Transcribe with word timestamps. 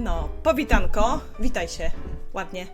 No, 0.00 0.28
powitanko, 0.42 1.20
witaj 1.40 1.68
się 1.68 1.90
ładnie. 2.34 2.66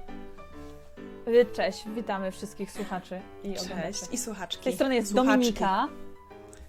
Y, 1.28 1.46
Cześć, 1.52 1.84
witamy 1.94 2.32
wszystkich 2.32 2.70
słuchaczy 2.72 3.20
i 3.44 3.52
Cześć 3.54 3.64
oglądaczy. 3.64 3.98
i 4.12 4.18
słuchaczki. 4.18 4.60
Z 4.62 4.64
tej 4.64 4.74
strony 4.74 4.94
jest 4.94 5.08
Słuchaczki. 5.08 5.30
Dominika. 5.32 5.88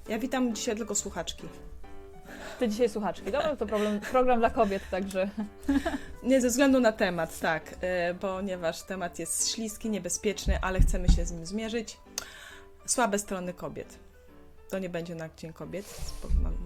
Ja 0.09 0.19
witam 0.19 0.55
dzisiaj 0.55 0.75
tylko 0.75 0.95
słuchaczki. 0.95 1.47
Ty 2.59 2.67
dzisiaj 2.69 2.89
słuchaczki. 2.89 3.31
Dobra, 3.31 3.55
to 3.55 3.65
problem, 3.65 3.99
program 3.99 4.39
dla 4.39 4.49
kobiet, 4.49 4.83
także. 4.91 5.29
Nie 6.23 6.41
ze 6.41 6.49
względu 6.49 6.79
na 6.79 6.91
temat, 6.91 7.39
tak, 7.39 7.73
y, 8.11 8.15
ponieważ 8.19 8.83
temat 8.83 9.19
jest 9.19 9.49
śliski, 9.51 9.89
niebezpieczny, 9.89 10.59
ale 10.61 10.79
chcemy 10.79 11.09
się 11.09 11.25
z 11.25 11.31
nim 11.31 11.45
zmierzyć. 11.45 11.97
Słabe 12.85 13.19
strony 13.19 13.53
kobiet. 13.53 13.99
To 14.69 14.79
nie 14.79 14.89
będzie 14.89 15.15
na 15.15 15.29
Dzień 15.37 15.53
Kobiet. 15.53 16.01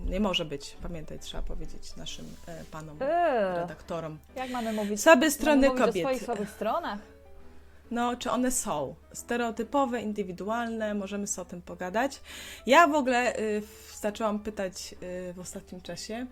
Nie 0.06 0.20
może 0.20 0.46
być, 0.46 0.78
pamiętaj, 0.84 1.20
trzeba 1.20 1.44
powiedzieć 1.44 1.96
naszym 1.96 2.26
e, 2.48 2.64
panom 2.72 2.98
Eee, 3.02 3.56
redaktorom. 3.56 4.18
jak 4.36 4.50
mamy 4.52 4.74
mówić? 4.74 5.02
Słabe 5.02 5.32
strony 5.32 5.68
mamy 5.68 5.80
mówić 5.80 5.84
o 5.84 5.88
kobiet. 5.88 6.04
swoich 6.06 6.24
słabych 6.24 6.50
stronach? 6.50 7.00
No, 7.92 8.16
czy 8.16 8.32
one 8.32 8.52
są 8.52 8.96
stereotypowe, 9.14 10.02
indywidualne, 10.02 10.94
możemy 10.94 11.28
sobie 11.28 11.48
o 11.48 11.50
tym 11.50 11.62
pogadać. 11.62 12.22
Ja 12.66 12.88
w 12.88 12.96
ogóle 12.96 13.40
y, 13.40 13.62
w- 13.62 13.98
zaczęłam 14.02 14.40
pytać 14.40 14.96
y, 15.30 15.34
w 15.34 15.40
ostatnim 15.40 15.82
czasie 15.82 16.26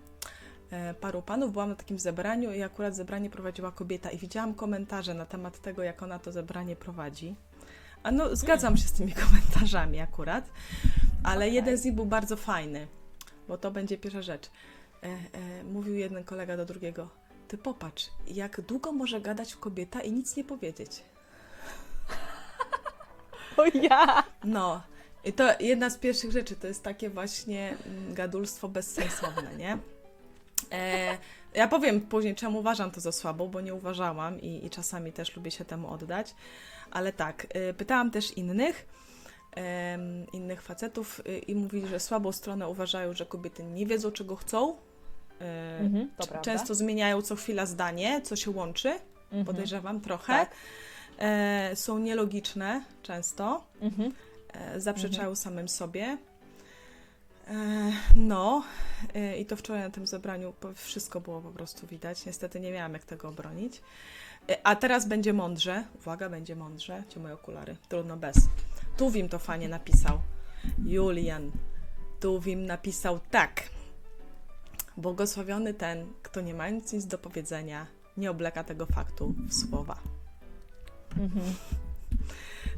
y, 0.92 0.94
paru 0.94 1.22
panów, 1.22 1.52
byłam 1.52 1.70
na 1.70 1.76
takim 1.76 2.00
zebraniu 2.00 2.54
i 2.54 2.62
akurat 2.64 2.96
zebranie 2.96 3.30
prowadziła 3.30 3.72
kobieta 3.72 4.12
i 4.12 4.18
widziałam 4.18 4.54
komentarze 4.54 5.14
na 5.14 5.26
temat 5.26 5.62
tego, 5.62 5.84
jak 5.84 6.04
ona 6.04 6.20
to 6.20 6.32
zebranie 6.32 6.76
prowadzi. 6.76 7.36
A 8.04 8.12
no, 8.12 8.36
zgadzam 8.36 8.78
się 8.78 8.88
z 8.88 8.92
tymi 8.92 9.14
komentarzami 9.28 10.00
akurat, 10.00 10.50
ale 11.24 11.46
Okej. 11.46 11.54
jeden 11.54 11.78
z 11.78 11.86
nich 11.86 11.94
był 11.94 12.06
bardzo 12.06 12.36
fajny, 12.36 12.88
bo 13.48 13.58
to 13.58 13.72
będzie 13.72 13.98
pierwsza 13.98 14.22
rzecz. 14.22 14.50
E, 15.04 15.08
e, 15.08 15.64
mówił 15.64 15.96
jeden 15.96 16.24
kolega 16.24 16.58
do 16.58 16.66
drugiego, 16.66 17.10
ty 17.48 17.58
popatrz, 17.58 18.10
jak 18.28 18.62
długo 18.62 18.92
może 18.92 19.22
gadać 19.22 19.56
kobieta 19.56 20.02
i 20.02 20.12
nic 20.12 20.36
nie 20.36 20.44
powiedzieć. 20.44 20.90
O 23.58 23.64
ja! 23.74 24.24
No, 24.44 24.82
i 25.24 25.34
to 25.34 25.50
jedna 25.60 25.90
z 25.90 25.98
pierwszych 25.98 26.32
rzeczy 26.32 26.56
to 26.56 26.68
jest 26.68 26.84
takie 26.84 27.10
właśnie 27.10 27.78
mm, 27.86 28.14
gadulstwo 28.14 28.70
bezsensowne, 28.70 29.56
nie? 29.58 29.78
E, 30.72 31.18
ja 31.54 31.68
powiem 31.68 32.02
później, 32.02 32.36
czemu 32.36 32.60
uważam 32.60 32.92
to 32.92 33.02
za 33.02 33.12
słabą, 33.12 33.48
bo 33.48 33.62
nie 33.62 33.74
uważałam 33.74 34.42
i, 34.42 34.66
i 34.66 34.70
czasami 34.70 35.14
też 35.14 35.36
lubię 35.36 35.52
się 35.52 35.66
temu 35.66 35.92
oddać, 35.94 36.36
ale 36.92 37.14
tak, 37.14 37.48
e, 37.50 37.74
pytałam 37.74 38.12
też 38.12 38.32
innych, 38.32 38.86
innych 40.34 40.62
facetów 40.62 41.22
e, 41.26 41.38
i 41.38 41.56
mówili, 41.56 41.88
że 41.88 42.00
słabą 42.00 42.32
stronę 42.32 42.68
uważają, 42.70 43.14
że 43.14 43.26
kobiety 43.26 43.64
nie 43.64 43.86
wiedzą, 43.86 44.12
czego 44.12 44.36
chcą. 44.36 44.76
E, 45.42 45.80
Mhm, 45.80 46.10
to 46.18 46.24
c- 46.24 46.30
prawda. 46.30 46.52
często 46.52 46.76
zmieniają 46.76 47.22
co 47.22 47.36
chwila 47.36 47.66
zdanie, 47.66 48.22
co 48.22 48.36
się 48.36 48.52
łączy, 48.52 48.90
Mhm. 49.24 49.46
podejrzewam 49.46 50.02
trochę. 50.02 50.34
Tak. 50.34 50.52
E, 51.20 51.72
są 51.76 51.98
nielogiczne 52.00 52.84
często 53.04 53.64
Mhm. 53.82 54.14
e, 54.54 54.82
zaprzeczają 54.82 55.36
samym 55.36 55.70
sobie. 55.70 56.18
No, 58.16 58.64
i 59.40 59.46
to 59.46 59.56
wczoraj 59.56 59.82
na 59.84 59.90
tym 59.90 60.08
zebraniu 60.08 60.54
wszystko 60.76 61.22
było 61.22 61.42
po 61.42 61.52
prostu 61.52 61.88
widać. 61.88 62.26
Niestety 62.26 62.60
nie 62.60 62.72
miałam 62.72 62.94
jak 62.94 63.04
tego 63.04 63.30
obronić. 63.30 63.82
A 64.64 64.76
teraz 64.76 65.08
będzie 65.08 65.34
mądrze. 65.34 65.84
Uwaga, 65.96 66.30
będzie 66.30 66.56
mądrze. 66.56 67.04
Gdzie 67.10 67.20
moje 67.20 67.34
okulary? 67.34 67.76
Trudno 67.90 68.18
bez. 68.18 68.36
Tuwim 69.00 69.30
to 69.30 69.40
fajnie 69.40 69.70
napisał. 69.70 70.22
Julian. 70.86 71.52
Tuwim 72.20 72.66
napisał 72.66 73.20
tak. 73.32 73.64
Błogosławiony 74.98 75.74
ten, 75.74 76.06
kto 76.24 76.42
nie 76.42 76.54
mając 76.54 76.94
nic 76.94 77.06
do 77.06 77.18
powiedzenia, 77.18 77.88
nie 78.18 78.32
obleka 78.32 78.64
tego 78.64 78.86
faktu 78.86 79.36
w 79.48 79.54
słowa. 79.54 80.00
Mhm. 81.18 81.46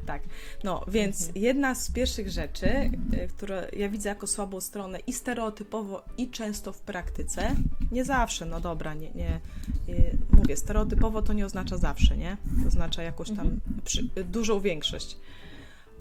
Tak, 0.06 0.22
no 0.64 0.84
więc 0.88 1.26
Mhm. 1.26 1.44
jedna 1.44 1.74
z 1.74 1.90
pierwszych 1.90 2.30
rzeczy, 2.30 2.66
y, 3.14 3.28
które 3.36 3.68
ja 3.76 3.88
widzę 3.88 4.08
jako 4.08 4.26
słabą 4.26 4.60
stronę 4.60 4.98
i 4.98 5.12
stereotypowo, 5.12 6.02
i 6.18 6.30
często 6.30 6.72
w 6.72 6.80
praktyce, 6.80 7.56
nie 7.92 8.04
zawsze, 8.04 8.46
no 8.46 8.60
dobra, 8.60 8.94
nie, 8.94 9.10
nie 9.10 9.40
y, 9.88 10.18
mówię, 10.32 10.56
stereotypowo 10.56 11.22
to 11.22 11.32
nie 11.32 11.46
oznacza 11.46 11.78
zawsze, 11.78 12.16
nie? 12.16 12.36
To 12.62 12.68
oznacza 12.68 13.02
jakąś 13.02 13.28
tam 13.28 13.40
Mhm. 13.46 13.60
przy, 13.84 14.02
dużą 14.24 14.60
większość. 14.60 15.16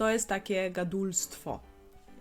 To 0.01 0.09
jest 0.09 0.27
takie 0.27 0.71
gadulstwo. 0.71 1.59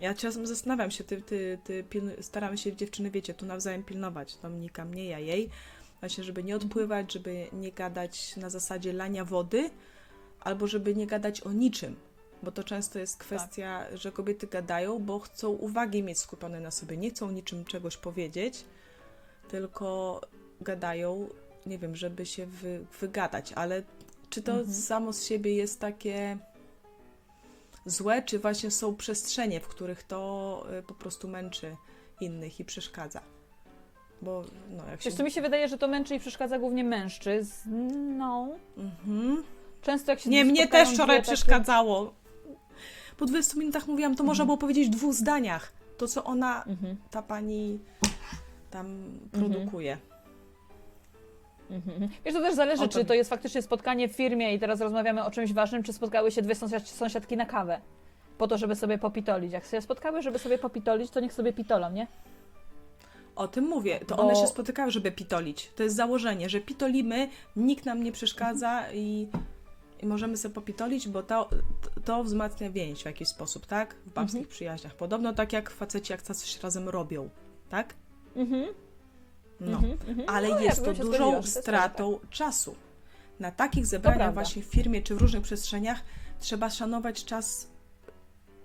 Ja 0.01 0.13
czasem 0.13 0.47
zastanawiam 0.47 0.91
się, 0.91 1.03
ty, 1.03 1.21
ty, 1.21 1.57
ty 1.63 1.85
staramy 2.21 2.57
się 2.57 2.75
dziewczyny, 2.75 3.11
wiecie, 3.11 3.33
tu 3.33 3.45
nawzajem 3.45 3.83
pilnować, 3.83 4.35
Dominika 4.41 4.85
mnie, 4.85 5.05
ja 5.05 5.19
jej, 5.19 5.49
właśnie, 5.99 6.23
żeby 6.23 6.43
nie 6.43 6.55
odpływać, 6.55 7.13
żeby 7.13 7.47
nie 7.53 7.71
gadać 7.71 8.35
na 8.37 8.49
zasadzie 8.49 8.93
lania 8.93 9.25
wody, 9.25 9.69
albo 10.39 10.67
żeby 10.67 10.95
nie 10.95 11.07
gadać 11.07 11.41
o 11.41 11.51
niczym, 11.51 11.95
bo 12.43 12.51
to 12.51 12.63
często 12.63 12.99
jest 12.99 13.17
kwestia, 13.17 13.85
że 13.93 14.11
kobiety 14.11 14.47
gadają, 14.47 14.99
bo 14.99 15.19
chcą 15.19 15.49
uwagi 15.49 16.03
mieć 16.03 16.19
skupione 16.19 16.59
na 16.59 16.71
sobie, 16.71 16.97
nie 16.97 17.09
chcą 17.09 17.31
niczym 17.31 17.65
czegoś 17.65 17.97
powiedzieć, 17.97 18.65
tylko 19.49 20.21
gadają, 20.61 21.29
nie 21.65 21.77
wiem, 21.77 21.95
żeby 21.95 22.25
się 22.25 22.45
wy, 22.45 22.85
wygadać, 22.99 23.53
ale 23.53 23.83
czy 24.29 24.41
to 24.41 24.51
Mhm. 24.51 24.73
samo 24.73 25.13
z 25.13 25.25
siebie 25.25 25.55
jest 25.55 25.79
takie 25.79 26.37
złe, 27.85 28.21
czy 28.21 28.39
właśnie 28.39 28.71
są 28.71 28.95
przestrzenie, 28.95 29.59
w 29.59 29.67
których 29.67 30.03
to 30.03 30.63
y, 30.79 30.83
po 30.83 30.93
prostu 30.93 31.27
męczy 31.27 31.75
innych 32.21 32.59
i 32.59 32.65
przeszkadza? 32.65 33.21
Bo 34.21 34.43
no 34.69 34.87
jak 34.91 35.01
się... 35.01 35.09
Wiesz, 35.09 35.17
co 35.17 35.23
mi 35.23 35.31
się 35.31 35.41
wydaje, 35.41 35.67
że 35.67 35.77
to 35.77 35.87
męczy 35.87 36.15
i 36.15 36.19
przeszkadza 36.19 36.59
głównie 36.59 36.83
mężczyzn. 36.83 37.69
No. 38.17 38.47
Mhm. 38.77 39.43
Często 39.81 40.11
jak 40.11 40.19
się 40.19 40.29
Nie, 40.29 40.45
mnie 40.45 40.67
też 40.67 40.89
wczoraj 40.93 41.17
takie- 41.17 41.27
przeszkadzało. 41.27 42.13
Po 43.17 43.25
20 43.25 43.57
minutach 43.59 43.87
mówiłam, 43.87 44.15
to 44.15 44.23
można 44.23 44.41
Mhm. 44.43 44.47
było 44.47 44.57
powiedzieć 44.57 44.87
w 44.87 44.91
dwóch 44.91 45.13
zdaniach. 45.13 45.73
To, 45.97 46.07
co 46.07 46.23
ona, 46.23 46.63
Mhm. 46.63 46.97
ta 47.11 47.21
pani 47.21 47.79
tam 48.71 48.85
Mhm. 48.85 49.51
produkuje. 49.51 49.97
Mhm. 51.71 52.09
Wiesz, 52.25 52.33
to 52.33 52.41
też 52.41 52.55
zależy, 52.55 52.87
czy 52.89 53.05
to 53.05 53.13
jest 53.13 53.29
faktycznie 53.29 53.61
spotkanie 53.61 54.09
w 54.09 54.11
firmie 54.11 54.53
i 54.55 54.59
teraz 54.59 54.81
rozmawiamy 54.81 55.23
o 55.25 55.31
czymś 55.31 55.53
ważnym, 55.53 55.83
czy 55.83 55.93
spotkały 55.93 56.31
się 56.31 56.41
dwie 56.41 56.55
sąsiad 56.55 56.87
sąsiadki 56.87 57.37
na 57.37 57.45
kawę. 57.45 57.81
Po 58.37 58.47
to, 58.47 58.57
żeby 58.57 58.75
sobie 58.75 58.97
popitolić. 58.97 59.53
Jak 59.53 59.65
się 59.65 59.81
spotkały, 59.81 60.21
żeby 60.21 60.39
sobie 60.39 60.57
popitolić, 60.57 61.11
to 61.11 61.19
niech 61.19 61.33
sobie 61.33 61.53
pitolą, 61.53 61.91
nie? 61.91 62.07
O 63.35 63.47
tym 63.47 63.65
mówię. 63.67 63.99
To 64.07 64.15
Bo- 64.15 64.23
one 64.23 64.35
się 64.35 64.47
spotykały, 64.47 64.91
żeby 64.91 65.11
pitolić. 65.11 65.71
To 65.75 65.83
jest 65.83 65.95
założenie, 65.95 66.49
że 66.49 66.59
pitolimy, 66.61 67.29
nikt 67.55 67.85
nam 67.85 68.03
nie 68.03 68.11
przeszkadza 68.11 68.83
i, 68.93 69.27
i 70.01 70.05
możemy 70.05 70.37
sobie 70.37 70.55
popitolić, 70.55 71.07
bo 71.09 71.23
to, 71.23 71.49
to 72.05 72.23
wzmacnia 72.23 72.69
więź 72.69 73.01
w 73.01 73.05
jakiś 73.05 73.27
sposób, 73.27 73.65
tak? 73.65 73.93
W 74.05 74.13
babskich 74.13 74.35
Mhm. 74.39 74.51
przyjaźniach. 74.51 74.95
Podobno 74.95 75.33
tak 75.33 75.53
jak 75.53 75.69
faceci, 75.69 76.13
jak 76.13 76.21
coś 76.21 76.59
razem 76.63 76.89
robią, 76.89 77.29
tak? 77.69 77.93
Mhm. 78.35 78.65
No. 79.61 79.77
Mhm. 79.77 79.97
Mhm. 80.07 80.29
ale 80.29 80.49
No, 80.49 80.59
jest 80.59 80.85
to 80.85 80.93
dużą 80.93 81.43
stratą 81.43 82.19
czasu. 82.29 82.75
Na 83.39 83.51
takich 83.51 83.85
zebraniach 83.85 84.33
właśnie 84.33 84.61
w 84.61 84.65
firmie 84.65 85.01
czy 85.01 85.15
w 85.15 85.21
różnych 85.21 85.43
przestrzeniach 85.43 86.03
trzeba 86.39 86.69
szanować 86.69 87.25
czas 87.25 87.67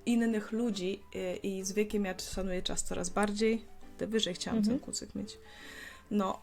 innych 0.07 0.53
ludzi 0.53 1.03
y, 1.17 1.37
i 1.37 1.65
z 1.65 1.73
wiekiem 1.73 2.05
ja 2.05 2.15
szanuję 2.19 2.63
czas 2.63 2.83
coraz 2.83 3.09
bardziej. 3.11 3.65
Te 3.99 4.07
wyżej 4.07 4.35
chciałam 4.35 4.59
Mhm. 4.59 4.79
ten 4.79 4.85
kucyk 4.87 5.15
mieć. 5.15 5.39
No, 6.11 6.41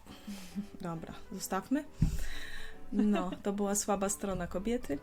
dobra, 0.80 1.14
zostawmy. 1.32 1.84
No, 2.92 3.30
to 3.42 3.52
była 3.52 3.74
słaba 3.74 4.08
strona 4.08 4.46
kobiety. 4.46 4.98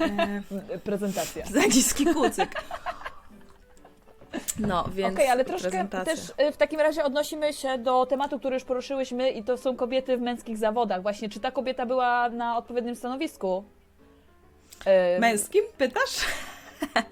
E. 0.00 0.42
Prezentacja. 0.84 1.46
za 1.46 1.60
niski 1.60 2.06
kucyk. 2.06 2.54
No, 4.58 4.84
więc 4.94 5.14
Okej, 5.14 5.28
ale 5.28 5.44
troszkę 5.44 5.68
prezentacja. 5.68 6.14
też 6.14 6.32
y, 6.48 6.52
w 6.52 6.56
takim 6.56 6.80
razie 6.80 7.04
odnosimy 7.04 7.52
się 7.52 7.78
do 7.78 8.06
tematu, 8.06 8.38
który 8.38 8.54
już 8.54 8.64
poruszyłyśmy 8.64 9.30
i 9.30 9.44
to 9.44 9.56
są 9.56 9.76
kobiety 9.76 10.16
w 10.16 10.20
męskich 10.20 10.56
zawodach. 10.58 11.02
Właśnie, 11.02 11.28
czy 11.28 11.40
ta 11.40 11.50
kobieta 11.50 11.86
była 11.86 12.28
na 12.28 12.56
odpowiednim 12.56 12.96
stanowisku? 12.96 13.64
Y, 15.16 15.20
Męskim, 15.20 15.62
pytasz? 15.78 16.16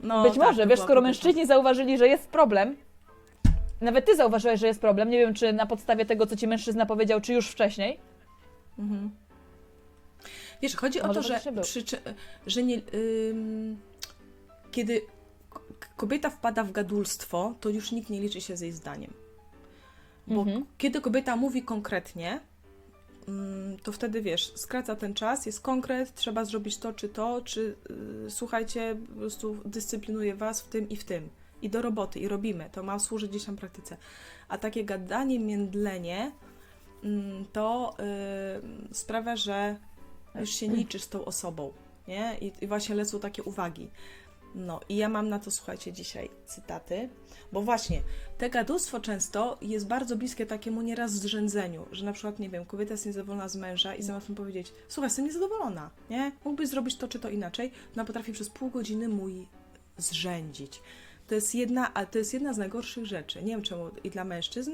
No, 0.00 0.22
Być 0.22 0.34
tak, 0.34 0.42
może, 0.42 0.66
wiesz, 0.66 0.78
skoro 0.78 0.94
kobieta. 0.94 1.08
mężczyźni 1.08 1.46
zauważyli, 1.46 1.98
że 1.98 2.08
jest 2.08 2.28
problem, 2.28 2.76
nawet 3.80 4.04
ty 4.04 4.16
zauważyłeś, 4.16 4.60
że 4.60 4.66
jest 4.66 4.80
problem, 4.80 5.10
nie 5.10 5.18
wiem, 5.18 5.34
czy 5.34 5.52
na 5.52 5.66
podstawie 5.66 6.04
tego, 6.06 6.26
co 6.26 6.36
ci 6.36 6.46
mężczyzna 6.48 6.86
powiedział, 6.86 7.20
czy 7.20 7.32
już 7.32 7.48
wcześniej. 7.48 8.00
Mhm. 8.78 9.10
Wiesz, 10.62 10.76
chodzi 10.76 11.00
o 11.00 11.06
Może 11.06 11.20
to, 11.22 11.28
że, 11.28 11.62
przyczy, 11.62 11.98
że 12.46 12.62
nie, 12.62 12.80
ym, 13.30 13.80
kiedy 14.72 15.00
kobieta 15.96 16.30
wpada 16.30 16.64
w 16.64 16.72
gadulstwo, 16.72 17.54
to 17.60 17.68
już 17.68 17.92
nikt 17.92 18.10
nie 18.10 18.20
liczy 18.20 18.40
się 18.40 18.56
z 18.56 18.60
jej 18.60 18.72
zdaniem. 18.72 19.12
Bo 20.26 20.40
Mhm. 20.40 20.64
kiedy 20.78 21.00
kobieta 21.00 21.36
mówi 21.36 21.62
konkretnie, 21.62 22.40
ym, 23.28 23.76
to 23.82 23.92
wtedy 23.92 24.22
wiesz, 24.22 24.52
skraca 24.56 24.96
ten 24.96 25.14
czas, 25.14 25.46
jest 25.46 25.60
konkret, 25.60 26.14
trzeba 26.14 26.44
zrobić 26.44 26.78
to 26.78 26.92
czy 26.92 27.08
to, 27.08 27.40
czy 27.44 27.76
y, 28.26 28.30
słuchajcie, 28.30 28.96
po 29.08 29.14
prostu 29.14 29.56
dyscyplinuję 29.64 30.34
was 30.34 30.60
w 30.62 30.68
tym 30.68 30.88
i 30.88 30.96
w 30.96 31.04
tym. 31.04 31.28
I 31.62 31.70
do 31.70 31.82
roboty, 31.82 32.18
i 32.18 32.28
robimy. 32.28 32.68
To 32.72 32.82
ma 32.82 32.98
służyć 32.98 33.30
gdzieś 33.30 33.44
tam 33.44 33.56
praktyce. 33.56 33.96
A 34.48 34.58
takie 34.58 34.84
gadanie, 34.84 35.40
międlenie, 35.40 36.32
mm, 37.04 37.44
to 37.52 37.96
y, 38.90 38.94
sprawia, 38.94 39.36
że 39.36 39.76
już 40.40 40.50
się 40.50 40.68
liczysz 40.76 41.02
z 41.02 41.08
tą 41.08 41.24
osobą, 41.24 41.72
nie? 42.08 42.36
I, 42.40 42.52
I 42.60 42.66
właśnie 42.66 42.94
lecą 42.94 43.20
takie 43.20 43.42
uwagi. 43.42 43.90
No 44.54 44.80
i 44.88 44.96
ja 44.96 45.08
mam 45.08 45.28
na 45.28 45.38
to, 45.38 45.50
słuchajcie, 45.50 45.92
dzisiaj 45.92 46.30
cytaty, 46.46 47.08
bo 47.52 47.62
właśnie 47.62 48.02
te 48.38 48.50
gadulstwo 48.50 49.00
często 49.00 49.58
jest 49.62 49.86
bardzo 49.86 50.16
bliskie 50.16 50.46
takiemu 50.46 50.82
nieraz 50.82 51.12
zrzędzeniu, 51.12 51.86
że 51.92 52.04
na 52.04 52.12
przykład, 52.12 52.38
nie 52.38 52.50
wiem, 52.50 52.66
kobieta 52.66 52.92
jest 52.94 53.06
niezadowolona 53.06 53.48
z 53.48 53.56
męża 53.56 53.94
i 53.94 54.02
zamiast 54.02 54.28
mu 54.28 54.34
powiedzieć, 54.34 54.72
słuchaj, 54.88 55.06
jestem 55.06 55.24
niezadowolona, 55.24 55.90
nie? 56.10 56.32
Mógłbyś 56.44 56.68
zrobić 56.68 56.96
to 56.96 57.08
czy 57.08 57.18
to 57.18 57.28
inaczej, 57.30 57.72
ona 57.94 58.04
potrafi 58.04 58.32
przez 58.32 58.50
pół 58.50 58.70
godziny 58.70 59.08
mój 59.08 59.46
zrzędzić. 59.98 60.82
To 61.26 61.34
jest 61.34 61.54
jedna, 61.54 61.94
a 61.94 62.06
to 62.06 62.18
jest 62.18 62.34
jedna 62.34 62.54
z 62.54 62.58
najgorszych 62.58 63.06
rzeczy. 63.06 63.42
Nie 63.42 63.50
wiem 63.50 63.62
czemu 63.62 63.90
i 64.04 64.10
dla 64.10 64.24
mężczyzn, 64.24 64.72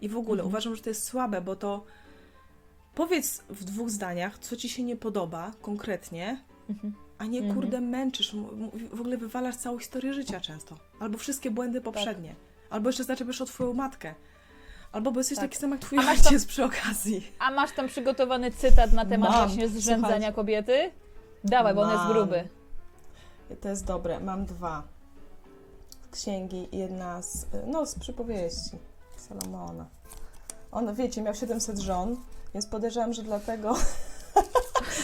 i 0.00 0.08
w 0.08 0.16
ogóle 0.16 0.40
Mhm. 0.42 0.48
uważam, 0.48 0.76
że 0.76 0.82
to 0.82 0.90
jest 0.90 1.04
słabe, 1.04 1.40
bo 1.40 1.56
to 1.56 1.84
powiedz 2.94 3.42
w 3.48 3.64
dwóch 3.64 3.90
zdaniach, 3.90 4.38
co 4.38 4.56
ci 4.56 4.68
się 4.68 4.82
nie 4.82 4.96
podoba 4.96 5.52
konkretnie, 5.62 6.44
Mhm. 6.70 6.94
A 7.18 7.24
nie 7.24 7.38
Mhm. 7.38 7.54
kurde 7.54 7.80
męczysz, 7.80 8.36
w 8.92 9.00
ogóle 9.00 9.16
wywalasz 9.16 9.56
całą 9.56 9.78
historię 9.78 10.14
życia 10.14 10.40
często. 10.40 10.76
Albo 11.00 11.18
wszystkie 11.18 11.50
błędy 11.50 11.80
poprzednie. 11.80 12.34
Albo 12.70 12.88
jeszcze 12.88 13.04
zaczepiasz 13.04 13.40
o 13.40 13.44
twoją 13.44 13.72
matkę. 13.72 14.14
Albo 14.92 15.12
bo 15.12 15.20
jesteś 15.20 15.38
Tak. 15.38 15.48
taki 15.50 15.60
sam 15.60 15.70
jak 15.70 15.80
twój 15.80 15.98
ojciec 15.98 16.46
przy 16.46 16.64
okazji. 16.64 17.32
A 17.38 17.50
masz 17.50 17.72
tam 17.72 17.86
przygotowany 17.88 18.50
cytat 18.50 18.92
na 18.92 19.04
temat 19.06 19.30
Mam. 19.30 19.38
właśnie 19.48 19.68
zrzędzania 19.68 20.08
Słuchajcie. 20.14 20.32
kobiety? 20.32 20.90
Dawaj, 21.44 21.74
bo 21.74 21.80
on 21.82 21.90
jest 21.90 22.04
Mam. 22.04 22.12
gruby. 22.12 22.48
To 23.60 23.68
jest 23.68 23.84
dobre. 23.84 24.20
Mam 24.20 24.44
dwa. 24.44 24.82
Z 26.12 26.20
księgi. 26.22 26.68
Jedna 26.72 27.22
z, 27.22 27.46
no, 27.66 27.86
z 27.86 27.98
przypowieści 27.98 28.78
Salomona. 29.16 29.86
On, 30.72 30.94
wiecie, 30.94 31.22
miał 31.22 31.34
700 31.34 31.78
żon, 31.78 32.16
więc 32.54 32.66
podejrzewam, 32.66 33.12
że 33.12 33.22
dlatego 33.22 33.74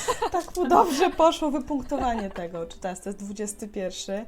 tak 0.32 0.56
mu 0.56 0.68
dobrze 0.68 1.10
poszło 1.10 1.50
wypunktowanie 1.50 2.30
tego. 2.30 2.66
Czy 2.66 2.78
teraz 2.78 3.00
to 3.00 3.08
jest 3.08 3.18
21, 3.18 4.26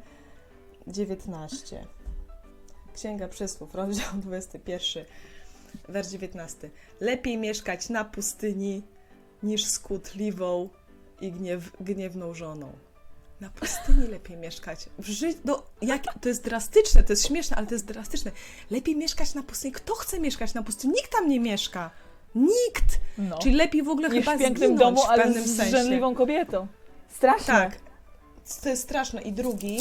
19. 0.87 1.87
Księga 2.95 3.29
Przysłów, 3.29 3.75
rozdział 3.75 4.09
21, 4.27 5.05
wers 5.89 6.11
19. 6.11 6.71
Lepiej 7.01 7.39
mieszkać 7.39 7.89
na 7.89 8.05
pustyni 8.05 8.83
niż 9.43 9.65
z 9.65 9.79
kłótliwą 9.79 10.69
i 11.21 11.33
gniew, 11.33 11.71
gniewną 11.81 12.35
żoną. 12.35 12.73
Na 13.41 13.51
pustyni 13.51 14.07
lepiej 14.07 14.37
mieszkać. 14.37 14.89
W 14.99 15.07
ży... 15.07 15.35
no, 15.45 15.63
jak... 15.83 16.03
To 16.21 16.29
jest 16.29 16.45
drastyczne, 16.45 17.03
to 17.03 17.13
jest 17.13 17.27
śmieszne, 17.27 17.57
ale 17.57 17.67
to 17.67 17.75
jest 17.75 17.85
drastyczne. 17.85 18.31
Lepiej 18.71 18.97
mieszkać 18.97 19.35
na 19.35 19.43
pustyni. 19.43 19.73
Kto 19.73 19.95
chce 19.95 20.21
mieszkać 20.21 20.55
na 20.55 20.63
pustyni? 20.63 20.95
Nikt 20.95 21.13
tam 21.13 21.29
nie 21.29 21.41
mieszka. 21.41 21.91
Nikt! 22.35 23.01
No. 23.19 23.39
Czyli 23.39 23.55
lepiej 23.55 23.83
w 23.83 23.89
ogóle 23.89 24.09
Niż 24.09 24.25
chyba 24.25 24.37
w 24.37 24.41
pięknym 24.41 24.77
domu, 24.77 25.01
w 25.03 25.09
ale 25.09 25.23
pewnym 25.23 25.45
z 25.45 25.57
sensie. 25.57 25.71
zrzędliwą 25.71 26.15
kobietą. 26.15 26.67
Straszne. 27.09 27.55
Tak. 27.55 27.79
To 28.63 28.69
jest 28.69 28.83
straszne. 28.83 29.23
I 29.23 29.33
drugi, 29.33 29.79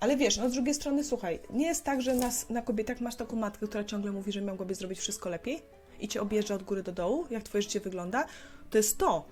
ale 0.00 0.16
wiesz, 0.16 0.36
no 0.36 0.50
z 0.50 0.52
drugiej 0.52 0.74
strony, 0.74 1.04
słuchaj, 1.04 1.38
nie 1.50 1.66
jest 1.66 1.84
tak, 1.84 2.02
że 2.02 2.14
nas, 2.14 2.50
na 2.50 2.62
kobietach 2.62 3.00
masz 3.00 3.16
taką 3.16 3.36
matkę, 3.36 3.66
która 3.66 3.84
ciągle 3.84 4.12
mówi, 4.12 4.32
że 4.32 4.40
mogłabyś 4.40 4.76
zrobić 4.76 4.98
wszystko 4.98 5.28
lepiej 5.28 5.62
i 6.00 6.08
cię 6.08 6.20
objeżdża 6.20 6.54
od 6.54 6.62
góry 6.62 6.82
do 6.82 6.92
dołu, 6.92 7.26
jak 7.30 7.42
twoje 7.42 7.62
życie 7.62 7.80
wygląda. 7.80 8.26
To 8.70 8.78
jest 8.78 8.98
to. 8.98 9.24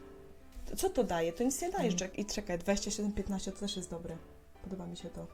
Co 0.77 0.91
to 0.91 1.05
daje? 1.05 1.33
To 1.33 1.45
nic 1.45 1.63
nie 1.63 1.71
daje. 1.71 1.91
Mm. 1.91 2.15
I 2.17 2.25
czekaj, 2.25 2.59
27-15 2.59 3.53
to 3.53 3.59
też 3.61 3.77
jest 3.77 3.91
dobre. 3.91 4.17
Podoba 4.63 4.87
mi 4.87 4.97
się 4.97 5.09
to. 5.09 5.27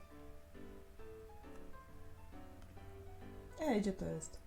Ej, 3.60 3.80
gdzie 3.80 3.92
to 3.92 4.04
jest? 4.04 4.43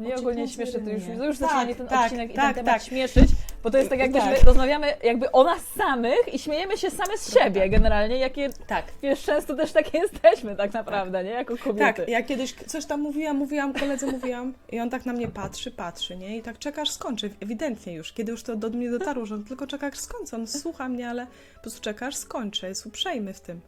Mnie 0.00 0.16
ogólnie 0.16 0.48
śmieszy, 0.48 0.72
to 0.72 0.90
już, 0.90 1.02
to 1.18 1.24
już 1.24 1.38
Tak, 1.38 1.48
zaczyna 1.48 1.64
mnie 1.64 1.74
ten 1.74 1.86
tak, 1.86 2.04
odcinek 2.04 2.30
i 2.30 2.34
tak, 2.34 2.54
ten 2.54 2.64
temat 2.64 2.80
tak. 2.80 2.88
śmieszyć, 2.88 3.30
bo 3.62 3.70
to 3.70 3.78
jest 3.78 3.90
tak 3.90 3.98
jakby 3.98 4.18
Tak. 4.18 4.30
my 4.30 4.46
rozmawiamy 4.46 4.86
jakby 5.02 5.32
o 5.32 5.44
nas 5.44 5.62
samych 5.76 6.34
i 6.34 6.38
śmiejemy 6.38 6.76
się 6.76 6.90
same 6.90 7.18
z 7.18 7.34
siebie 7.34 7.68
generalnie, 7.68 8.18
jakie, 8.18 8.50
Tak. 8.66 8.84
wiesz, 9.02 9.22
często 9.22 9.56
też 9.56 9.72
takie 9.72 9.98
jesteśmy 10.04 10.56
tak 10.56 10.72
naprawdę, 10.72 11.24
nie? 11.24 11.30
Jako 11.30 11.56
kobiety. 11.56 12.02
Tak, 12.02 12.08
ja 12.08 12.22
kiedyś 12.22 12.54
coś 12.54 12.86
tam 12.86 13.00
mówiłam, 13.00 13.36
mówiłam, 13.36 13.72
koledze 13.72 14.06
mówiłam 14.06 14.54
i 14.72 14.80
on 14.80 14.90
tak 14.90 15.06
na 15.06 15.12
mnie 15.12 15.28
patrzy, 15.28 15.70
patrzy, 15.70 16.16
nie? 16.16 16.36
I 16.36 16.42
tak 16.42 16.58
czeka 16.58 16.82
aż 16.82 16.90
skończę, 16.90 17.28
ewidentnie 17.40 17.92
już. 17.94 18.12
Kiedy 18.12 18.32
już 18.32 18.42
to 18.42 18.56
do 18.56 18.70
mnie 18.70 18.90
dotarło, 18.90 19.26
że 19.26 19.34
on 19.34 19.44
tylko 19.44 19.66
czeka 19.66 19.86
aż 19.86 19.98
skończę. 19.98 20.36
On 20.36 20.46
słucha 20.46 20.88
mnie, 20.88 21.10
ale 21.10 21.26
po 21.54 21.60
prostu 21.60 21.80
czeka 21.80 22.06
aż 22.06 22.16
skończę, 22.16 22.68
jest 22.68 22.86
uprzejmy 22.86 23.34
w 23.34 23.40
tym. 23.40 23.60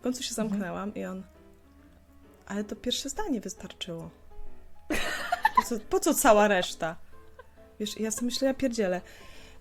W 0.00 0.02
końcu 0.02 0.22
się 0.22 0.34
zamknęłam 0.34 0.94
i 0.94 1.04
on... 1.04 1.22
Ale 2.46 2.64
to 2.64 2.76
pierwsze 2.76 3.08
zdanie 3.08 3.40
wystarczyło. 3.40 4.10
Co, 5.64 5.78
po 5.90 6.00
co 6.00 6.14
cała 6.14 6.48
reszta? 6.48 6.96
Wiesz, 7.80 8.00
ja 8.00 8.10
sobie 8.10 8.24
myślę, 8.26 8.48
ja 8.48 8.54
pierdzielę. 8.54 9.00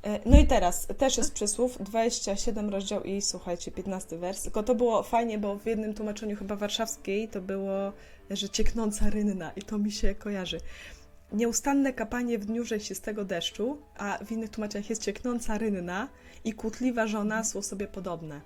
E, 0.04 0.20
No 0.30 0.40
i 0.40 0.48
teraz 0.48 0.88
też 0.98 1.18
jest 1.18 1.34
przysłów, 1.34 1.78
27 1.80 2.70
rozdział 2.70 3.04
i 3.04 3.22
słuchajcie, 3.22 3.72
15 3.72 4.18
wers. 4.18 4.44
Tylko 4.44 4.64
to 4.64 4.76
było 4.76 5.04
fajnie, 5.04 5.38
bo 5.38 5.56
w 5.60 5.66
jednym 5.66 5.94
tłumaczeniu 5.94 6.36
chyba 6.38 6.56
warszawskiej 6.56 7.30
to 7.30 7.42
było, 7.42 7.94
że 8.30 8.50
cieknąca 8.50 9.10
rynna 9.10 9.52
i 9.56 9.62
to 9.62 9.78
mi 9.78 9.92
się 9.92 10.16
kojarzy. 10.16 10.60
Nieustanne 11.32 11.94
kapanie 11.94 12.40
w 12.40 12.46
dniu 12.46 12.66
rzeźistego 12.66 13.26
deszczu, 13.26 13.78
a 13.98 14.18
w 14.26 14.32
innych 14.32 14.50
tłumaczeniach 14.50 14.90
jest 14.90 15.02
cieknąca 15.02 15.58
rynna 15.58 16.08
i 16.44 16.54
kłótliwa 16.54 17.08
żona 17.08 17.44
są 17.44 17.62
sobie 17.62 17.88
podobne. 17.88 18.42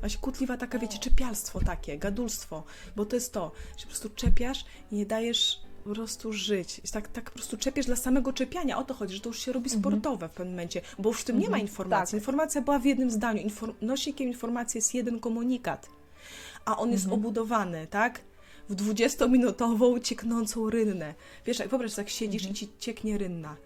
Właśnie 0.00 0.20
kłótliwa 0.20 0.56
taka, 0.56 0.78
wiecie, 0.78 0.98
czepialstwo 0.98 1.60
takie, 1.60 1.98
gadulstwo, 1.98 2.62
bo 2.96 3.04
to 3.06 3.16
jest 3.16 3.32
to, 3.32 3.52
że 3.76 3.82
po 3.82 3.88
prostu 3.88 4.10
czepiasz 4.10 4.64
i 4.90 4.94
nie 4.94 5.06
dajesz 5.06 5.63
po 5.84 5.90
prostu 5.94 6.32
żyć. 6.32 6.80
Tak, 6.92 7.08
tak 7.08 7.24
po 7.24 7.30
prostu 7.30 7.56
czepiesz 7.56 7.86
dla 7.86 7.96
samego 7.96 8.32
czepiania. 8.32 8.78
O 8.78 8.84
to 8.84 8.94
chodzi, 8.94 9.14
że 9.14 9.20
to 9.20 9.28
już 9.28 9.38
się 9.38 9.52
robi 9.52 9.70
sportowe 9.70 10.28
w 10.28 10.32
pewnym 10.32 10.54
momencie, 10.54 10.80
bo 10.98 11.08
już 11.10 11.20
w 11.20 11.24
tym 11.24 11.36
nie 11.38 11.42
ma 11.48 11.56
Mhm, 11.56 11.62
informacji. 11.62 12.12
tak. 12.16 12.20
Informacja 12.22 12.60
była 12.60 12.78
w 12.78 12.84
jednym 12.84 13.10
zdaniu. 13.10 13.42
Infor- 13.48 13.74
nośnikiem 13.82 14.28
informacji 14.28 14.78
jest 14.78 14.94
jeden 14.94 15.20
komunikat, 15.20 15.88
a 16.64 16.76
on 16.76 16.90
jest 16.90 17.04
Mhm. 17.04 17.20
obudowany, 17.20 17.86
tak? 17.86 18.20
W 18.68 18.74
20-minutową 18.74 20.00
cieknącą 20.02 20.70
rynnę. 20.70 21.14
Wiesz, 21.46 21.58
jak 21.58 21.68
wyobraź, 21.68 21.94
tak 21.94 22.08
siedzisz 22.08 22.42
Mhm. 22.42 22.52
i 22.52 22.58
ci 22.58 22.68
cieknie 22.78 23.18
rynna. 23.18 23.56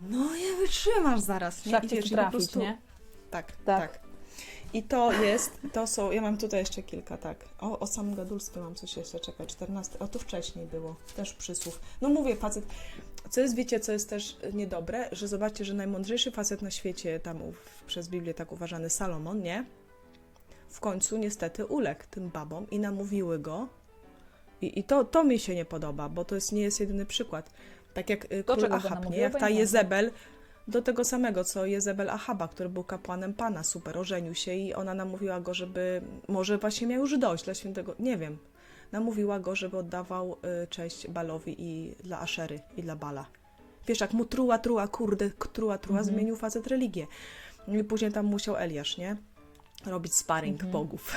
No 0.00 0.36
nie 0.36 0.56
wytrzymasz 0.56 1.20
zaraz, 1.20 1.66
nie? 1.66 1.78
I 1.82 1.88
wiesz, 1.88 1.90
tu 1.90 1.96
i 1.96 2.02
po 2.02 2.08
trafić, 2.16 2.32
prostu- 2.32 2.60
nie? 2.60 2.78
tak, 3.30 3.52
Tak. 3.52 3.92
tak. 3.92 4.07
I 4.72 4.82
to 4.82 5.12
jest, 5.12 5.60
to 5.72 5.86
są, 5.86 6.10
ja 6.10 6.20
mam 6.20 6.36
tutaj 6.36 6.60
jeszcze 6.60 6.82
kilka, 6.82 7.16
tak. 7.16 7.44
O, 7.60 7.78
o 7.78 7.86
samym 7.86 8.14
gadulstwie 8.14 8.60
mam 8.60 8.74
coś 8.74 8.96
jeszcze, 8.96 9.20
czekaj, 9.20 9.46
14, 9.46 9.98
o 9.98 10.08
to 10.08 10.18
wcześniej 10.18 10.66
było, 10.66 10.96
też 11.16 11.34
przysłów. 11.34 11.80
No 12.00 12.08
mówię, 12.08 12.36
facet, 12.36 12.66
co 13.30 13.40
jest, 13.40 13.54
wiecie, 13.54 13.80
co 13.80 13.92
jest 13.92 14.10
też 14.10 14.36
niedobre, 14.52 15.08
że 15.12 15.28
zobaczcie, 15.28 15.64
że 15.64 15.74
najmądrzejszy 15.74 16.30
facet 16.30 16.62
na 16.62 16.70
świecie, 16.70 17.20
tam 17.20 17.38
przez 17.86 18.08
Biblię 18.08 18.34
tak 18.34 18.52
uważany 18.52 18.90
Salomon, 18.90 19.40
nie? 19.40 19.64
W 20.68 20.80
końcu 20.80 21.18
niestety 21.18 21.66
uległ 21.66 22.02
tym 22.10 22.28
babom 22.28 22.70
i 22.70 22.78
namówiły 22.78 23.38
go. 23.38 23.68
I, 24.60 24.78
i 24.78 24.84
to, 24.84 25.04
to 25.04 25.24
mi 25.24 25.38
się 25.38 25.54
nie 25.54 25.64
podoba, 25.64 26.08
bo 26.08 26.24
to 26.24 26.34
jest, 26.34 26.52
nie 26.52 26.62
jest 26.62 26.80
jedyny 26.80 27.06
przykład. 27.06 27.50
Tak 27.94 28.10
jak 28.10 28.32
y, 28.32 28.44
król 28.44 28.72
Achab, 28.72 29.10
nie? 29.10 29.18
Jak 29.18 29.40
ta. 29.40 29.48
Jezebel 29.48 30.10
do 30.68 30.82
tego 30.82 31.04
samego, 31.04 31.44
co 31.44 31.66
Jezebel 31.66 32.10
Ahaba, 32.10 32.48
który 32.48 32.68
był 32.68 32.84
kapłanem 32.84 33.34
Pana, 33.34 33.64
super, 33.64 33.98
ożenił 33.98 34.34
się 34.34 34.54
i 34.54 34.74
ona 34.74 34.94
namówiła 34.94 35.40
go, 35.40 35.54
żeby, 35.54 36.02
może 36.28 36.58
właśnie 36.58 36.86
miał 36.86 37.00
już 37.00 37.18
dość 37.18 37.44
dla 37.44 37.54
świętego, 37.54 37.94
nie 37.98 38.16
wiem, 38.18 38.38
namówiła 38.92 39.40
go, 39.40 39.56
żeby 39.56 39.76
oddawał 39.78 40.36
y, 40.62 40.66
cześć 40.66 41.08
Balowi 41.08 41.54
i 41.58 41.94
dla 42.04 42.20
Aszery 42.20 42.60
i 42.76 42.82
dla 42.82 42.96
Bala. 42.96 43.26
Wiesz, 43.86 44.00
jak 44.00 44.12
mu 44.12 44.24
truła, 44.24 44.58
truła, 44.58 44.88
kurde, 44.88 45.30
truła, 45.30 45.78
truła, 45.78 45.98
Mhm. 45.98 46.16
zmienił 46.16 46.36
facet 46.36 46.66
religię. 46.66 47.06
I 47.68 47.84
później 47.84 48.12
tam 48.12 48.26
musiał 48.26 48.56
Eliasz, 48.56 48.98
nie? 48.98 49.16
Robić 49.86 50.14
sparring 50.14 50.54
Mhm. 50.54 50.72
bogów. 50.72 51.12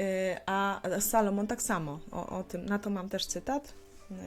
Y, 0.00 0.36
A 0.46 0.80
Salomon 1.00 1.46
tak 1.46 1.62
samo. 1.62 2.00
O, 2.12 2.38
o 2.38 2.42
tym, 2.44 2.66
na 2.66 2.78
to 2.78 2.90
mam 2.90 3.08
też 3.08 3.26
cytat, 3.26 3.74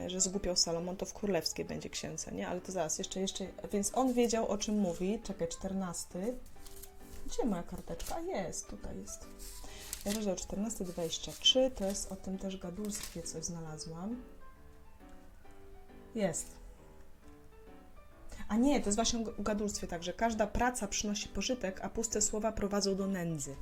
że 0.06 0.20
zgłupiał 0.20 0.56
Salomon, 0.56 0.96
to 0.96 1.06
w 1.06 1.12
królewskiej 1.12 1.64
będzie 1.64 1.90
księdze, 1.90 2.32
nie? 2.32 2.48
Ale 2.48 2.60
to 2.60 2.72
zaraz, 2.72 2.98
jeszcze, 2.98 3.20
jeszcze, 3.20 3.46
więc 3.72 3.90
on 3.94 4.12
wiedział, 4.12 4.48
o 4.48 4.58
czym 4.58 4.78
mówi. 4.78 5.20
Czekaj, 5.22 5.48
14. 5.48 6.34
Gdzie 7.26 7.44
moja 7.44 7.62
karteczka? 7.62 8.20
Jest, 8.20 8.68
tutaj 8.68 8.98
jest. 9.00 9.26
Rozdział 10.04 10.36
14, 10.36 10.84
23, 10.84 11.70
to 11.70 11.84
jest 11.84 12.12
o 12.12 12.16
tym 12.16 12.38
też 12.38 12.56
gadulstwie, 12.56 13.22
coś 13.22 13.44
znalazłam. 13.44 14.22
Jest. 16.14 16.46
A 18.48 18.56
nie, 18.56 18.80
to 18.80 18.86
jest 18.86 18.96
właśnie 18.96 19.20
o 19.38 19.42
gadulstwie 19.42 19.86
tak, 19.86 20.02
że 20.02 20.12
każda 20.12 20.46
praca 20.46 20.88
przynosi 20.88 21.28
pożytek, 21.28 21.80
a 21.80 21.88
puste 21.88 22.20
słowa 22.20 22.52
prowadzą 22.52 22.96
do 22.96 23.06
nędzy. 23.06 23.56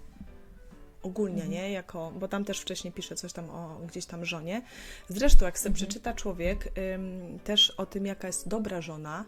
Ogólnie, 1.03 1.43
Mhm. 1.43 1.51
nie? 1.51 1.73
Jako, 1.73 2.13
bo 2.19 2.29
tam 2.29 2.45
też 2.45 2.61
wcześniej 2.61 2.93
pisze 2.93 3.15
coś 3.17 3.33
tam 3.33 3.51
o 3.51 3.81
gdzieś 3.89 4.07
tam 4.07 4.25
żonie. 4.25 4.63
Zresztą, 5.09 5.45
jak 5.45 5.59
sobie 5.59 5.71
Mhm. 5.71 5.75
przeczyta 5.87 6.15
człowiek 6.15 6.73
ym, 6.95 7.39
też 7.45 7.71
o 7.71 7.87
tym, 7.87 8.07
jaka 8.07 8.27
jest 8.27 8.49
dobra 8.49 8.81
żona, 8.81 9.25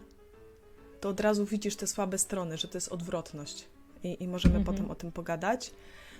to 1.01 1.09
od 1.09 1.19
razu 1.19 1.45
widzisz 1.45 1.75
te 1.75 1.87
słabe 1.87 2.17
strony, 2.17 2.57
że 2.57 2.67
to 2.67 2.77
jest 2.77 2.87
odwrotność. 2.91 3.67
I, 4.03 4.23
i 4.23 4.27
możemy 4.27 4.55
Mhm. 4.57 4.75
potem 4.75 4.91
o 4.91 4.95
tym 4.95 5.11
pogadać. 5.11 5.71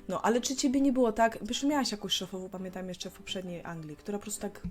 No, 0.08 0.22
ale 0.22 0.42
czy 0.42 0.56
ciebie 0.56 0.82
nie 0.82 0.92
było 0.92 1.12
tak, 1.12 1.38
wiesz, 1.42 1.64
miałaś 1.64 1.92
jakąś 1.92 2.14
szefową, 2.14 2.50
pamiętam 2.50 2.90
jeszcze 2.90 3.10
w 3.10 3.14
poprzedniej 3.14 3.64
Anglii, 3.64 3.96
która 3.96 4.18
po 4.18 4.22
prostu 4.22 4.42
tak 4.42 4.62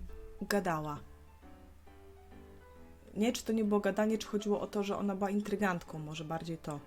gadała. 0.43 0.99
nie, 3.17 3.33
czy 3.33 3.45
to 3.45 3.53
nie 3.53 3.65
było 3.65 3.81
gadanie, 3.81 4.19
czy 4.19 4.27
chodziło 4.27 4.61
o 4.61 4.67
to, 4.67 4.83
że 4.83 4.97
ona 4.99 5.17
była 5.17 5.31
intrygantką, 5.31 5.99
może 5.99 6.25
bardziej 6.25 6.59
to. 6.59 6.81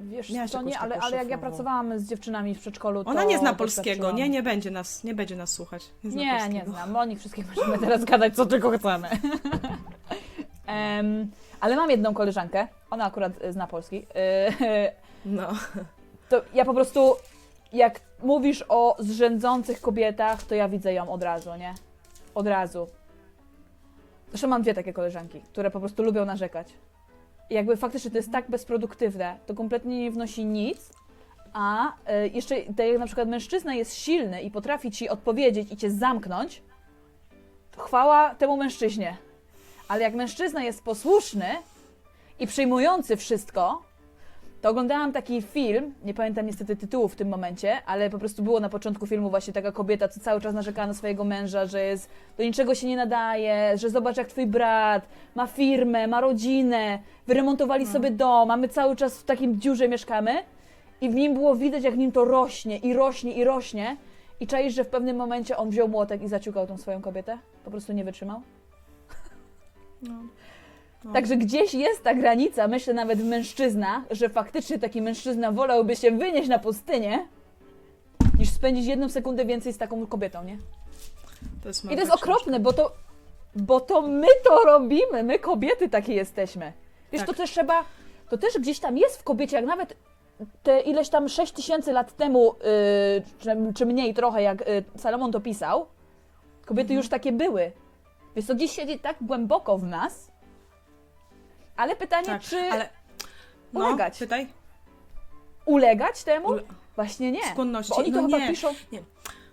Wiesz 0.00 0.30
Miałaś 0.30 0.52
jakąś 0.52 0.70
nie, 0.70 0.78
ale, 0.78 0.94
taką 0.94 1.06
ale 1.06 1.16
jak 1.16 1.28
ja 1.28 1.36
szefową. 1.36 1.48
pracowałam 1.50 1.98
z 1.98 2.08
dziewczynami 2.08 2.54
w 2.54 2.58
przedszkolu, 2.60 3.04
to 3.04 3.10
Ona 3.10 3.24
nie 3.24 3.38
zna 3.38 3.54
polskiego, 3.54 3.84
doświadczyłam. 3.84 4.16
nie, 4.16 4.28
nie 4.28 4.42
będzie 4.42 4.70
nas, 4.70 5.04
nie 5.04 5.14
będzie 5.14 5.36
nas 5.36 5.52
słuchać. 5.52 5.84
Nie, 6.04 6.10
zna 6.10 6.20
Nie, 6.20 6.32
nie 6.32 6.40
polskiego. 6.40 6.70
znam. 6.70 6.96
O 6.96 7.04
nich 7.04 7.18
wszystkich 7.18 7.46
możemy 7.56 7.78
teraz 7.78 8.04
gadać, 8.04 8.36
co 8.36 8.46
tylko 8.46 8.70
chcemy. 8.70 9.08
Em, 10.66 11.30
ale 11.60 11.76
mam 11.76 11.90
jedną 11.90 12.14
koleżankę, 12.14 12.68
ona 12.90 13.04
akurat 13.04 13.42
y, 13.44 13.52
zna 13.52 13.66
polski. 13.66 13.96
Y, 13.96 14.92
No. 15.24 15.48
to 16.28 16.42
ja 16.54 16.64
po 16.64 16.74
prostu, 16.74 17.14
jak 17.72 18.00
mówisz 18.22 18.64
o 18.68 18.96
zrzędzących 18.98 19.80
kobietach, 19.80 20.42
to 20.42 20.54
ja 20.54 20.68
widzę 20.68 20.92
ją 20.92 21.08
od 21.12 21.22
razu, 21.22 21.50
nie? 21.58 21.74
Od 22.34 22.46
razu. 22.46 22.86
Zresztą 24.28 24.48
mam 24.48 24.62
dwie 24.62 24.74
takie 24.74 24.92
koleżanki, 24.92 25.40
które 25.40 25.70
po 25.70 25.80
prostu 25.80 26.02
lubią 26.02 26.24
narzekać. 26.24 26.68
Jakby 27.50 27.76
faktycznie 27.76 28.10
to 28.10 28.16
jest 28.16 28.32
tak 28.32 28.50
bezproduktywne, 28.50 29.38
to 29.46 29.54
kompletnie 29.54 29.98
nie 29.98 30.10
wnosi 30.10 30.44
nic, 30.44 30.90
a 31.52 31.88
y, 31.88 32.28
jeszcze 32.34 32.56
tak 32.56 32.86
jak 32.86 32.98
na 32.98 33.06
przykład 33.06 33.28
mężczyzna 33.28 33.74
jest 33.74 33.94
silny 33.94 34.42
i 34.42 34.50
potrafi 34.50 34.90
ci 34.90 35.08
odpowiedzieć 35.08 35.72
i 35.72 35.76
cię 35.76 35.90
zamknąć, 35.90 36.62
to 37.70 37.82
chwała 37.82 38.34
temu 38.34 38.56
mężczyźnie. 38.56 39.16
Ale 39.88 40.02
jak 40.02 40.14
mężczyzna 40.14 40.64
jest 40.64 40.84
posłuszny 40.84 41.48
i 42.40 42.46
przyjmujący 42.46 43.16
wszystko, 43.16 43.82
to 44.60 44.70
oglądałam 44.70 45.12
taki 45.12 45.42
film, 45.42 45.94
nie 46.04 46.14
pamiętam 46.14 46.46
niestety 46.46 46.76
tytułu 46.76 47.08
w 47.08 47.16
tym 47.16 47.28
momencie, 47.28 47.82
ale 47.86 48.10
po 48.10 48.18
prostu 48.18 48.42
było 48.42 48.60
na 48.60 48.68
początku 48.68 49.06
filmu 49.06 49.30
właśnie 49.30 49.52
taka 49.52 49.72
kobieta, 49.72 50.08
co 50.08 50.20
cały 50.20 50.40
czas 50.40 50.54
narzekała 50.54 50.86
na 50.86 50.94
swojego 50.94 51.24
męża, 51.24 51.66
że 51.66 51.84
jest, 51.84 52.10
do 52.36 52.42
niczego 52.42 52.74
się 52.74 52.86
nie 52.86 52.96
nadaje, 52.96 53.78
że 53.78 53.90
zobacz 53.90 54.16
jak 54.16 54.28
twój 54.28 54.46
brat 54.46 55.08
ma 55.34 55.46
firmę, 55.46 56.06
ma 56.06 56.20
rodzinę, 56.20 56.98
wyremontowali 57.26 57.86
sobie 57.86 58.10
dom, 58.10 58.50
a 58.50 58.56
my 58.56 58.68
cały 58.68 58.96
czas 58.96 59.18
w 59.18 59.24
takim 59.24 59.60
dziurze 59.60 59.88
mieszkamy 59.88 60.42
i 61.00 61.10
w 61.10 61.14
nim 61.14 61.34
było 61.34 61.56
widać 61.56 61.84
jak 61.84 61.94
w 61.94 61.98
nim 61.98 62.12
to 62.12 62.24
rośnie 62.24 62.78
i 62.78 62.92
rośnie 62.92 63.32
i 63.32 63.44
rośnie 63.44 63.96
i 64.40 64.46
czaisz, 64.46 64.74
że 64.74 64.84
w 64.84 64.88
pewnym 64.88 65.16
momencie 65.16 65.56
on 65.56 65.70
wziął 65.70 65.88
młotek 65.88 66.22
i 66.22 66.28
zaciukał 66.28 66.66
tą 66.66 66.78
swoją 66.78 67.02
kobietę, 67.02 67.38
po 67.64 67.70
prostu 67.70 67.92
nie 67.92 68.04
wytrzymał. 68.04 68.40
no. 70.02 70.14
No. 71.04 71.12
Także 71.12 71.36
gdzieś 71.36 71.74
jest 71.74 72.02
ta 72.04 72.14
granica, 72.14 72.68
myślę 72.68 72.94
nawet 72.94 73.18
w 73.18 73.24
mężczyznach, 73.24 74.02
że 74.10 74.28
faktycznie 74.28 74.78
taki 74.78 75.02
mężczyzna 75.02 75.52
wolałby 75.52 75.96
się 75.96 76.10
wynieść 76.10 76.48
na 76.48 76.58
pustynię, 76.58 77.26
niż 78.38 78.50
spędzić 78.50 78.86
jedną 78.86 79.08
sekundę 79.08 79.44
więcej 79.44 79.72
z 79.72 79.78
taką 79.78 80.06
kobietą, 80.06 80.44
nie? 80.44 80.58
To 81.62 81.68
jest 81.68 81.84
I 81.84 81.88
to 81.88 81.94
jest 81.94 82.12
okropne, 82.12 82.60
bo 82.60 82.72
to, 82.72 82.92
bo 83.56 83.80
to 83.80 84.02
my 84.02 84.26
to 84.44 84.64
robimy, 84.64 85.22
my 85.22 85.38
kobiety 85.38 85.88
takie 85.88 86.14
jesteśmy. 86.14 86.72
Wiesz, 87.12 87.20
Tak. 87.20 87.28
to 87.28 87.34
też 87.34 87.50
trzeba, 87.50 87.84
to 88.30 88.38
też 88.38 88.58
gdzieś 88.58 88.80
tam 88.80 88.98
jest 88.98 89.20
w 89.20 89.24
kobiecie, 89.24 89.56
jak 89.56 89.66
nawet 89.66 89.96
te 90.62 90.80
ileś 90.80 91.08
tam 91.08 91.28
6 91.28 91.52
tysięcy 91.52 91.92
lat 91.92 92.16
temu, 92.16 92.54
yy, 93.16 93.22
czy, 93.38 93.72
czy 93.74 93.86
mniej 93.86 94.14
trochę, 94.14 94.42
jak 94.42 94.60
yy, 94.68 94.84
Salomon 94.96 95.32
to 95.32 95.40
pisał, 95.40 95.86
kobiety 96.66 96.86
Mhm. 96.86 96.96
już 96.96 97.08
takie 97.08 97.32
były. 97.32 97.72
Więc 98.36 98.46
to 98.48 98.54
gdzieś 98.54 98.70
siedzi 98.72 98.98
tak 98.98 99.16
głęboko 99.20 99.78
w 99.78 99.84
nas, 99.84 100.27
ale 101.78 101.96
pytanie, 101.96 102.26
Tak, 102.26 102.42
czy 102.42 102.56
ale 102.60 102.88
no, 103.72 103.80
ulegać? 103.88 104.18
pytaj. 104.18 104.46
ulegać 105.66 106.24
temu? 106.24 106.48
Ule- 106.48 106.62
Właśnie 106.96 107.32
nie. 107.32 107.44
Skłonności. 107.50 107.90
Bo 107.92 107.96
oni 107.96 108.12
to 108.12 108.22
No 108.22 108.28
chyba 108.28 108.38
nie. 108.38 108.48
piszą... 108.50 108.74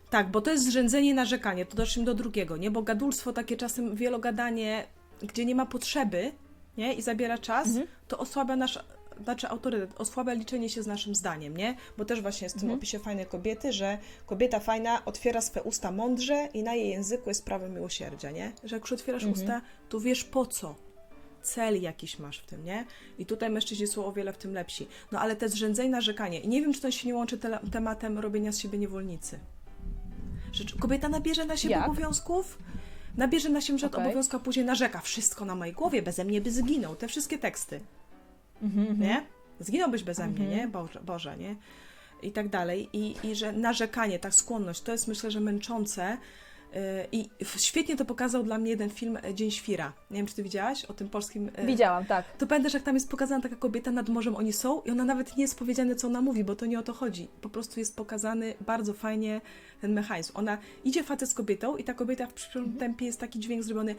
Tak, 0.09 0.31
bo 0.31 0.41
to 0.41 0.51
jest 0.51 0.63
zrzędzenie 0.65 1.13
narzekanie. 1.13 1.65
To 1.65 1.75
doszliśmy 1.77 2.03
do 2.03 2.13
drugiego, 2.13 2.57
nie? 2.57 2.71
Bo 2.71 2.81
gadulstwo 2.81 3.33
takie 3.33 3.57
czasem 3.57 3.95
wielogadanie, 3.95 4.83
gdzie 5.21 5.45
nie 5.45 5.55
ma 5.55 5.65
potrzeby, 5.65 6.31
nie? 6.77 6.93
I 6.93 7.01
zabiera 7.01 7.37
czas, 7.37 7.67
Mhm. 7.67 7.87
to 8.07 8.17
osłabia 8.17 8.55
nasz, 8.55 8.79
znaczy 9.23 9.47
autorytet, 9.49 10.01
osłabia 10.01 10.33
liczenie 10.33 10.69
się 10.69 10.83
z 10.83 10.87
naszym 10.87 11.15
zdaniem, 11.15 11.57
nie? 11.57 11.75
Bo 11.97 12.05
też 12.05 12.21
właśnie 12.21 12.45
jest 12.45 12.55
w 12.55 12.59
tym 12.59 12.67
Mhm. 12.69 12.79
opisie 12.79 12.99
fajnej 12.99 13.25
kobiety, 13.25 13.73
że 13.73 13.97
kobieta 14.25 14.59
fajna 14.59 15.05
otwiera 15.05 15.41
swe 15.41 15.63
usta 15.63 15.91
mądrze 15.91 16.49
i 16.53 16.63
na 16.63 16.73
jej 16.73 16.89
języku 16.89 17.29
jest 17.29 17.45
prawo 17.45 17.67
miłosierdzia, 17.69 18.31
nie? 18.31 18.51
Że 18.63 18.75
jak 18.75 18.83
już 18.83 18.91
otwierasz 18.91 19.23
Mhm. 19.23 19.41
usta, 19.43 19.61
to 19.89 19.99
wiesz 19.99 20.23
po 20.23 20.45
co. 20.45 20.75
Cel 21.45 21.81
jakiś 21.81 22.19
masz 22.19 22.39
w 22.39 22.45
tym, 22.45 22.63
nie? 22.65 22.85
I 23.19 23.25
tutaj 23.25 23.49
mężczyźni 23.49 23.87
są 23.87 24.05
o 24.05 24.11
wiele 24.13 24.33
w 24.33 24.37
tym 24.37 24.53
lepsi. 24.53 24.87
No 25.11 25.19
ale 25.19 25.35
te 25.35 25.49
zrzędzenie 25.49 25.89
narzekanie. 25.89 26.39
I 26.39 26.47
nie 26.47 26.61
wiem, 26.61 26.73
czy 26.73 26.81
to 26.81 26.91
się 26.91 27.07
nie 27.07 27.15
łączy 27.15 27.37
tele- 27.37 27.59
tematem 27.71 28.19
robienia 28.19 28.51
z 28.51 28.59
siebie 28.59 28.77
niewolnicy. 28.79 29.39
Kobieta 30.79 31.09
nabierze 31.09 31.45
na 31.45 31.57
siebie 31.57 31.75
Jak? 31.75 31.85
obowiązków, 31.89 32.57
nabierze 33.17 33.49
na 33.49 33.61
siebie 33.61 33.85
Okej. 33.85 34.05
obowiązku, 34.05 34.35
a 34.35 34.39
później 34.39 34.65
narzeka. 34.65 34.99
Wszystko 35.01 35.45
na 35.45 35.55
mojej 35.55 35.73
głowie, 35.73 36.01
beze 36.01 36.25
mnie 36.25 36.41
by 36.41 36.51
zginął. 36.51 36.95
Te 36.95 37.07
wszystkie 37.07 37.37
teksty, 37.37 37.79
Mhm, 38.61 38.99
nie? 39.01 39.25
Zginąłbyś 39.59 40.03
beze 40.03 40.27
mnie, 40.27 40.39
Mhm. 40.45 40.57
nie? 40.59 40.67
Boże, 40.67 40.99
Boże, 41.05 41.37
nie? 41.37 41.55
I 42.21 42.31
tak 42.31 42.49
dalej. 42.49 42.89
I, 42.93 43.15
I 43.23 43.35
że 43.35 43.51
narzekanie, 43.53 44.19
ta 44.19 44.31
skłonność, 44.31 44.81
to 44.81 44.91
jest 44.91 45.07
myślę, 45.07 45.31
że 45.31 45.39
męczące. 45.39 46.17
I 47.11 47.29
świetnie 47.57 47.95
to 47.95 48.05
pokazał 48.05 48.43
dla 48.43 48.57
mnie 48.57 48.69
jeden 48.69 48.89
film 48.89 49.17
e, 49.23 49.33
Dzień 49.33 49.51
Świra. 49.51 49.93
Nie 50.11 50.17
wiem, 50.17 50.25
czy 50.27 50.35
ty 50.35 50.43
widziałaś 50.43 50.85
o 50.85 50.93
tym 50.93 51.09
polskim. 51.09 51.51
e, 51.55 51.65
Widziałam, 51.65 52.05
tak. 52.05 52.25
to 52.37 52.47
pamiętasz, 52.47 52.73
jak 52.73 52.83
tam 52.83 52.95
jest 52.95 53.09
pokazana 53.09 53.43
taka 53.43 53.55
kobieta, 53.55 53.91
nad 53.91 54.09
morzem 54.09 54.35
oni 54.35 54.53
są 54.53 54.81
i 54.81 54.91
ona 54.91 55.03
nawet 55.05 55.37
nie 55.37 55.41
jest 55.43 55.59
powiedziane, 55.59 55.95
co 55.95 56.07
ona 56.07 56.21
mówi, 56.21 56.43
bo 56.43 56.55
to 56.55 56.65
nie 56.65 56.79
o 56.79 56.83
to 56.83 56.93
chodzi. 56.93 57.27
Po 57.41 57.49
prostu 57.49 57.79
jest 57.79 57.95
pokazany 57.95 58.53
bardzo 58.61 58.93
fajnie 58.93 59.41
ten 59.81 59.93
mechanizm. 59.93 60.31
Ona 60.35 60.57
idzie 60.83 61.03
facet 61.03 61.29
z 61.29 61.33
kobietą 61.33 61.77
i 61.77 61.83
ta 61.83 61.93
kobieta 61.93 62.27
w 62.27 62.33
przyszłym 62.33 62.63
Mhm. 62.63 62.79
tempie 62.79 63.05
jest 63.05 63.19
taki 63.19 63.39
dźwięk 63.39 63.63
zrobiony. 63.63 63.95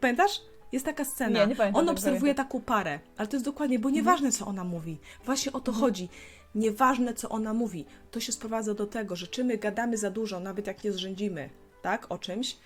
Pamiętasz? 0.00 0.40
Jest 0.72 0.84
taka 0.86 1.04
scena. 1.04 1.40
Nie, 1.40 1.46
nie 1.46 1.56
pamiętam 1.56 1.80
On 1.82 1.88
obserwuje 1.88 2.34
taką 2.34 2.60
parę, 2.60 2.98
ale 3.16 3.28
to 3.28 3.36
jest 3.36 3.44
dokładnie, 3.44 3.78
bo 3.78 3.88
Mhm. 3.88 3.94
nieważne, 4.04 4.32
co 4.32 4.46
ona 4.46 4.64
mówi. 4.64 4.98
Właśnie 5.24 5.52
o 5.52 5.60
to 5.60 5.72
chodzi. 5.72 6.08
Nieważne, 6.54 7.14
co 7.14 7.28
ona 7.28 7.54
mówi. 7.54 7.84
To 8.10 8.20
się 8.20 8.32
sprowadza 8.32 8.74
do 8.74 8.86
tego, 8.86 9.16
że 9.16 9.26
czy 9.26 9.44
my 9.44 9.58
gadamy 9.58 9.98
za 9.98 10.10
dużo, 10.10 10.40
nawet 10.40 10.66
jak 10.66 10.84
nie 10.84 10.92
zrzędzimy, 10.92 11.50
tak, 11.82 12.06
o 12.12 12.18
czymś, 12.18 12.56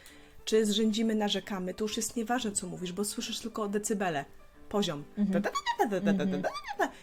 czy 0.44 0.66
zrzędzimy, 0.66 1.14
narzekamy, 1.14 1.74
to 1.74 1.84
już 1.84 1.96
jest 1.96 2.16
nieważne, 2.16 2.52
co 2.52 2.66
mówisz, 2.66 2.92
bo 2.92 3.04
słyszysz 3.04 3.40
tylko 3.40 3.68
decybele, 3.68 4.24
poziom. 4.68 5.04
Mhm. 5.18 5.42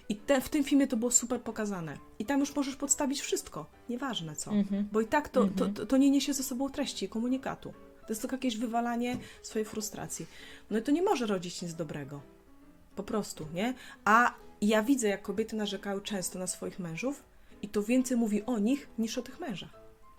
I 0.10 0.16
te, 0.16 0.42
w 0.42 0.50
tym 0.50 0.64
filmie 0.64 0.88
to 0.88 0.98
było 0.98 1.12
super 1.12 1.42
pokazane. 1.42 1.98
I 2.20 2.26
tam 2.26 2.40
już 2.40 2.56
możesz 2.56 2.76
podstawić 2.76 3.22
wszystko, 3.22 3.66
nieważne 3.90 4.36
co. 4.36 4.52
Mhm. 4.52 4.88
Bo 4.92 5.02
i 5.02 5.06
tak 5.06 5.30
to, 5.30 5.46
to, 5.46 5.66
to, 5.66 5.86
to 5.86 5.98
nie 5.98 6.10
niesie 6.12 6.34
ze 6.34 6.44
sobą 6.44 6.70
treści 6.70 7.06
i 7.06 7.10
komunikatu. 7.10 7.74
To 8.02 8.08
jest 8.10 8.22
tylko 8.22 8.36
jakieś 8.36 8.58
wywalanie 8.58 9.18
swojej 9.42 9.66
frustracji. 9.66 10.26
No 10.70 10.78
i 10.78 10.82
to 10.82 10.92
nie 10.92 11.02
może 11.02 11.26
rodzić 11.26 11.62
nic 11.62 11.74
dobrego. 11.74 12.22
Po 12.96 13.04
prostu, 13.04 13.48
nie? 13.54 13.74
A 14.06 14.34
ja 14.62 14.84
widzę, 14.84 15.08
jak 15.08 15.22
kobiety 15.22 15.56
narzekają 15.56 16.00
często 16.00 16.40
na 16.40 16.48
swoich 16.48 16.80
mężów 16.80 17.24
i 17.62 17.70
to 17.70 17.84
więcej 17.84 18.18
mówi 18.18 18.44
o 18.44 18.60
nich 18.60 18.90
niż 18.98 19.18
o 19.18 19.22
tych 19.22 19.40
mężach. 19.40 19.70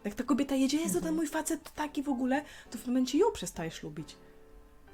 Jak 0.05 0.15
ta 0.15 0.25
kobieta 0.25 0.55
jedzie, 0.55 0.77
jest 0.81 0.95
to 0.95 1.01
ten 1.01 1.15
mój 1.15 1.27
facet 1.27 1.63
to 1.63 1.71
taki 1.75 2.03
w 2.03 2.09
ogóle, 2.09 2.45
to 2.71 2.79
w 2.79 2.87
momencie 2.87 3.19
ją 3.19 3.27
przestajesz 3.33 3.83
lubić. 3.83 4.17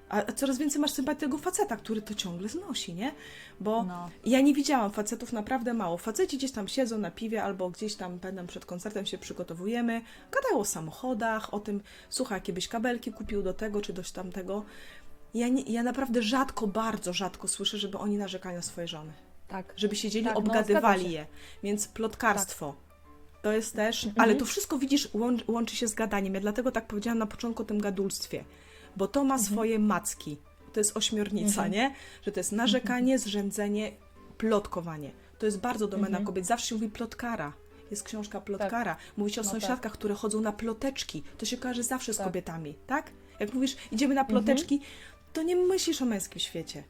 A 0.08 0.32
coraz 0.32 0.58
więcej 0.58 0.80
masz 0.80 0.90
sympatii 0.90 1.20
tego 1.20 1.38
faceta, 1.38 1.76
który 1.76 2.02
to 2.02 2.14
ciągle 2.14 2.48
znosi, 2.48 2.94
nie? 2.94 3.12
Bo 3.60 3.82
No. 3.82 4.10
ja 4.26 4.40
nie 4.40 4.54
widziałam 4.54 4.90
facetów 4.92 5.32
naprawdę 5.32 5.74
mało. 5.74 5.98
Faceci 5.98 6.36
gdzieś 6.36 6.52
tam 6.52 6.68
siedzą 6.68 6.98
na 6.98 7.10
piwie 7.10 7.42
albo 7.44 7.70
gdzieś 7.70 7.94
tam 7.94 8.18
będą 8.18 8.46
przed 8.46 8.66
koncertem 8.66 9.06
się 9.06 9.18
przygotowujemy, 9.18 10.02
gadają 10.30 10.58
o 10.58 10.64
samochodach, 10.64 11.54
o 11.54 11.60
tym, 11.60 11.80
słuchaj, 12.10 12.36
jakie 12.36 12.52
byś 12.52 12.68
kabelki 12.68 13.12
kupił 13.12 13.42
do 13.42 13.54
tego 13.54 13.80
czy 13.80 13.92
do 13.92 14.02
tamtego. 14.02 14.64
Ja, 15.34 15.48
nie, 15.48 15.62
ja 15.62 15.82
naprawdę 15.82 16.22
rzadko, 16.22 16.66
bardzo 16.66 17.12
rzadko 17.12 17.48
słyszę, 17.48 17.78
żeby 17.78 17.98
oni 17.98 18.16
narzekali 18.16 18.56
na 18.56 18.62
swoje 18.62 18.88
żony. 18.88 19.12
Tak. 19.48 19.72
Żeby 19.76 19.96
siedzieli, 19.96 20.24
Tak, 20.24 20.34
no, 20.34 20.38
obgadywali 20.40 21.02
się. 21.04 21.10
je. 21.10 21.26
Więc 21.62 21.88
plotkarstwo. 21.88 22.74
To 23.42 23.52
jest 23.52 23.76
też, 23.76 24.04
Mhm. 24.04 24.22
ale 24.24 24.34
to 24.34 24.44
wszystko 24.44 24.78
widzisz, 24.78 25.08
łączy, 25.14 25.44
łączy 25.48 25.76
się 25.76 25.88
z 25.88 25.94
gadaniem. 25.94 26.34
Ja 26.34 26.40
dlatego 26.40 26.72
tak 26.72 26.86
powiedziałam 26.86 27.18
na 27.18 27.26
początku 27.26 27.62
o 27.62 27.66
tym 27.66 27.80
gadulstwie, 27.80 28.44
bo 28.96 29.08
to 29.08 29.24
ma 29.24 29.38
swoje 29.38 29.78
macki. 29.78 30.36
To 30.72 30.80
jest 30.80 30.96
ośmiornica, 30.96 31.64
Mhm. 31.64 31.72
nie? 31.72 31.94
Że 32.22 32.32
to 32.32 32.40
jest 32.40 32.52
narzekanie, 32.52 33.18
zrzędzenie, 33.18 33.92
plotkowanie. 34.38 35.10
To 35.38 35.46
jest 35.46 35.60
bardzo 35.60 35.86
domena 35.88 36.06
Mhm. 36.08 36.24
kobiet. 36.24 36.46
Zawsze 36.46 36.66
się 36.66 36.74
mówi 36.74 36.88
plotkara. 36.88 37.52
Jest 37.90 38.02
książka 38.02 38.40
plotkara. 38.40 38.96
Mówi 39.16 39.32
się 39.32 39.40
o 39.40 39.44
No 39.44 39.50
sąsiadkach, 39.50 39.92
które 39.92 40.14
chodzą 40.14 40.40
na 40.40 40.52
ploteczki. 40.52 41.22
To 41.38 41.46
się 41.46 41.56
kojarzy 41.56 41.82
zawsze 41.82 42.14
z 42.14 42.16
Tak. 42.16 42.26
kobietami, 42.26 42.74
tak? 42.86 43.10
Jak 43.40 43.54
mówisz, 43.54 43.76
idziemy 43.92 44.14
na 44.14 44.24
ploteczki, 44.24 44.80
to 45.32 45.42
nie 45.42 45.56
myślisz 45.56 46.02
o 46.02 46.04
męskim 46.04 46.40
świecie. 46.40 46.84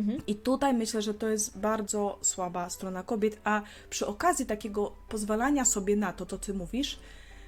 Mhm. 0.00 0.22
I 0.26 0.34
tutaj 0.34 0.74
myślę, 0.74 1.02
że 1.02 1.14
to 1.14 1.28
jest 1.28 1.58
bardzo 1.58 2.18
słaba 2.22 2.70
strona 2.70 3.02
kobiet, 3.02 3.40
a 3.44 3.62
przy 3.90 4.06
okazji 4.06 4.46
takiego 4.46 4.92
pozwalania 5.08 5.64
sobie 5.64 5.96
na 5.96 6.12
to, 6.12 6.26
to 6.26 6.38
ty 6.38 6.54
mówisz, 6.54 6.98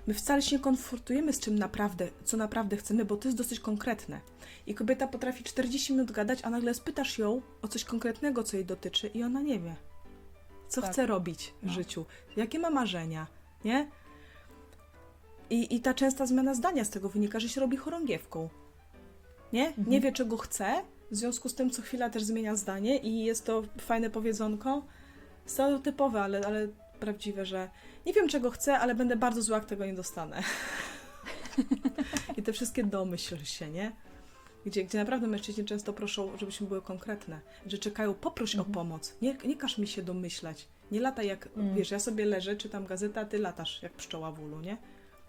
my 0.07 0.15
wcale 0.15 0.43
się 0.43 0.57
nie 0.57 0.63
konfrontujemy 0.63 1.33
z 1.33 1.41
czym 1.41 1.59
naprawdę, 1.59 2.09
co 2.25 2.37
naprawdę 2.37 2.77
chcemy, 2.77 3.05
bo 3.05 3.17
to 3.17 3.29
jest 3.29 3.39
dosyć 3.39 3.61
konkretne. 3.61 4.21
I 4.67 4.75
kobieta 4.75 5.07
potrafi 5.09 5.45
40 5.45 5.93
minut 5.93 6.11
gadać, 6.13 6.39
a 6.43 6.51
nagle 6.51 6.75
spytasz 6.75 7.19
ją 7.19 7.43
o 7.63 7.69
coś 7.69 7.85
konkretnego, 7.85 8.43
co 8.43 8.57
jej 8.57 8.67
dotyczy 8.67 9.09
i 9.09 9.23
ona 9.23 9.41
nie 9.41 9.59
wie. 9.61 9.75
Co 10.69 10.81
Tak. 10.81 10.91
chce 10.93 11.07
robić 11.07 11.55
w 11.63 11.67
No. 11.67 11.73
życiu, 11.73 12.05
jakie 12.37 12.59
ma 12.59 12.71
marzenia, 12.71 13.27
nie? 13.65 13.89
I, 15.51 15.77
I 15.77 15.81
ta 15.81 15.95
częsta 15.95 16.27
zmiana 16.27 16.55
zdania 16.55 16.85
z 16.85 16.91
tego 16.91 17.09
wynika, 17.09 17.41
że 17.41 17.49
się 17.49 17.61
robi 17.61 17.77
chorągiewką. 17.77 18.49
Nie? 19.53 19.73
Nie 19.87 20.01
wie, 20.01 20.13
czego 20.13 20.37
chce, 20.37 20.83
w 21.13 21.17
związku 21.17 21.49
z 21.49 21.55
tym 21.55 21.71
co 21.71 21.83
chwila 21.83 22.11
też 22.11 22.23
zmienia 22.23 22.57
zdanie 22.57 22.99
i 22.99 23.25
jest 23.25 23.47
to 23.47 23.63
fajne 23.79 24.11
powiedzonko, 24.11 24.83
stereotypowe, 25.47 26.23
ale, 26.23 26.47
ale 26.47 26.69
prawdziwe, 27.01 27.47
że 27.47 27.71
nie 28.07 28.13
wiem, 28.13 28.29
czego 28.29 28.51
chcę, 28.51 28.79
ale 28.79 28.95
będę 28.95 29.17
bardzo 29.17 29.43
zła, 29.43 29.57
jak 29.57 29.67
tego 29.67 29.87
nie 29.87 29.95
dostanę. 29.95 30.43
I 32.37 32.43
te 32.43 32.53
wszystkie 32.53 32.85
domyśl 32.85 33.45
się, 33.45 33.71
nie? 33.71 33.93
Gdzie, 34.67 34.85
gdzie 34.85 34.99
naprawdę 34.99 35.27
mężczyźni 35.27 35.65
często 35.65 35.93
proszą, 35.93 36.39
żebyśmy 36.39 36.67
były 36.67 36.83
konkretne, 36.83 37.41
że 37.67 37.79
czekają, 37.79 38.15
poproś 38.15 38.57
o 38.57 38.65
pomoc, 38.65 39.15
nie, 39.23 39.37
nie 39.45 39.57
każ 39.57 39.79
mi 39.79 39.87
się 39.89 40.03
domyślać, 40.03 40.69
nie 40.91 41.01
lataj 41.01 41.27
jak, 41.27 41.49
Mm. 41.57 41.75
wiesz, 41.75 41.91
ja 41.91 41.99
sobie 41.99 42.25
leżę, 42.25 42.57
czytam 42.57 42.87
gazetę, 42.87 43.21
a 43.21 43.25
ty 43.25 43.39
latasz 43.39 43.83
jak 43.83 43.93
pszczoła 43.93 44.33
w 44.33 44.41
ulu, 44.41 44.61
nie? 44.61 44.77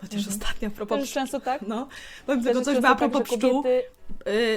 Chociaż 0.04 0.20
Mhm. 0.28 0.36
ostatnio 0.38 0.68
a 0.68 0.70
Też 0.70 0.76
propos 0.78 1.00
jest 1.00 1.14
często 1.14 1.40
tak? 1.40 1.62
no, 1.62 1.88
powiem 2.26 2.44
tylko 2.44 2.62
coś 2.62 2.74
często 2.74 2.88
a 2.88 2.92
tak, 2.92 2.98
propos 3.00 3.20
że 3.20 3.24
pszczół, 3.38 3.64
kobiety... 3.64 3.84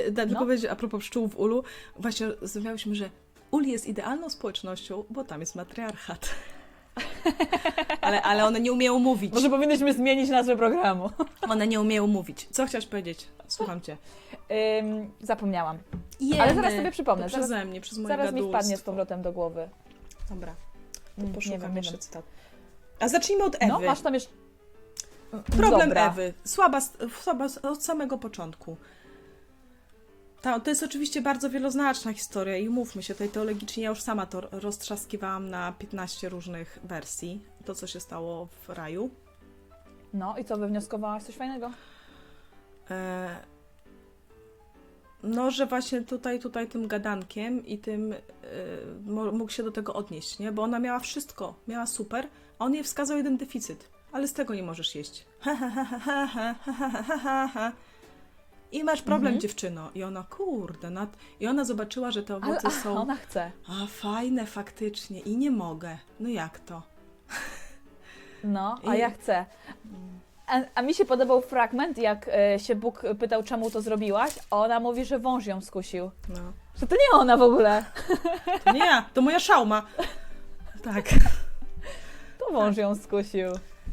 yy, 0.04 0.10
da, 0.12 0.22
tylko 0.22 0.40
No. 0.40 0.46
powiedzieć 0.46 0.70
a 0.70 0.76
propos 0.76 1.00
pszczół 1.00 1.28
w 1.28 1.38
ulu, 1.38 1.64
właśnie 1.98 2.26
rozmawiałyśmy, 2.26 2.94
że 2.94 3.10
ul 3.50 3.64
jest 3.66 3.86
idealną 3.86 4.30
społecznością, 4.30 5.04
bo 5.10 5.24
tam 5.24 5.40
jest 5.40 5.54
matriarchat. 5.54 6.28
ale, 8.00 8.22
ale 8.22 8.44
one 8.44 8.60
nie 8.60 8.72
umieją 8.72 8.98
mówić. 8.98 9.34
Może 9.34 9.50
powinnyśmy 9.50 9.92
zmienić 9.94 10.30
nazwę 10.30 10.56
programu. 10.56 11.10
One 11.50 11.66
nie 11.66 11.80
umieją 11.80 12.06
mówić. 12.06 12.46
Co 12.50 12.66
chciałaś 12.66 12.86
powiedzieć? 12.86 13.26
Słucham 13.48 13.80
cię. 13.80 13.96
Ym, 14.80 15.10
zapomniałam. 15.20 15.78
Ale 16.40 16.54
zaraz 16.54 16.74
sobie 16.74 16.90
przypomnę. 16.90 17.24
To 17.24 17.30
Zaraz, 17.30 17.46
przeze 17.46 17.64
mnie, 17.64 17.80
przez 17.80 17.98
moje 17.98 18.08
zaraz 18.08 18.26
mi 18.26 18.32
gadulstwo. 18.32 18.58
wpadnie 18.58 18.76
z 18.76 18.82
powrotem 18.82 19.22
do 19.22 19.32
głowy. 19.32 19.68
Dobra, 20.30 20.54
to 21.16 21.22
Mm, 21.22 21.34
poszukam 21.34 21.58
nie 21.58 21.62
wiem, 21.64 21.72
nie 21.74 21.76
jeszcze 21.78 21.92
wiem. 21.92 22.00
cytat. 22.00 22.24
A 23.00 23.08
zacznijmy 23.08 23.44
od 23.44 23.54
Ewy. 23.54 23.66
No, 23.66 23.80
masz 23.80 24.00
tam 24.00 24.14
jeszcze... 24.14 24.30
Problem 25.30 25.88
Dobra. 25.88 26.10
Ewy. 26.10 26.34
Słaba, 26.44 26.80
słaba 27.22 27.46
od 27.62 27.84
samego 27.84 28.18
początku. 28.18 28.76
Ta, 30.42 30.60
to 30.60 30.70
jest 30.70 30.82
oczywiście 30.82 31.22
bardzo 31.22 31.50
wieloznaczna 31.50 32.12
historia 32.12 32.56
i 32.56 32.68
mówmy 32.68 33.02
się, 33.02 33.14
tutaj 33.14 33.28
teologicznie 33.28 33.82
ja 33.82 33.90
już 33.90 34.02
sama 34.02 34.26
to 34.26 34.40
roztrzaskiwałam 34.40 35.50
na 35.50 35.72
15 35.72 36.28
różnych 36.28 36.78
wersji. 36.84 37.44
To, 37.64 37.74
co 37.74 37.86
się 37.86 38.00
stało 38.00 38.48
w 38.66 38.68
raju. 38.68 39.10
No 40.12 40.38
i 40.38 40.44
co, 40.44 40.56
wywnioskowałaś 40.56 41.22
coś 41.22 41.34
fajnego? 41.34 41.70
E, 42.90 43.36
no, 45.22 45.50
że 45.50 45.66
właśnie 45.66 46.02
tutaj, 46.02 46.38
tutaj 46.38 46.68
tym 46.68 46.88
gadankiem 46.88 47.66
i 47.66 47.78
tym 47.78 48.12
e, 48.12 48.16
mógł 49.32 49.50
się 49.50 49.62
do 49.62 49.72
tego 49.72 49.94
odnieść, 49.94 50.38
nie? 50.38 50.52
Bo 50.52 50.62
ona 50.62 50.78
miała 50.78 50.98
wszystko, 50.98 51.54
miała 51.68 51.86
super, 51.86 52.28
a 52.58 52.64
on 52.64 52.74
jej 52.74 52.84
wskazał 52.84 53.16
jeden 53.16 53.36
deficyt, 53.36 53.95
ale 54.12 54.28
z 54.28 54.32
tego 54.32 54.54
nie 54.54 54.62
możesz 54.62 54.94
jeść. 54.94 55.26
I 58.72 58.84
masz 58.84 59.02
problem, 59.02 59.26
Mhm. 59.32 59.40
dziewczyno. 59.40 59.90
I 59.94 60.02
ona, 60.04 60.22
kurde, 60.22 60.90
nad... 60.90 61.16
i 61.40 61.46
ona 61.46 61.64
zobaczyła, 61.64 62.10
że 62.10 62.22
te 62.22 62.34
Ale 62.34 62.46
owoce 62.52 62.68
a, 62.68 62.70
są, 62.70 62.96
ona 62.96 63.16
chce. 63.16 63.50
a 63.68 63.86
fajne 63.86 64.46
faktycznie 64.46 65.20
i 65.20 65.36
nie 65.36 65.50
mogę. 65.50 65.98
No 66.20 66.28
jak 66.28 66.58
to? 66.58 66.82
No, 68.44 68.78
a 68.86 68.94
I- 68.94 68.98
ja 68.98 69.10
chcę. 69.10 69.46
A, 70.46 70.60
a 70.74 70.82
mi 70.82 70.94
się 70.94 71.04
podobał 71.04 71.42
fragment, 71.42 71.98
jak 71.98 72.28
e, 72.28 72.58
się 72.58 72.74
Bóg 72.76 73.02
pytał, 73.18 73.42
czemu 73.42 73.70
to 73.70 73.82
zrobiłaś, 73.82 74.32
a 74.50 74.56
ona 74.56 74.80
mówi, 74.80 75.04
że 75.04 75.18
wąż 75.18 75.46
ją 75.46 75.60
skusił. 75.60 76.10
No. 76.28 76.52
Że 76.80 76.86
to 76.86 76.94
nie 76.96 77.18
ona 77.18 77.36
w 77.36 77.42
ogóle, 77.42 77.84
To 78.64 78.72
nie 78.72 78.78
ja, 78.86 79.04
to 79.14 79.22
moja 79.22 79.40
szauma. 79.40 79.82
Tak. 80.84 81.04
to 82.38 82.52
wąż 82.52 82.76
ją 82.76 82.94
skusił. 82.94 83.48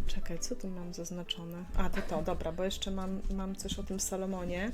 Czekaj, 0.08 0.40
co 0.40 0.56
tu 0.56 0.68
mam 0.68 0.94
zaznaczone? 0.94 1.64
A, 1.78 1.90
to 1.90 2.02
to, 2.02 2.22
dobra, 2.22 2.52
bo 2.52 2.64
jeszcze 2.64 2.92
mam, 2.92 3.22
mam 3.34 3.56
coś 3.56 3.80
o 3.80 3.84
tym 3.84 4.00
Salomonie. 4.00 4.72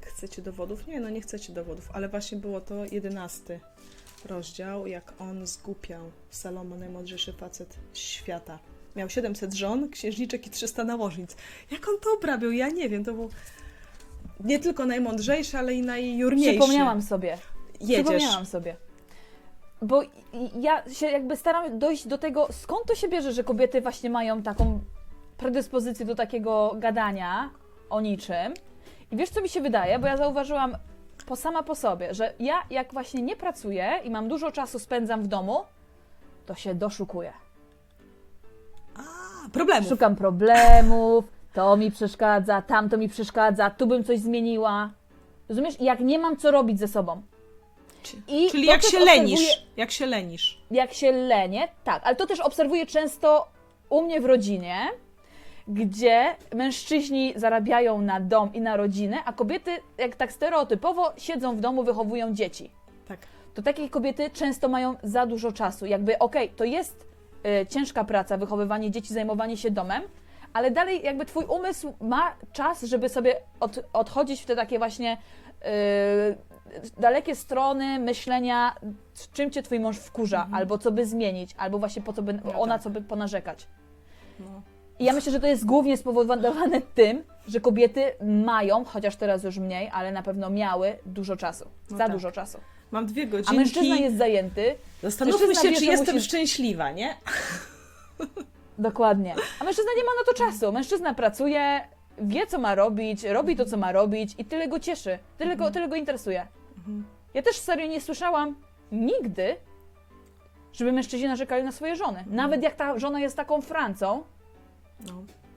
Chcecie 0.00 0.42
dowodów? 0.42 0.86
Nie, 0.86 1.00
no 1.00 1.10
nie 1.10 1.20
chcecie 1.20 1.52
dowodów, 1.52 1.90
ale 1.92 2.08
właśnie 2.08 2.38
było 2.38 2.60
to 2.60 2.84
jedenasty 2.84 3.60
rozdział, 4.24 4.86
jak 4.86 5.12
on 5.18 5.46
zgłupiał 5.46 6.10
Salomon, 6.30 6.78
najmądrzejszy 6.78 7.32
facet 7.32 7.76
świata. 7.94 8.58
Miał 8.96 9.10
700 9.10 9.54
żon, 9.54 9.90
księżniczek 9.90 10.46
i 10.46 10.50
300 10.50 10.84
nałożnic. 10.84 11.36
Jak 11.70 11.88
on 11.88 11.94
to 12.00 12.12
obrabiał? 12.18 12.52
Ja 12.52 12.68
nie 12.68 12.88
wiem, 12.88 13.04
to 13.04 13.12
był 13.12 13.30
nie 14.40 14.58
tylko 14.58 14.86
najmądrzejszy, 14.86 15.58
ale 15.58 15.74
i 15.74 15.82
najjurniejszy. 15.82 16.58
Przypomniałam 16.58 17.02
sobie. 17.02 17.38
Jedziesz. 17.80 18.04
Przypomniałam 18.04 18.46
sobie. 18.46 18.76
Bo 19.82 20.02
ja 20.60 20.88
się 20.88 21.06
jakby 21.06 21.36
staram 21.36 21.78
dojść 21.78 22.08
do 22.08 22.18
tego, 22.18 22.48
skąd 22.50 22.86
to 22.86 22.94
się 22.94 23.08
bierze, 23.08 23.32
że 23.32 23.44
kobiety 23.44 23.80
właśnie 23.80 24.10
mają 24.10 24.42
taką 24.42 24.80
predyspozycję 25.36 26.06
do 26.06 26.14
takiego 26.14 26.74
gadania 26.78 27.50
o 27.90 28.00
niczym. 28.00 28.54
I 29.10 29.16
wiesz, 29.16 29.30
co 29.30 29.42
mi 29.42 29.48
się 29.48 29.60
wydaje? 29.60 29.98
Bo 29.98 30.06
ja 30.06 30.16
zauważyłam 30.16 30.76
po 31.26 31.36
sama 31.36 31.62
po 31.62 31.74
sobie, 31.74 32.14
że 32.14 32.34
ja 32.38 32.62
jak 32.70 32.92
właśnie 32.92 33.22
nie 33.22 33.36
pracuję 33.36 34.00
i 34.04 34.10
mam 34.10 34.28
dużo 34.28 34.52
czasu 34.52 34.78
spędzam 34.78 35.22
w 35.22 35.26
domu, 35.26 35.60
to 36.46 36.54
się 36.54 36.74
doszukuję. 36.74 37.32
A, 38.96 39.00
problemów. 39.52 39.88
Szukam 39.88 40.16
problemów, 40.16 41.24
to 41.52 41.76
mi 41.76 41.90
przeszkadza, 41.90 42.62
tamto 42.62 42.98
mi 42.98 43.08
przeszkadza, 43.08 43.70
tu 43.70 43.86
bym 43.86 44.04
coś 44.04 44.18
zmieniła. 44.18 44.90
Rozumiesz? 45.48 45.80
Jak 45.80 46.00
nie 46.00 46.18
mam 46.18 46.36
co 46.36 46.50
robić 46.50 46.78
ze 46.78 46.88
sobą. 46.88 47.22
I 48.28 48.50
Czyli 48.50 48.66
jak 48.66 48.82
się 48.82 48.98
lenisz. 48.98 49.66
Jak 49.76 49.90
się 49.90 50.06
lenisz. 50.06 50.58
jak 50.70 50.92
się 50.92 51.12
lenię, 51.12 51.68
tak, 51.84 52.02
ale 52.04 52.16
to 52.16 52.26
też 52.26 52.40
obserwuję 52.40 52.86
często 52.86 53.48
u 53.88 54.02
mnie 54.02 54.20
w 54.20 54.24
rodzinie, 54.24 54.76
gdzie 55.68 56.36
mężczyźni 56.54 57.32
zarabiają 57.36 58.00
na 58.00 58.20
dom 58.20 58.52
i 58.54 58.60
na 58.60 58.76
rodzinę, 58.76 59.16
a 59.24 59.32
kobiety, 59.32 59.70
jak 59.98 60.16
tak 60.16 60.32
stereotypowo, 60.32 61.12
siedzą 61.16 61.56
w 61.56 61.60
domu, 61.60 61.84
wychowują 61.84 62.34
dzieci. 62.34 62.70
Tak. 63.08 63.18
To 63.54 63.62
takie 63.62 63.90
kobiety 63.90 64.30
często 64.30 64.68
mają 64.68 64.94
za 65.02 65.26
dużo 65.26 65.52
czasu. 65.52 65.86
Jakby, 65.86 66.18
okej, 66.18 66.48
to 66.50 66.64
jest 66.64 67.06
y, 67.62 67.66
ciężka 67.66 68.04
praca, 68.04 68.36
wychowywanie 68.36 68.90
dzieci, 68.90 69.14
zajmowanie 69.14 69.56
się 69.56 69.70
domem, 69.70 70.02
ale 70.52 70.70
dalej 70.70 71.02
jakby 71.02 71.24
twój 71.24 71.44
umysł 71.44 71.94
ma 72.00 72.34
czas, 72.52 72.82
żeby 72.82 73.08
sobie 73.08 73.36
od, 73.60 73.80
odchodzić 73.92 74.42
w 74.42 74.46
te 74.46 74.56
takie 74.56 74.78
właśnie 74.78 75.16
y, 75.62 76.53
dalekie 77.00 77.34
strony 77.36 77.98
myślenia, 77.98 78.74
z 79.14 79.30
czym 79.30 79.50
cię 79.50 79.62
twój 79.62 79.80
mąż 79.80 79.96
wkurza, 79.98 80.48
albo 80.52 80.78
co 80.78 80.92
by 80.92 81.06
zmienić, 81.06 81.50
albo 81.58 81.78
właśnie 81.78 82.02
po 82.02 82.12
co 82.12 82.22
by, 82.22 82.32
No 82.32 82.60
ona 82.60 82.74
tak. 82.74 82.82
co 82.82 82.90
by 82.90 83.00
ponarzekać. 83.02 83.66
No. 84.40 84.62
I 84.98 85.04
ja 85.04 85.12
myślę, 85.12 85.32
że 85.32 85.40
to 85.40 85.46
jest 85.46 85.66
głównie 85.66 85.96
spowodowane 85.96 86.80
tym, 86.94 87.22
że 87.48 87.60
kobiety 87.60 88.12
mają, 88.44 88.84
chociaż 88.84 89.16
teraz 89.16 89.44
już 89.44 89.58
mniej, 89.58 89.90
ale 89.92 90.12
na 90.12 90.22
pewno 90.22 90.50
miały 90.50 90.98
dużo 91.06 91.36
czasu. 91.36 91.64
No 91.90 91.96
za 91.96 92.04
tak. 92.04 92.12
dużo 92.12 92.32
czasu. 92.32 92.58
Mam 92.90 93.06
dwie 93.06 93.22
A 93.22 93.26
godzinki. 93.26 93.56
mężczyzna 93.56 93.96
jest 93.96 94.16
zajęty, 94.16 94.74
Zastanówmy 95.02 95.46
mężczyzna 95.46 95.62
się, 95.70 95.74
wie, 95.74 95.80
czy 95.80 95.84
jestem 95.84 96.14
musi- 96.16 96.24
szczęśliwa, 96.28 96.90
nie? 96.92 97.14
Dokładnie. 98.78 99.34
A 99.60 99.64
mężczyzna 99.64 99.90
nie 99.96 100.04
ma 100.04 100.10
na 100.18 100.24
to 100.26 100.34
czasu. 100.34 100.72
Mężczyzna 100.72 101.14
pracuje, 101.14 101.80
wie 102.18 102.46
co 102.46 102.58
ma 102.58 102.74
robić, 102.74 103.24
robi 103.24 103.56
to 103.56 103.64
co 103.64 103.76
ma 103.76 103.92
robić 103.92 104.34
i 104.38 104.44
tyle 104.44 104.68
go 104.68 104.80
cieszy, 104.80 105.18
tyle 105.38 105.56
go, 105.56 105.70
tyle 105.70 105.88
go 105.88 105.96
interesuje. 105.96 106.46
Mhm. 106.78 107.04
Ja 107.34 107.42
też 107.42 107.56
serio 107.56 107.86
nie 107.86 108.00
słyszałam 108.00 108.54
nigdy, 108.92 109.56
żeby 110.72 110.92
mężczyźni 110.92 111.28
narzekali 111.28 111.64
na 111.64 111.72
swoje 111.72 111.96
żony. 111.96 112.24
Nawet 112.26 112.62
jak 112.62 112.74
ta 112.74 112.98
żona 112.98 113.20
jest 113.20 113.36
taką 113.36 113.60
Francą, 113.60 114.22
No. 115.06 115.12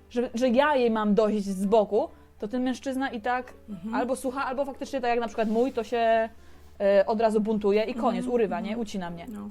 że, 0.10 0.30
że 0.34 0.50
ja 0.50 0.76
jej 0.76 0.92
mam 0.92 1.14
dojść 1.16 1.46
z 1.46 1.66
boku, 1.66 2.10
to 2.40 2.48
ten 2.48 2.64
mężczyzna 2.64 3.10
i 3.10 3.22
tak 3.22 3.54
Mhm. 3.70 3.96
albo 3.96 4.16
słucha, 4.16 4.46
albo 4.46 4.66
faktycznie 4.66 5.02
tak 5.02 5.10
jak 5.10 5.20
na 5.20 5.28
przykład 5.28 5.50
mój, 5.50 5.72
to 5.74 5.84
się 5.84 6.30
e, 6.80 7.06
od 7.06 7.22
razu 7.22 7.42
buntuje 7.42 7.84
i 7.84 7.94
koniec, 7.94 8.20
Mhm, 8.24 8.34
urywa, 8.34 8.58
mhm. 8.58 8.76
nie? 8.76 8.82
Ucina 8.82 9.10
mnie. 9.10 9.26
No. 9.30 9.50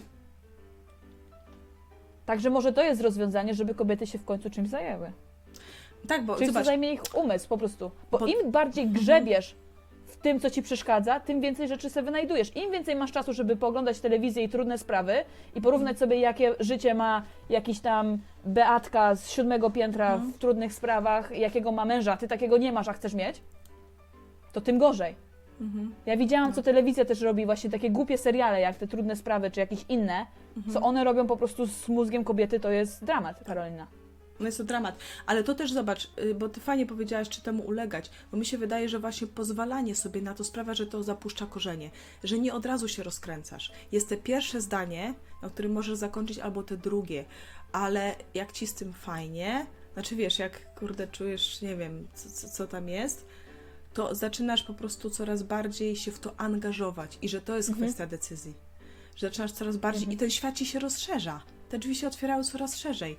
Także 2.26 2.50
może 2.50 2.72
to 2.72 2.82
jest 2.82 3.00
rozwiązanie, 3.02 3.54
żeby 3.54 3.74
kobiety 3.74 4.06
się 4.06 4.18
w 4.18 4.24
końcu 4.24 4.50
czymś 4.50 4.68
zajęły. 4.68 5.12
Tak, 6.08 6.24
bo 6.24 6.34
Czyli 6.34 6.46
zobacz, 6.46 6.64
zajmie 6.66 6.92
ich 6.92 7.00
umysł 7.14 7.48
po 7.48 7.58
prostu. 7.58 7.90
Bo 8.10 8.18
Bo- 8.18 8.26
im 8.26 8.50
bardziej 8.50 8.86
grzebiesz 8.88 9.54
w 10.06 10.16
tym, 10.16 10.40
co 10.40 10.50
ci 10.50 10.62
przeszkadza, 10.62 11.20
tym 11.20 11.40
więcej 11.40 11.68
rzeczy 11.68 11.90
sobie 11.90 12.04
wynajdujesz. 12.04 12.56
Im 12.56 12.72
więcej 12.72 12.96
masz 12.96 13.12
czasu, 13.12 13.32
żeby 13.32 13.56
pooglądać 13.56 14.00
telewizję 14.00 14.42
i 14.44 14.48
trudne 14.48 14.78
sprawy 14.78 15.14
i 15.54 15.60
porównać 15.60 15.98
sobie, 15.98 16.16
jakie 16.20 16.54
życie 16.60 16.94
ma 16.94 17.22
jakiś 17.50 17.80
tam 17.80 18.18
Beatka 18.44 19.14
z 19.14 19.30
siódmego 19.30 19.70
piętra 19.70 20.12
Mhm. 20.14 20.32
w 20.32 20.38
trudnych 20.38 20.72
sprawach, 20.72 21.38
jakiego 21.38 21.72
ma 21.72 21.84
męża, 21.84 22.16
ty 22.16 22.28
takiego 22.28 22.58
nie 22.58 22.72
masz, 22.72 22.88
a 22.88 22.92
chcesz 22.92 23.14
mieć, 23.14 23.40
to 24.52 24.60
tym 24.60 24.78
gorzej. 24.78 25.14
mhm. 25.60 25.94
Ja 26.06 26.16
widziałam, 26.16 26.52
co 26.52 26.62
telewizja 26.62 27.04
też 27.04 27.20
robi, 27.20 27.46
właśnie 27.46 27.70
takie 27.70 27.90
głupie 27.90 28.18
seriale, 28.18 28.60
jak 28.60 28.76
te 28.76 28.86
trudne 28.86 29.16
sprawy, 29.16 29.50
czy 29.50 29.60
jakieś 29.60 29.84
inne, 29.88 30.26
Mhm. 30.56 30.74
co 30.74 30.80
one 30.80 31.04
robią 31.04 31.26
po 31.26 31.36
prostu 31.36 31.66
z 31.66 31.88
mózgiem 31.88 32.24
kobiety, 32.24 32.60
to 32.60 32.70
jest 32.70 33.04
dramat, 33.04 33.44
Karolina. 33.44 33.86
No 34.40 34.46
jest 34.46 34.58
to 34.58 34.64
dramat. 34.64 34.98
Ale 35.26 35.44
to 35.44 35.54
też 35.54 35.72
zobacz, 35.72 36.10
y, 36.18 36.34
bo 36.34 36.48
ty 36.48 36.60
fajnie 36.60 36.86
powiedziałaś, 36.86 37.28
czy 37.28 37.42
temu 37.42 37.62
ulegać, 37.62 38.10
bo 38.32 38.38
mi 38.38 38.46
się 38.46 38.58
wydaje, 38.58 38.88
że 38.88 38.98
właśnie 38.98 39.26
pozwalanie 39.26 39.94
sobie 39.94 40.22
na 40.22 40.34
to 40.34 40.44
sprawia, 40.44 40.74
że 40.74 40.86
to 40.86 41.02
zapuszcza 41.02 41.46
korzenie, 41.46 41.90
że 42.24 42.38
nie 42.38 42.54
od 42.54 42.66
razu 42.66 42.88
się 42.88 43.02
rozkręcasz. 43.02 43.72
Jest 43.92 44.08
te 44.08 44.16
pierwsze 44.16 44.60
zdanie, 44.60 45.14
na 45.42 45.50
którym 45.50 45.72
możesz 45.72 45.98
zakończyć, 45.98 46.38
albo 46.38 46.62
te 46.62 46.76
drugie, 46.76 47.24
ale 47.72 48.14
jak 48.34 48.52
ci 48.52 48.66
z 48.66 48.74
tym 48.74 48.92
fajnie, 48.92 49.66
Znaczy 49.96 50.16
wiesz, 50.16 50.38
jak 50.38 50.74
kurde 50.74 51.06
czujesz, 51.06 51.62
nie 51.62 51.76
wiem, 51.76 52.08
co, 52.14 52.30
co, 52.30 52.48
co 52.48 52.66
tam 52.66 52.88
jest, 52.88 53.26
to 53.94 54.14
zaczynasz 54.14 54.62
po 54.62 54.74
prostu 54.74 55.10
coraz 55.10 55.42
bardziej 55.42 55.96
się 55.96 56.12
w 56.12 56.18
to 56.18 56.40
angażować 56.40 57.18
i 57.22 57.28
że 57.28 57.40
to 57.40 57.56
jest 57.56 57.68
Mhm. 57.68 57.86
kwestia 57.86 58.06
decyzji. 58.06 58.54
Że 59.16 59.26
zaczynasz 59.26 59.52
coraz 59.52 59.76
bardziej 59.76 60.02
Mhm. 60.02 60.16
i 60.16 60.16
ten 60.16 60.30
świat 60.30 60.54
ci 60.54 60.66
się 60.66 60.78
rozszerza. 60.78 61.42
Te 61.68 61.78
drzwi 61.78 61.94
się 61.94 62.06
otwierały 62.06 62.44
coraz 62.44 62.76
szerzej. 62.76 63.16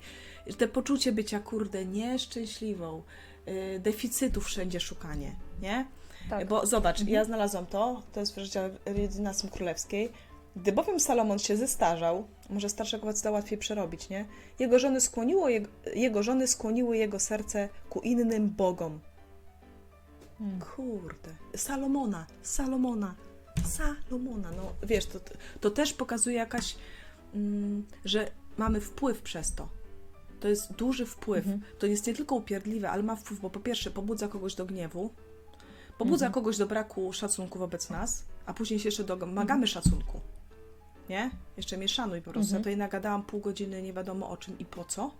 Te 0.58 0.68
poczucie 0.68 1.12
bycia, 1.12 1.40
kurde, 1.40 1.84
nieszczęśliwą, 1.84 3.02
yy, 3.46 3.80
deficytu 3.80 4.40
wszędzie 4.40 4.80
szukanie, 4.80 5.36
nie? 5.62 5.86
Tak. 6.30 6.48
Bo 6.48 6.66
zobacz, 6.66 7.00
Mhm. 7.00 7.14
ja 7.14 7.24
znalazłam 7.24 7.66
to, 7.66 8.02
to 8.12 8.20
jest 8.20 8.34
w 8.34 8.38
rozdziale 8.38 8.70
dynastii 9.16 9.48
królewskiej. 9.48 10.12
Gdy 10.56 10.72
bowiem 10.72 11.00
Salomon 11.00 11.38
się 11.38 11.56
zestarzał, 11.56 12.26
może 12.50 12.68
starszego 12.68 13.06
faceta 13.06 13.30
łatwiej 13.30 13.58
przerobić, 13.58 14.08
nie? 14.08 14.24
Jego 14.58 14.78
żony, 14.78 15.00
skłoniło 15.00 15.48
jego, 15.48 15.68
jego 15.94 16.22
żony 16.22 16.46
skłoniły 16.46 16.96
jego 16.96 17.20
serce 17.20 17.68
ku 17.90 18.00
innym 18.00 18.50
bogom. 18.50 19.00
Hmm. 20.38 20.60
Kurde. 20.60 21.34
Salomona, 21.56 22.26
Salomona, 22.42 23.14
Salomona. 23.66 24.50
No 24.56 24.72
wiesz, 24.82 25.06
to, 25.06 25.18
to 25.60 25.70
też 25.70 25.92
pokazuje 25.92 26.36
jakaś, 26.36 26.76
że 28.04 28.30
mamy 28.56 28.80
wpływ 28.80 29.22
przez 29.22 29.54
to. 29.54 29.68
To 30.40 30.48
jest 30.48 30.72
duży 30.72 31.06
wpływ. 31.06 31.46
Mhm. 31.46 31.62
To 31.78 31.86
jest 31.86 32.06
nie 32.06 32.14
tylko 32.14 32.34
upierdliwe, 32.34 32.90
ale 32.90 33.02
ma 33.02 33.16
wpływ, 33.16 33.40
bo 33.40 33.50
po 33.50 33.60
pierwsze 33.60 33.90
pobudza 33.90 34.28
kogoś 34.28 34.54
do 34.54 34.66
gniewu, 34.66 35.10
pobudza 35.98 36.26
Mhm. 36.26 36.32
kogoś 36.32 36.56
do 36.56 36.66
braku 36.66 37.12
szacunku 37.12 37.58
wobec 37.58 37.90
nas, 37.90 38.24
a 38.46 38.54
później 38.54 38.80
się 38.80 38.88
jeszcze 38.88 39.04
domagamy 39.04 39.66
szacunku. 39.66 40.20
Nie? 41.08 41.30
Jeszcze 41.56 41.76
mnie 41.76 41.88
szanuj 41.88 42.22
po 42.22 42.30
prostu. 42.32 42.40
Mhm. 42.48 42.58
Ja 42.58 42.58
tutaj 42.64 42.76
nagadałam 42.76 43.22
pół 43.22 43.40
godziny 43.40 43.82
nie 43.82 43.92
wiadomo 43.92 44.30
o 44.30 44.36
czym 44.36 44.58
i 44.58 44.64
po 44.64 44.84
co. 44.84 45.10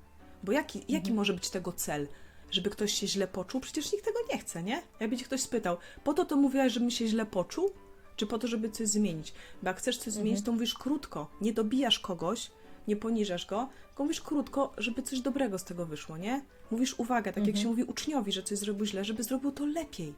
Bo 0.45 0.53
jaki, 0.53 0.79
jaki 0.79 0.95
Mhm. 0.97 1.17
może 1.17 1.33
być 1.33 1.51
tego 1.51 1.73
cel? 1.73 2.09
Żeby 2.51 2.71
ktoś 2.71 2.93
się 2.93 3.09
źle 3.09 3.27
poczuł? 3.29 3.61
Przecież 3.61 3.93
nikt 3.93 4.05
tego 4.05 4.19
nie 4.33 4.39
chce, 4.39 4.63
nie? 4.63 4.83
Jakby 5.01 5.17
cię 5.17 5.25
ktoś 5.25 5.41
spytał, 5.41 5.77
po 6.05 6.15
to 6.15 6.25
to 6.25 6.37
mówiłaś, 6.37 6.73
żebym 6.73 6.91
się 6.91 7.07
źle 7.07 7.27
poczuł? 7.27 7.71
Czy 8.19 8.27
po 8.27 8.39
to, 8.39 8.49
żeby 8.49 8.71
coś 8.71 8.89
zmienić? 8.89 9.33
Bo 9.63 9.69
jak 9.69 9.79
chcesz 9.79 9.99
coś 9.99 10.13
zmienić, 10.13 10.33
Mhm. 10.39 10.45
to 10.45 10.53
mówisz 10.53 10.75
krótko. 10.75 11.31
Nie 11.41 11.53
dobijasz 11.53 11.99
kogoś, 11.99 12.51
nie 12.89 12.97
poniżasz 12.97 13.47
go, 13.47 13.69
tylko 13.89 14.03
mówisz 14.05 14.21
krótko, 14.21 14.73
żeby 14.79 15.03
coś 15.03 15.21
dobrego 15.21 15.59
z 15.59 15.65
tego 15.65 15.87
wyszło, 15.87 16.17
nie? 16.17 16.43
Mówisz 16.71 16.95
uwaga, 16.99 17.33
tak 17.33 17.37
jak 17.37 17.47
Mhm. 17.57 17.63
się 17.63 17.69
mówi 17.69 17.85
uczniowi, 17.85 18.33
że 18.33 18.43
coś 18.43 18.59
zrobił 18.59 18.87
źle, 18.87 19.05
żeby 19.05 19.23
zrobił 19.23 19.53
to 19.53 19.67
lepiej. 19.67 20.15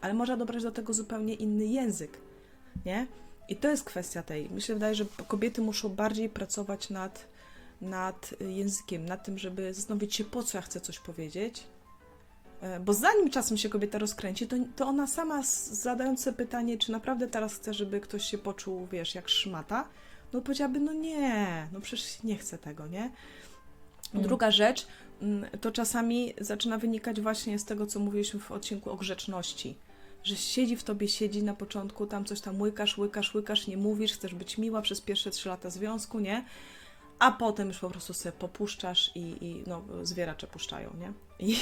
Ale 0.00 0.14
można 0.14 0.36
dobrać 0.36 0.62
do 0.62 0.70
tego 0.70 0.94
zupełnie 0.94 1.34
inny 1.34 1.64
język, 1.66 2.18
nie? 2.86 3.06
I 3.48 3.56
to 3.56 3.68
jest 3.68 3.84
kwestia 3.84 4.22
tej. 4.22 4.50
Myślę, 4.50 4.74
wydaje, 4.74 4.94
że 4.94 5.04
kobiety 5.28 5.60
muszą 5.62 5.88
bardziej 5.88 6.28
pracować 6.28 6.90
nad, 6.90 7.26
nad 7.80 8.34
y, 8.40 8.52
językiem, 8.52 9.06
nad 9.06 9.24
tym, 9.24 9.38
żeby 9.38 9.74
zastanowić 9.74 10.14
się, 10.14 10.24
po 10.24 10.42
co 10.42 10.58
ja 10.58 10.62
chcę 10.62 10.80
coś 10.80 10.98
powiedzieć. 10.98 11.64
E, 12.64 12.80
Bo 12.80 12.92
zanim 12.92 13.30
czasem 13.30 13.56
się 13.58 13.68
kobieta 13.68 13.98
rozkręci, 13.98 14.46
to, 14.46 14.56
to 14.76 14.86
ona 14.86 15.06
sama 15.06 15.42
zadając 15.70 16.22
sobie 16.22 16.36
pytanie, 16.36 16.78
czy 16.78 16.92
naprawdę 16.92 17.28
teraz 17.28 17.54
chce, 17.54 17.74
żeby 17.74 18.00
ktoś 18.00 18.24
się 18.24 18.38
poczuł, 18.38 18.86
wiesz, 18.86 19.14
jak 19.14 19.28
szmata, 19.28 19.88
no 20.32 20.40
powiedziałaby, 20.40 20.80
no 20.80 20.92
nie, 20.92 21.68
no 21.72 21.80
przecież 21.80 22.22
nie 22.22 22.36
chcę 22.36 22.58
tego, 22.58 22.86
nie? 22.86 23.10
Mm. 24.14 24.26
Druga 24.26 24.50
rzecz, 24.50 24.86
mm, 25.22 25.50
to 25.60 25.72
czasami 25.72 26.34
zaczyna 26.40 26.78
wynikać 26.78 27.20
właśnie 27.20 27.58
z 27.58 27.64
tego, 27.64 27.86
co 27.86 28.00
mówiliśmy 28.00 28.40
w 28.40 28.52
odcinku 28.52 28.90
o 28.90 28.96
grzeczności. 28.96 29.76
Że 30.24 30.36
siedzi 30.36 30.76
w 30.76 30.84
tobie, 30.84 31.08
siedzi 31.08 31.42
na 31.42 31.54
początku, 31.54 32.06
tam 32.06 32.24
coś 32.24 32.40
tam 32.40 32.60
łykasz, 32.60 32.98
łykasz, 32.98 33.34
łykasz, 33.34 33.66
nie 33.66 33.76
mówisz, 33.76 34.12
chcesz 34.12 34.34
być 34.34 34.58
miła 34.58 34.82
przez 34.82 35.00
pierwsze 35.00 35.30
trzy 35.30 35.48
lata 35.48 35.70
związku, 35.70 36.20
nie? 36.20 36.44
A 37.18 37.32
potem 37.32 37.68
już 37.68 37.78
po 37.78 37.90
prostu 37.90 38.14
sobie 38.14 38.32
popuszczasz 38.32 39.10
i, 39.14 39.44
i 39.44 39.64
no, 39.66 39.82
zwieracze 40.02 40.46
puszczają, 40.46 40.90
nie? 41.00 41.12
I, 41.38 41.56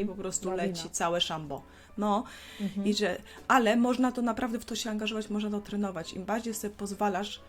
i 0.00 0.06
po 0.06 0.14
prostu 0.14 0.50
Lawina. 0.50 0.66
leci 0.66 0.90
całe 0.90 1.20
szambo. 1.20 1.62
No, 1.98 2.24
Mhm. 2.60 2.86
i 2.86 2.94
że, 2.94 3.16
ale 3.48 3.76
można 3.76 4.12
to 4.12 4.22
naprawdę 4.22 4.58
w 4.58 4.64
to 4.64 4.76
się 4.76 4.90
angażować, 4.90 5.30
można 5.30 5.50
to 5.50 5.60
trenować. 5.60 6.12
Im 6.12 6.24
bardziej 6.24 6.54
sobie 6.54 6.74
pozwalasz 6.74 7.40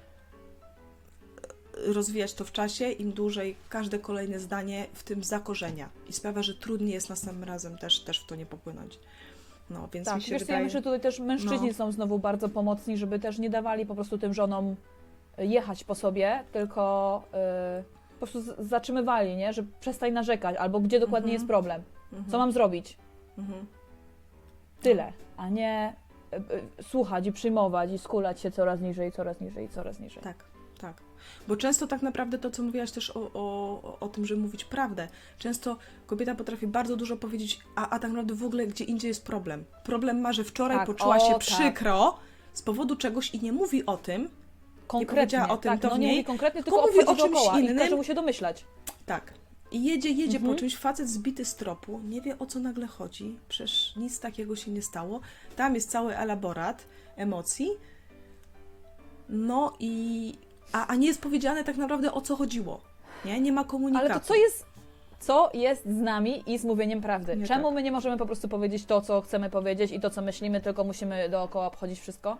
e, 1.88 1.94
rozwijać 1.94 2.34
to 2.34 2.46
w 2.46 2.52
czasie, 2.52 2.92
im 2.92 3.12
dłużej 3.12 3.56
każde 3.70 4.00
kolejne 4.00 4.40
zdanie 4.40 4.88
w 4.94 5.04
tym 5.04 5.24
zakorzenia 5.24 5.90
i 6.10 6.14
sprawia, 6.14 6.44
że 6.44 6.54
trudniej 6.56 6.92
jest 6.94 7.10
następnym 7.10 7.44
razem 7.50 7.78
też, 7.78 8.00
też 8.00 8.20
w 8.20 8.26
to 8.26 8.36
nie 8.36 8.46
popłynąć. 8.46 9.00
No, 9.70 9.90
więc 9.94 10.08
mi 10.08 10.14
Tak, 10.14 10.22
się 10.24 10.32
wiesz 10.32 10.42
wydaje... 10.42 10.60
ja 10.60 10.64
myślę, 10.66 10.80
że 10.80 10.84
tutaj 10.84 11.00
też 11.02 11.20
mężczyźni 11.20 11.68
No. 11.68 11.74
są 11.74 11.92
znowu 11.92 12.20
bardzo 12.20 12.50
pomocni, 12.50 12.98
żeby 12.98 13.20
też 13.20 13.38
nie 13.40 13.50
dawali 13.50 13.86
po 13.86 13.96
prostu 13.96 14.18
tym 14.18 14.34
żonom 14.34 14.76
jechać 15.38 15.84
po 15.84 15.96
sobie, 15.96 16.44
tylko 16.52 17.24
y, 17.80 17.84
po 18.14 18.18
prostu 18.28 18.42
z- 18.42 18.68
zatrzymywali, 18.68 19.36
nie? 19.36 19.54
Że 19.54 19.64
przestań 19.80 20.12
narzekać, 20.14 20.56
albo 20.56 20.80
gdzie 20.80 21.00
dokładnie 21.00 21.28
Mhm. 21.32 21.34
jest 21.34 21.48
problem, 21.48 21.82
Mhm. 22.14 22.32
co 22.32 22.38
mam 22.38 22.52
zrobić, 22.52 22.98
Mhm. 23.38 23.66
tyle, 24.82 25.14
a 25.38 25.50
nie 25.50 25.94
y, 26.34 26.38
y, 26.80 26.84
słuchać 26.84 27.28
i 27.28 27.32
przyjmować 27.32 27.92
i 27.92 27.98
skulać 27.98 28.40
się 28.42 28.52
coraz 28.52 28.82
niżej, 28.82 29.12
coraz 29.12 29.42
niżej, 29.42 29.70
coraz 29.70 30.00
niżej. 30.00 30.24
Tak, 30.24 30.44
tak. 30.80 31.02
Bo 31.48 31.56
często 31.56 31.88
tak 31.88 32.02
naprawdę 32.02 32.38
to, 32.38 32.52
co 32.52 32.64
mówiłaś 32.64 32.92
też 32.92 33.10
o, 33.18 33.30
o, 33.34 33.98
o 34.00 34.08
tym, 34.08 34.26
żeby 34.26 34.42
mówić 34.42 34.66
prawdę. 34.66 35.08
Często 35.38 35.78
kobieta 36.06 36.36
potrafi 36.36 36.68
bardzo 36.68 36.96
dużo 36.96 37.18
powiedzieć, 37.18 37.60
a, 37.76 37.90
a 37.90 38.00
tak 38.00 38.12
naprawdę 38.12 38.34
w 38.34 38.44
ogóle 38.44 38.68
gdzie 38.68 38.84
indziej 38.84 39.10
jest 39.10 39.26
problem. 39.26 39.66
Problem 39.84 40.22
ma, 40.22 40.34
że 40.34 40.44
wczoraj 40.44 40.78
Tak, 40.78 40.88
poczuła 40.88 41.16
o, 41.16 41.20
się 41.20 41.30
tak. 41.32 41.40
przykro 41.40 42.18
z 42.54 42.62
powodu 42.62 42.96
czegoś 42.96 43.34
i 43.36 43.42
nie 43.42 43.52
mówi 43.54 43.86
o 43.86 43.98
tym. 43.98 44.30
Konkretnie, 44.88 45.16
powiedziała 45.16 45.50
o 45.50 45.58
tym, 45.58 45.72
tak, 45.72 45.80
to 45.82 45.88
no 45.90 45.96
w 45.96 46.00
nie 46.00 46.06
niej, 46.08 46.16
mówi 46.16 46.26
konkretnie, 46.26 46.64
tylko 46.64 46.82
tylko 46.82 46.92
mówi 46.94 47.06
o 47.06 47.16
czymś 47.16 47.34
dookoła 47.34 47.60
innym. 47.60 47.76
i 47.76 47.80
każe 47.80 47.96
mu 47.96 48.04
się 48.04 48.14
domyślać. 48.14 48.66
Tak. 49.06 49.34
I 49.72 49.84
jedzie, 49.84 50.10
jedzie 50.10 50.38
Mhm. 50.38 50.54
po 50.54 50.60
czymś, 50.60 50.78
facet 50.78 51.10
zbity 51.10 51.46
z 51.46 51.56
tropu, 51.56 52.00
nie 52.00 52.22
wie 52.22 52.40
o 52.40 52.46
co 52.46 52.60
nagle 52.60 52.88
chodzi, 52.88 53.40
przecież 53.50 53.94
nic 53.96 54.20
takiego 54.20 54.56
się 54.56 54.72
nie 54.72 54.82
stało. 54.82 55.20
Tam 55.56 55.76
jest 55.76 55.92
cały 55.92 56.18
elaborat 56.18 56.86
emocji. 57.16 57.70
No 59.30 59.74
i. 59.80 60.34
A, 60.72 60.88
a 60.88 60.96
nie 60.96 61.08
jest 61.08 61.22
powiedziane 61.22 61.64
tak 61.64 61.78
naprawdę 61.78 62.12
o 62.14 62.22
co 62.22 62.36
chodziło. 62.36 62.82
Nie, 63.26 63.40
nie 63.42 63.52
ma 63.52 63.64
komunikatu. 63.64 64.06
Ale 64.06 64.14
to 64.14 64.20
co 64.20 64.36
jest, 64.36 64.66
co 65.20 65.50
jest 65.54 65.84
z 65.86 65.98
nami 66.02 66.44
i 66.54 66.58
z 66.58 66.64
mówieniem 66.64 67.02
prawdy? 67.02 67.36
Nie 67.38 67.48
Czemu 67.48 67.64
tak. 67.64 67.74
my 67.74 67.84
nie 67.84 67.92
możemy 67.92 68.18
po 68.18 68.26
prostu 68.26 68.48
powiedzieć 68.48 68.86
to, 68.86 69.02
co 69.02 69.22
chcemy 69.22 69.50
powiedzieć 69.50 69.92
i 69.92 70.00
to, 70.00 70.10
co 70.10 70.22
myślimy, 70.22 70.62
tylko 70.62 70.84
musimy 70.84 71.30
dookoła 71.30 71.68
obchodzić 71.68 72.00
wszystko? 72.00 72.38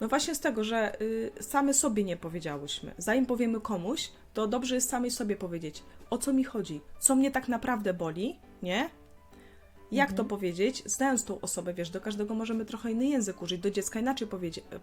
No 0.00 0.08
właśnie 0.08 0.34
z 0.34 0.40
tego, 0.40 0.64
że 0.64 1.00
y, 1.02 1.30
same 1.40 1.74
sobie 1.74 2.04
nie 2.04 2.16
powiedziałyśmy. 2.16 2.94
Zanim 2.98 3.26
powiemy 3.26 3.60
komuś, 3.60 4.10
to 4.34 4.46
dobrze 4.46 4.74
jest 4.74 4.88
samej 4.90 5.10
sobie 5.10 5.36
powiedzieć, 5.36 5.82
o 6.10 6.18
co 6.18 6.32
mi 6.32 6.44
chodzi, 6.44 6.80
co 7.00 7.16
mnie 7.16 7.30
tak 7.30 7.48
naprawdę 7.48 7.94
boli, 7.94 8.38
nie? 8.62 8.90
Jak 9.92 10.10
Mhm. 10.10 10.16
to 10.16 10.24
powiedzieć? 10.24 10.82
Znając 10.86 11.24
tą 11.24 11.40
osobę, 11.40 11.74
wiesz, 11.74 11.90
do 11.90 12.00
każdego 12.00 12.34
możemy 12.34 12.64
trochę 12.64 12.92
inny 12.92 13.06
język 13.06 13.42
użyć, 13.42 13.60
do 13.60 13.70
dziecka 13.70 14.00
inaczej 14.00 14.28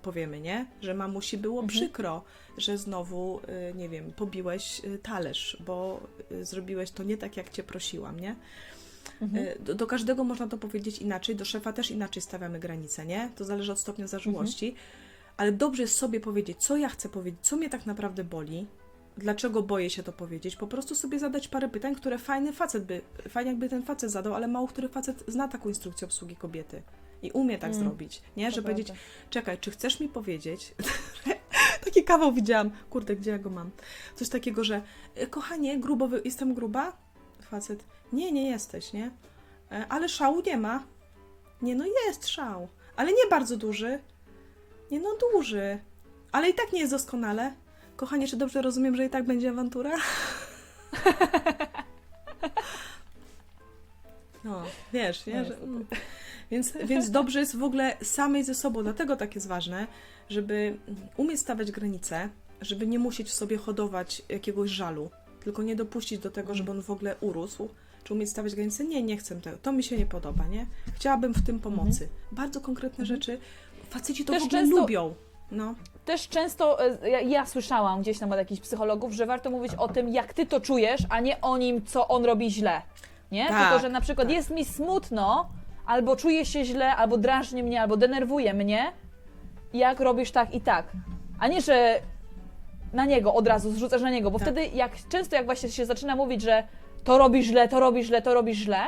powiemy, 0.01 0.39
nie? 0.41 0.65
Że 0.81 0.93
mamusi 0.93 1.37
było 1.37 1.61
Mhm. 1.61 1.67
przykro, 1.67 2.23
że 2.57 2.77
znowu, 2.77 3.39
y, 3.71 3.73
nie 3.77 3.89
wiem, 3.89 4.11
pobiłeś 4.15 4.81
y, 4.85 4.97
talerz, 4.97 5.57
bo 5.65 6.01
y, 6.31 6.45
zrobiłeś 6.45 6.91
to 6.91 7.03
nie 7.03 7.17
tak, 7.17 7.37
jak 7.37 7.49
cię 7.49 7.63
prosiłam, 7.63 8.19
nie? 8.19 8.35
Mhm. 9.21 9.45
Y, 9.47 9.57
Do, 9.59 9.75
do 9.75 9.87
każdego 9.87 10.23
można 10.23 10.47
to 10.47 10.57
powiedzieć 10.57 10.99
inaczej, 10.99 11.35
do 11.35 11.45
szefa 11.45 11.73
też 11.73 11.91
inaczej 11.91 12.21
stawiamy 12.21 12.59
granice, 12.59 13.05
nie? 13.05 13.29
To 13.35 13.45
zależy 13.45 13.71
od 13.71 13.79
stopnia 13.79 14.07
zażyłości. 14.07 14.75
Ale 15.37 15.51
dobrze 15.51 15.81
jest 15.81 15.97
sobie 15.97 16.19
powiedzieć, 16.19 16.57
co 16.59 16.77
ja 16.77 16.89
chcę 16.89 17.09
powiedzieć, 17.09 17.39
co 17.41 17.57
mnie 17.57 17.69
tak 17.69 17.85
naprawdę 17.85 18.23
boli, 18.23 18.67
dlaczego 19.17 19.61
boję 19.63 19.89
się 19.89 20.03
to 20.03 20.13
powiedzieć. 20.13 20.55
Po 20.55 20.67
prostu 20.67 20.95
sobie 20.95 21.19
zadać 21.19 21.47
parę 21.47 21.69
pytań, 21.69 21.95
które 21.95 22.17
fajny 22.17 22.53
facet 22.53 22.85
by, 22.85 23.01
fajnie 23.29 23.51
jakby 23.51 23.69
ten 23.69 23.83
facet 23.83 24.11
zadał, 24.11 24.33
ale 24.33 24.47
mało 24.47 24.67
który 24.67 24.89
facet 24.89 25.23
zna 25.27 25.47
taką 25.47 25.69
instrukcję 25.69 26.05
obsługi 26.05 26.35
kobiety. 26.35 26.81
I 27.21 27.31
umie 27.31 27.57
tak 27.57 27.71
Mm, 27.71 27.83
zrobić, 27.83 28.21
nie? 28.37 28.51
Że 28.51 28.61
powiedzieć, 28.61 28.91
czekaj, 29.29 29.57
czy 29.57 29.71
chcesz 29.71 29.99
mi 29.99 30.09
powiedzieć? 30.09 30.73
Taki 31.85 32.03
kawał 32.03 32.33
widziałam, 32.33 32.71
kurde, 32.89 33.15
gdzie 33.15 33.31
ja 33.31 33.39
go 33.39 33.49
mam? 33.49 33.71
Coś 34.15 34.29
takiego, 34.29 34.63
że 34.63 34.81
e, 35.15 35.27
kochanie, 35.27 35.79
grubo, 35.79 36.09
jestem 36.25 36.53
gruba? 36.53 36.97
Facet, 37.41 37.83
nie, 38.13 38.31
nie 38.31 38.49
jesteś, 38.49 38.93
nie? 38.93 39.11
E, 39.71 39.85
Ale 39.89 40.09
szału 40.09 40.41
nie 40.45 40.57
ma. 40.57 40.83
Nie, 41.61 41.75
no 41.75 41.85
jest 42.07 42.27
szał, 42.27 42.67
ale 42.95 43.11
nie 43.11 43.29
bardzo 43.29 43.57
duży. 43.57 43.99
Nie, 44.91 44.99
no 44.99 45.09
duży, 45.31 45.79
ale 46.31 46.49
i 46.49 46.53
tak 46.53 46.73
nie 46.73 46.79
jest 46.79 46.91
doskonale. 46.93 47.53
Kochanie, 47.95 48.27
czy 48.27 48.37
dobrze 48.37 48.61
rozumiem, 48.61 48.95
że 48.95 49.05
i 49.05 49.09
tak 49.09 49.23
będzie 49.25 49.49
awantura? 49.49 49.91
No, 54.43 54.63
wiesz, 54.93 55.25
nie? 55.25 55.45
Że, 55.45 55.57
niestety. 55.59 55.95
więc, 56.51 56.89
więc 56.89 57.11
dobrze 57.11 57.39
jest 57.39 57.55
w 57.57 57.63
ogóle 57.63 57.97
samej 58.01 58.43
ze 58.43 58.55
sobą, 58.55 58.83
dlatego 58.83 59.15
tak 59.15 59.35
jest 59.35 59.47
ważne, 59.47 59.87
żeby 60.29 60.77
umieć 61.17 61.39
stawiać 61.39 61.71
granice, 61.71 62.29
żeby 62.61 62.87
nie 62.87 62.99
musieć 62.99 63.27
w 63.27 63.33
sobie 63.33 63.57
hodować 63.57 64.21
jakiegoś 64.29 64.69
żalu, 64.71 65.09
tylko 65.43 65.63
nie 65.63 65.75
dopuścić 65.75 66.19
do 66.19 66.31
tego, 66.31 66.55
żeby 66.55 66.71
on 66.71 66.81
w 66.81 66.89
ogóle 66.89 67.15
urósł, 67.21 67.69
czy 68.03 68.13
umieć 68.13 68.29
stawiać 68.29 68.55
granice. 68.55 68.85
Nie, 68.85 69.03
nie 69.03 69.17
chcę 69.17 69.41
tego, 69.41 69.57
to 69.57 69.71
mi 69.71 69.83
się 69.83 69.97
nie 69.97 70.05
podoba, 70.05 70.47
nie? 70.47 70.65
Chciałabym 70.95 71.33
w 71.33 71.45
tym 71.45 71.59
pomocy. 71.59 72.07
Bardzo 72.31 72.61
konkretne 72.61 73.03
Mhm. 73.03 73.05
rzeczy. 73.05 73.39
Faceci 73.89 74.25
to 74.25 74.33
Też 74.33 74.43
w 74.43 74.45
ogóle 74.45 74.61
często- 74.61 74.77
lubią. 74.77 75.13
No, 75.51 75.73
Też 76.05 76.29
często, 76.29 76.85
e, 77.03 77.09
ja, 77.09 77.19
ja 77.21 77.45
słyszałam 77.45 78.01
gdzieś 78.01 78.19
tam 78.19 78.31
od 78.31 78.37
jakichś 78.37 78.61
psychologów, 78.61 79.13
że 79.13 79.25
warto 79.25 79.49
mówić 79.49 79.75
o 79.75 79.87
tym, 79.87 80.09
jak 80.09 80.33
ty 80.33 80.45
to 80.45 80.59
czujesz, 80.61 81.01
a 81.09 81.19
nie 81.19 81.41
o 81.41 81.57
nim, 81.57 81.85
co 81.85 82.07
on 82.07 82.25
robi 82.25 82.51
źle. 82.51 82.81
Nie? 83.31 83.47
Tak, 83.47 83.63
Tylko, 83.69 83.79
że 83.81 83.89
na 83.89 84.01
przykład 84.01 84.27
tak. 84.27 84.35
jest 84.37 84.49
mi 84.49 84.65
smutno, 84.65 85.49
albo 85.85 86.15
czuję 86.15 86.45
się 86.45 86.65
źle, 86.65 86.95
albo 86.95 87.17
drażni 87.17 87.63
mnie, 87.63 87.81
albo 87.81 87.97
denerwuje 87.97 88.53
mnie, 88.53 88.91
jak 89.73 89.99
robisz 89.99 90.31
tak 90.31 90.53
i 90.53 90.61
tak. 90.61 90.85
A 91.39 91.47
nie, 91.47 91.61
że 91.61 91.99
na 92.93 93.05
niego 93.05 93.33
od 93.33 93.47
razu 93.47 93.71
zrzucasz 93.71 94.01
na 94.01 94.09
niego, 94.09 94.31
bo 94.31 94.39
Tak. 94.39 94.47
wtedy 94.47 94.65
jak 94.67 94.91
często 95.09 95.35
jak 95.35 95.45
właśnie 95.45 95.69
się 95.69 95.85
zaczyna 95.85 96.15
mówić, 96.15 96.41
że 96.41 96.63
to 97.03 97.17
robisz 97.17 97.45
źle, 97.45 97.67
to 97.67 97.79
robisz 97.79 98.05
źle, 98.07 98.21
to 98.21 98.33
robisz 98.33 98.57
źle, 98.57 98.79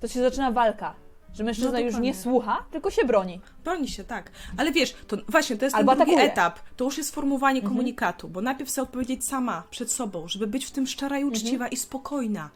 to 0.00 0.08
się 0.08 0.20
zaczyna 0.22 0.50
walka. 0.50 0.94
Że 1.34 1.44
mężczyzna 1.44 1.72
No 1.72 1.78
już 1.78 1.96
nie 1.98 2.14
słucha, 2.14 2.64
tylko 2.70 2.90
się 2.90 3.04
broni. 3.04 3.40
broni 3.64 3.88
się, 3.88 4.04
tak. 4.04 4.30
Ale 4.56 4.72
wiesz, 4.72 4.94
to 5.06 5.16
właśnie, 5.28 5.56
to 5.56 5.64
jest 5.64 5.76
Albo 5.76 5.92
ten 5.92 5.98
drugi 5.98 6.12
atakuje. 6.12 6.32
etap. 6.32 6.60
To 6.76 6.84
już 6.84 6.98
jest 6.98 7.08
sformułowanie 7.10 7.62
komunikatu, 7.62 8.28
bo 8.28 8.40
najpierw 8.40 8.70
chcę 8.70 8.82
odpowiedzieć 8.82 9.24
sama, 9.24 9.62
przed 9.70 9.92
sobą, 9.92 10.28
żeby 10.28 10.46
być 10.46 10.64
w 10.64 10.70
tym 10.70 10.86
szczera 10.86 11.18
i 11.18 11.24
uczciwa 11.24 11.68
i 11.68 11.76
spokojna. 11.76 12.50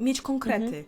Mieć 0.00 0.20
konkrety. 0.22 0.84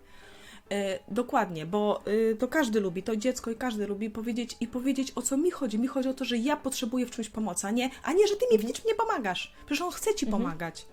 E, 0.70 0.98
dokładnie, 1.08 1.66
bo 1.66 2.02
y, 2.08 2.36
to 2.38 2.48
każdy 2.48 2.80
lubi, 2.80 3.02
to 3.02 3.16
dziecko 3.16 3.50
i 3.50 3.56
każdy 3.56 3.86
lubi 3.86 4.10
powiedzieć 4.10 4.56
i 4.60 4.66
powiedzieć 4.68 5.12
o 5.14 5.22
co 5.22 5.36
mi 5.36 5.50
chodzi. 5.50 5.78
Mi 5.78 5.86
chodzi 5.88 6.08
o 6.08 6.14
to, 6.14 6.24
że 6.24 6.36
ja 6.36 6.56
potrzebuję 6.56 7.06
w 7.06 7.10
czymś 7.10 7.28
pomocy, 7.28 7.66
a 7.66 7.70
nie, 7.70 7.90
a 8.02 8.12
nie 8.12 8.26
że 8.28 8.36
ty 8.36 8.44
mi 8.52 8.58
w 8.58 8.64
niczym 8.64 8.84
nie 8.88 8.94
pomagasz. 8.94 9.52
Przecież 9.66 9.82
on 9.82 9.90
chce 9.90 10.14
ci 10.14 10.26
pomagać. 10.26 10.86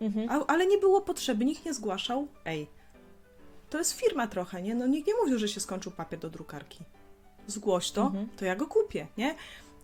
Mhm. 0.00 0.28
A, 0.30 0.46
ale 0.46 0.66
nie 0.66 0.78
było 0.78 1.00
potrzeby, 1.00 1.44
nikt 1.44 1.64
nie 1.64 1.74
zgłaszał. 1.74 2.26
Ej, 2.44 2.66
to 3.70 3.78
jest 3.78 3.92
firma 3.92 4.26
trochę, 4.26 4.62
nie? 4.62 4.74
No 4.74 4.86
nikt 4.86 5.08
nie 5.08 5.14
mówił, 5.14 5.38
że 5.38 5.48
się 5.48 5.60
skończył 5.60 5.92
papier 5.92 6.18
do 6.20 6.30
drukarki. 6.30 6.78
Zgłoś 7.46 7.90
to, 7.90 8.02
Mhm. 8.02 8.28
to 8.36 8.44
ja 8.44 8.56
go 8.56 8.66
kupię, 8.66 9.06
nie? 9.16 9.34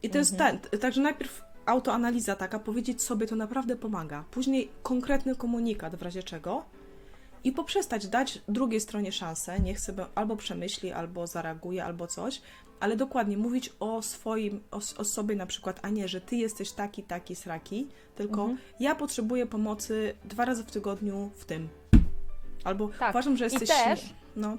I 0.02 0.10
to 0.10 0.18
jest 0.18 0.36
ten, 0.38 0.58
także 0.80 1.00
najpierw 1.00 1.42
autoanaliza 1.66 2.36
taka, 2.36 2.58
powiedzieć 2.58 3.02
sobie 3.02 3.26
to 3.26 3.36
naprawdę 3.36 3.76
pomaga. 3.76 4.24
Później 4.30 4.70
konkretny 4.82 5.36
komunikat 5.36 5.96
w 5.96 6.02
razie 6.02 6.22
czego 6.22 6.64
i 7.44 7.52
poprzestać, 7.52 8.06
dać 8.06 8.40
drugiej 8.48 8.80
stronie 8.80 9.12
szansę, 9.12 9.60
niech 9.60 9.80
sobie 9.80 10.06
albo 10.14 10.36
przemyśli, 10.36 10.92
albo 10.92 11.26
zareaguje, 11.26 11.84
albo 11.84 12.06
coś, 12.06 12.42
ale 12.80 12.96
dokładnie 12.96 13.36
mówić 13.38 13.72
o 13.80 14.02
swoim, 14.02 14.60
o, 14.70 14.76
o 14.76 15.04
sobie 15.04 15.36
na 15.36 15.46
przykład, 15.46 15.78
a 15.82 15.88
nie, 15.88 16.08
że 16.08 16.20
ty 16.20 16.36
jesteś 16.36 16.72
taki, 16.72 17.02
taki, 17.02 17.36
sraki, 17.36 17.88
tylko 18.16 18.40
Mhm. 18.42 18.58
ja 18.80 18.94
potrzebuję 18.94 19.46
pomocy 19.46 20.14
dwa 20.24 20.44
razy 20.44 20.64
w 20.64 20.70
tygodniu 20.70 21.30
w 21.36 21.44
tym. 21.44 21.68
Albo 22.64 22.88
Tak. 22.98 23.10
uważam, 23.10 23.36
że 23.36 23.46
I 23.46 23.50
jesteś... 23.52 23.68
też- 23.68 24.14
No, 24.36 24.56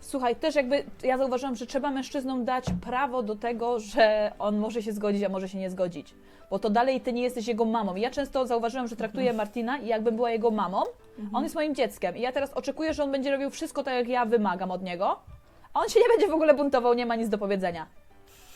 Słuchaj, 0.00 0.36
też 0.36 0.54
jakby 0.54 0.84
ja 1.02 1.18
zauważyłam, 1.18 1.56
że 1.56 1.66
trzeba 1.66 1.90
mężczyznom 1.90 2.44
dać 2.44 2.64
prawo 2.80 3.22
do 3.22 3.36
tego, 3.36 3.80
że 3.80 4.32
on 4.38 4.58
może 4.58 4.82
się 4.82 4.92
zgodzić, 4.92 5.22
a 5.22 5.28
może 5.28 5.48
się 5.48 5.58
nie 5.58 5.70
zgodzić. 5.70 6.14
Bo 6.50 6.58
to 6.58 6.70
dalej 6.70 7.00
ty 7.00 7.12
nie 7.12 7.22
jesteś 7.22 7.48
jego 7.48 7.64
mamą. 7.64 7.94
Ja 7.96 8.10
często 8.10 8.46
zauważyłam, 8.46 8.88
że 8.88 8.96
traktuję 8.96 9.32
Martina 9.32 9.78
i 9.78 9.86
jakbym 9.86 10.16
była 10.16 10.30
jego 10.30 10.50
mamą, 10.50 10.82
a 11.32 11.36
on 11.38 11.42
jest 11.42 11.54
moim 11.54 11.74
dzieckiem. 11.74 12.16
I 12.16 12.20
ja 12.20 12.32
teraz 12.32 12.52
oczekuję, 12.52 12.94
że 12.94 13.02
on 13.04 13.12
będzie 13.12 13.30
robił 13.30 13.50
wszystko 13.50 13.82
tak, 13.84 13.94
jak 13.94 14.08
ja 14.08 14.24
wymagam 14.24 14.70
od 14.70 14.82
niego, 14.82 15.18
a 15.74 15.80
on 15.80 15.88
się 15.88 16.00
nie 16.00 16.08
będzie 16.08 16.28
w 16.28 16.34
ogóle 16.34 16.54
buntował, 16.54 16.94
nie 16.94 17.06
ma 17.06 17.16
nic 17.16 17.28
do 17.28 17.38
powiedzenia. 17.38 17.86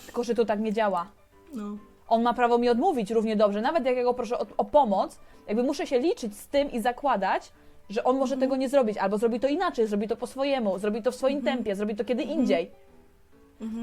Tylko, 0.06 0.24
że 0.24 0.34
to 0.34 0.44
tak 0.44 0.60
nie 0.60 0.72
działa. 0.72 1.06
no. 1.54 1.76
On 2.08 2.22
ma 2.22 2.34
prawo 2.34 2.58
mi 2.58 2.68
odmówić 2.68 3.10
równie 3.10 3.36
dobrze, 3.36 3.60
nawet 3.60 3.84
jak 3.84 3.96
ja 3.96 4.02
go 4.04 4.14
proszę 4.14 4.38
o, 4.38 4.46
o 4.56 4.64
pomoc, 4.64 5.18
jakby 5.46 5.62
muszę 5.62 5.86
się 5.86 5.98
liczyć 5.98 6.36
z 6.36 6.48
tym 6.48 6.72
i 6.72 6.80
zakładać, 6.80 7.52
że 7.90 8.04
on 8.04 8.16
może 8.16 8.36
tego 8.36 8.56
nie 8.56 8.68
zrobić, 8.68 8.96
albo 8.96 9.18
zrobi 9.18 9.40
to 9.40 9.48
inaczej, 9.48 9.86
zrobi 9.86 10.08
to 10.08 10.16
po 10.16 10.26
swojemu, 10.26 10.78
zrobi 10.78 11.02
to 11.02 11.12
w 11.12 11.14
swoim 11.14 11.42
tempie, 11.42 11.76
zrobi 11.76 11.96
to 11.96 12.04
kiedy 12.04 12.22
indziej. 12.22 12.70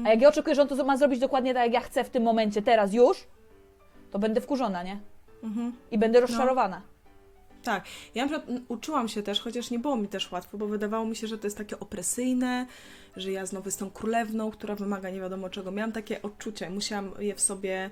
A 0.06 0.08
jak 0.08 0.20
ja 0.20 0.28
oczekuję, 0.28 0.54
że 0.54 0.62
on 0.62 0.68
to 0.68 0.84
ma 0.84 0.96
zrobić 0.96 1.20
dokładnie 1.20 1.54
tak, 1.54 1.64
jak 1.64 1.72
ja 1.72 1.80
chcę 1.80 2.04
w 2.04 2.10
tym 2.10 2.22
momencie, 2.22 2.62
teraz 2.62 2.92
już, 2.92 3.26
to 4.10 4.18
będę 4.18 4.40
wkurzona, 4.40 4.82
nie? 4.82 5.00
Mhm. 5.42 5.72
I 5.90 5.98
będę 5.98 6.20
rozczarowana. 6.20 6.82
Tak, 7.62 7.84
ja 8.14 8.26
na 8.26 8.30
przykład 8.30 8.60
uczyłam 8.68 9.08
się 9.08 9.22
też, 9.22 9.40
chociaż 9.40 9.70
nie 9.70 9.78
było 9.78 9.96
mi 9.96 10.08
też 10.08 10.32
łatwo, 10.32 10.58
bo 10.58 10.66
wydawało 10.66 11.04
mi 11.04 11.16
się, 11.16 11.26
że 11.26 11.38
to 11.38 11.46
jest 11.46 11.58
takie 11.58 11.80
opresyjne, 11.80 12.66
że 13.16 13.32
ja 13.32 13.46
znowu 13.46 13.68
jestem 13.68 13.90
królewną, 13.90 14.50
która 14.50 14.74
wymaga 14.74 15.10
nie 15.10 15.20
wiadomo 15.20 15.50
czego. 15.50 15.70
Miałam 15.70 15.92
takie 15.92 16.22
odczucie, 16.22 16.70
musiałam 16.70 17.10
je 17.18 17.34
w 17.34 17.40
sobie 17.40 17.90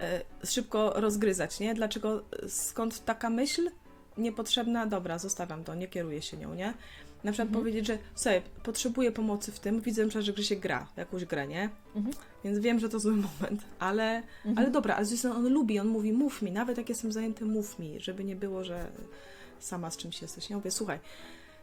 e, 0.00 0.20
szybko 0.46 0.92
rozgryzać, 0.96 1.60
nie? 1.60 1.74
Dlaczego, 1.74 2.22
skąd 2.48 3.04
taka 3.04 3.30
myśl 3.30 3.70
niepotrzebna? 4.18 4.86
Dobra, 4.86 5.18
zostawiam 5.18 5.64
to, 5.64 5.74
nie 5.74 5.88
kieruję 5.88 6.22
się 6.22 6.36
nią, 6.36 6.54
nie? 6.54 6.74
Na 7.24 7.32
przykład 7.32 7.54
powiedzieć, 7.54 7.86
że 7.86 7.98
sobie 8.14 8.42
potrzebuję 8.62 9.12
pomocy 9.12 9.52
w 9.52 9.60
tym, 9.60 9.80
widzę, 9.80 10.10
że 10.10 10.22
że 10.22 10.44
się 10.44 10.56
gra 10.56 10.86
w 10.94 10.98
jakąś 10.98 11.24
grę, 11.24 11.46
nie? 11.46 11.68
Mhm. 11.96 12.14
Więc 12.44 12.58
wiem, 12.58 12.78
że 12.78 12.88
to 12.88 13.00
zły 13.00 13.12
moment, 13.40 13.62
ale, 13.78 14.22
ale 14.56 14.70
dobra, 14.70 14.94
ale 14.96 15.04
z 15.04 15.18
strony 15.18 15.36
on 15.36 15.52
lubi, 15.52 15.78
on 15.78 15.88
mówi, 15.88 16.12
mów 16.12 16.42
mi, 16.42 16.52
nawet 16.52 16.78
jak 16.78 16.88
jestem 16.88 17.12
zajęty, 17.12 17.44
mów 17.44 17.78
mi, 17.78 18.00
żeby 18.00 18.24
nie 18.24 18.36
było, 18.36 18.64
że 18.64 18.90
sama 19.58 19.90
z 19.90 19.96
czymś 19.96 20.22
jesteś. 20.22 20.50
Ja 20.50 20.56
mówię, 20.56 20.70
słuchaj, 20.70 20.98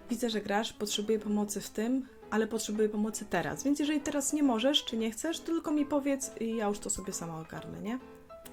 widzę, 0.10 0.30
że 0.30 0.42
grasz, 0.42 0.74
potrzebuję 0.74 1.20
pomocy 1.20 1.62
w 1.62 1.70
tym, 1.70 2.08
ale 2.30 2.48
potrzebuję 2.48 2.90
pomocy 2.90 3.26
teraz, 3.30 3.64
więc 3.64 3.80
jeżeli 3.80 4.02
teraz 4.02 4.34
nie 4.34 4.44
możesz, 4.44 4.84
czy 4.84 4.98
nie 4.98 5.12
chcesz, 5.12 5.40
to 5.40 5.46
tylko 5.46 5.72
mi 5.72 5.86
powiedz 5.86 6.32
i 6.40 6.56
ja 6.56 6.68
już 6.68 6.80
to 6.80 6.90
sobie 6.90 7.14
sama 7.14 7.40
ogarnę, 7.42 7.80
nie? 7.82 8.00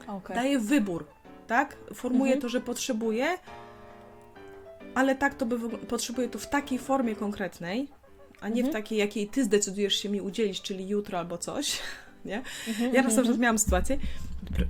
Okej. 0.09 0.37
Daję 0.37 0.59
wybór, 0.59 1.07
tak? 1.47 1.77
Formuję 1.95 2.33
Mhm. 2.33 2.41
to, 2.43 2.49
że 2.49 2.61
potrzebuję, 2.61 3.39
ale 4.95 5.15
tak 5.15 5.35
to 5.35 5.47
by 5.47 5.59
potrzebuję 5.79 6.29
to 6.29 6.39
w 6.39 6.47
takiej 6.47 6.79
formie 6.79 7.17
konkretnej, 7.17 7.89
a 8.41 8.49
nie 8.49 8.55
Mhm. 8.61 8.71
w 8.71 8.73
takiej, 8.73 8.99
jakiej 8.99 9.29
ty 9.29 9.45
zdecydujesz 9.45 9.95
się 9.97 10.09
mi 10.09 10.21
udzielić, 10.21 10.63
czyli 10.63 10.89
jutro 10.89 11.19
albo 11.19 11.39
coś, 11.39 11.79
nie? 12.25 12.43
Mhm, 12.69 12.95
Ja 12.95 13.03
raz 13.03 13.13
mhm. 13.13 13.23
przykład 13.23 13.39
miałam 13.41 13.59
sytuację, 13.59 13.99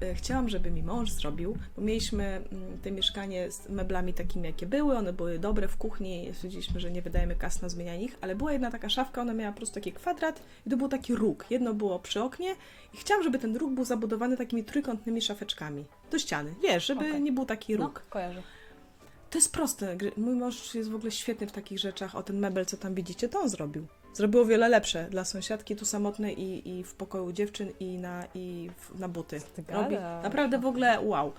e, 0.02 0.14
chciałam, 0.14 0.48
żeby 0.48 0.70
mi 0.70 0.82
mąż 0.82 1.10
zrobił, 1.10 1.56
bo 1.76 1.82
mieliśmy 1.82 2.24
mm, 2.24 2.78
te 2.82 2.90
mieszkanie 2.90 3.50
z 3.50 3.68
meblami 3.68 4.14
takimi, 4.14 4.46
jakie 4.46 4.66
były, 4.66 4.96
one 4.98 5.12
były 5.12 5.38
dobre 5.38 5.68
w 5.68 5.76
kuchni, 5.76 6.30
stwierdziliśmy, 6.34 6.80
że 6.80 6.90
nie 6.90 7.02
wydajemy 7.02 7.34
kas 7.36 7.62
na 7.62 7.68
zmienianie 7.68 8.04
ich, 8.04 8.16
ale 8.20 8.34
była 8.34 8.52
jedna 8.52 8.70
taka 8.70 8.88
szafka, 8.88 9.20
ona 9.22 9.34
miała 9.34 9.52
po 9.52 9.56
prostu 9.56 9.74
taki 9.74 9.92
kwadrat 9.92 10.42
i 10.66 10.70
to 10.70 10.76
był 10.76 10.88
taki 10.88 11.14
róg. 11.14 11.46
Jedno 11.50 11.74
było 11.74 11.98
przy 11.98 12.22
oknie 12.22 12.54
i 12.94 12.96
chciałam, 12.96 13.22
żeby 13.24 13.38
ten 13.38 13.56
róg 13.56 13.72
był 13.74 13.84
zabudowany 13.84 14.36
takimi 14.36 14.64
trójkątnymi 14.64 15.22
szafeczkami 15.22 15.84
do 16.10 16.18
ściany, 16.18 16.54
wiesz, 16.62 16.86
żeby 16.86 17.00
Okej. 17.08 17.22
nie 17.22 17.32
był 17.32 17.44
taki 17.44 17.76
No, 17.76 17.84
róg. 17.86 18.02
kojarzę. 18.10 18.42
To 19.32 19.38
jest 19.38 19.52
proste. 19.52 19.96
Mój 20.16 20.34
mąż 20.34 20.74
jest 20.74 20.90
w 20.90 20.94
ogóle 20.94 21.10
świetny 21.10 21.46
w 21.46 21.52
takich 21.52 21.78
rzeczach. 21.78 22.16
O 22.16 22.22
ten 22.22 22.38
mebel, 22.38 22.66
co 22.66 22.76
tam 22.76 22.94
widzicie, 22.94 23.28
to 23.28 23.40
on 23.40 23.48
zrobił. 23.48 23.86
Zrobił 24.14 24.40
o 24.40 24.44
wiele 24.44 24.68
lepsze 24.68 25.08
dla 25.10 25.24
sąsiadki 25.24 25.76
tu 25.76 25.84
samotnej 25.84 26.40
i, 26.40 26.68
i 26.68 26.84
w 26.84 26.94
pokoju 26.94 27.32
dziewczyn 27.32 27.72
i 27.80 27.98
na, 27.98 28.24
i 28.34 28.70
w, 28.76 28.98
na 28.98 29.08
buty. 29.08 29.40
ty 29.56 29.64
Robi 29.68 29.94
naprawdę 30.22 30.58
w 30.58 30.66
ogóle 30.66 31.00
wow. 31.00 31.32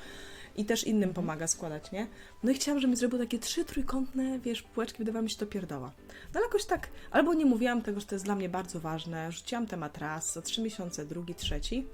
I 0.55 0.65
też 0.65 0.83
innym 0.83 1.13
pomaga 1.13 1.47
składać, 1.47 1.91
nie? 1.91 2.07
No 2.43 2.51
i 2.51 2.53
chciałam, 2.53 2.81
żeby 2.81 2.91
mi 2.91 2.97
zrobił 2.97 3.19
takie 3.19 3.39
trzy 3.39 3.65
trójkątne, 3.65 4.39
wiesz, 4.39 4.61
półeczki, 4.61 4.97
wydawało 4.97 5.23
mi 5.23 5.29
się 5.29 5.37
to 5.37 5.45
pierdoła. 5.45 5.91
No 6.07 6.39
ale 6.39 6.45
jakoś 6.45 6.65
tak, 6.65 6.87
albo 7.11 7.33
nie 7.33 7.45
mówiłam 7.45 7.81
tego, 7.81 7.99
że 7.99 8.05
to 8.05 8.15
jest 8.15 8.25
dla 8.25 8.35
mnie 8.35 8.49
bardzo 8.49 8.79
ważne, 8.79 9.31
rzuciłam 9.31 9.67
temat 9.67 9.97
raz, 9.97 10.33
za 10.33 10.41
trzy 10.41 10.61
miesiące, 10.61 11.05
drugi, 11.05 11.35
trzeci. 11.35 11.87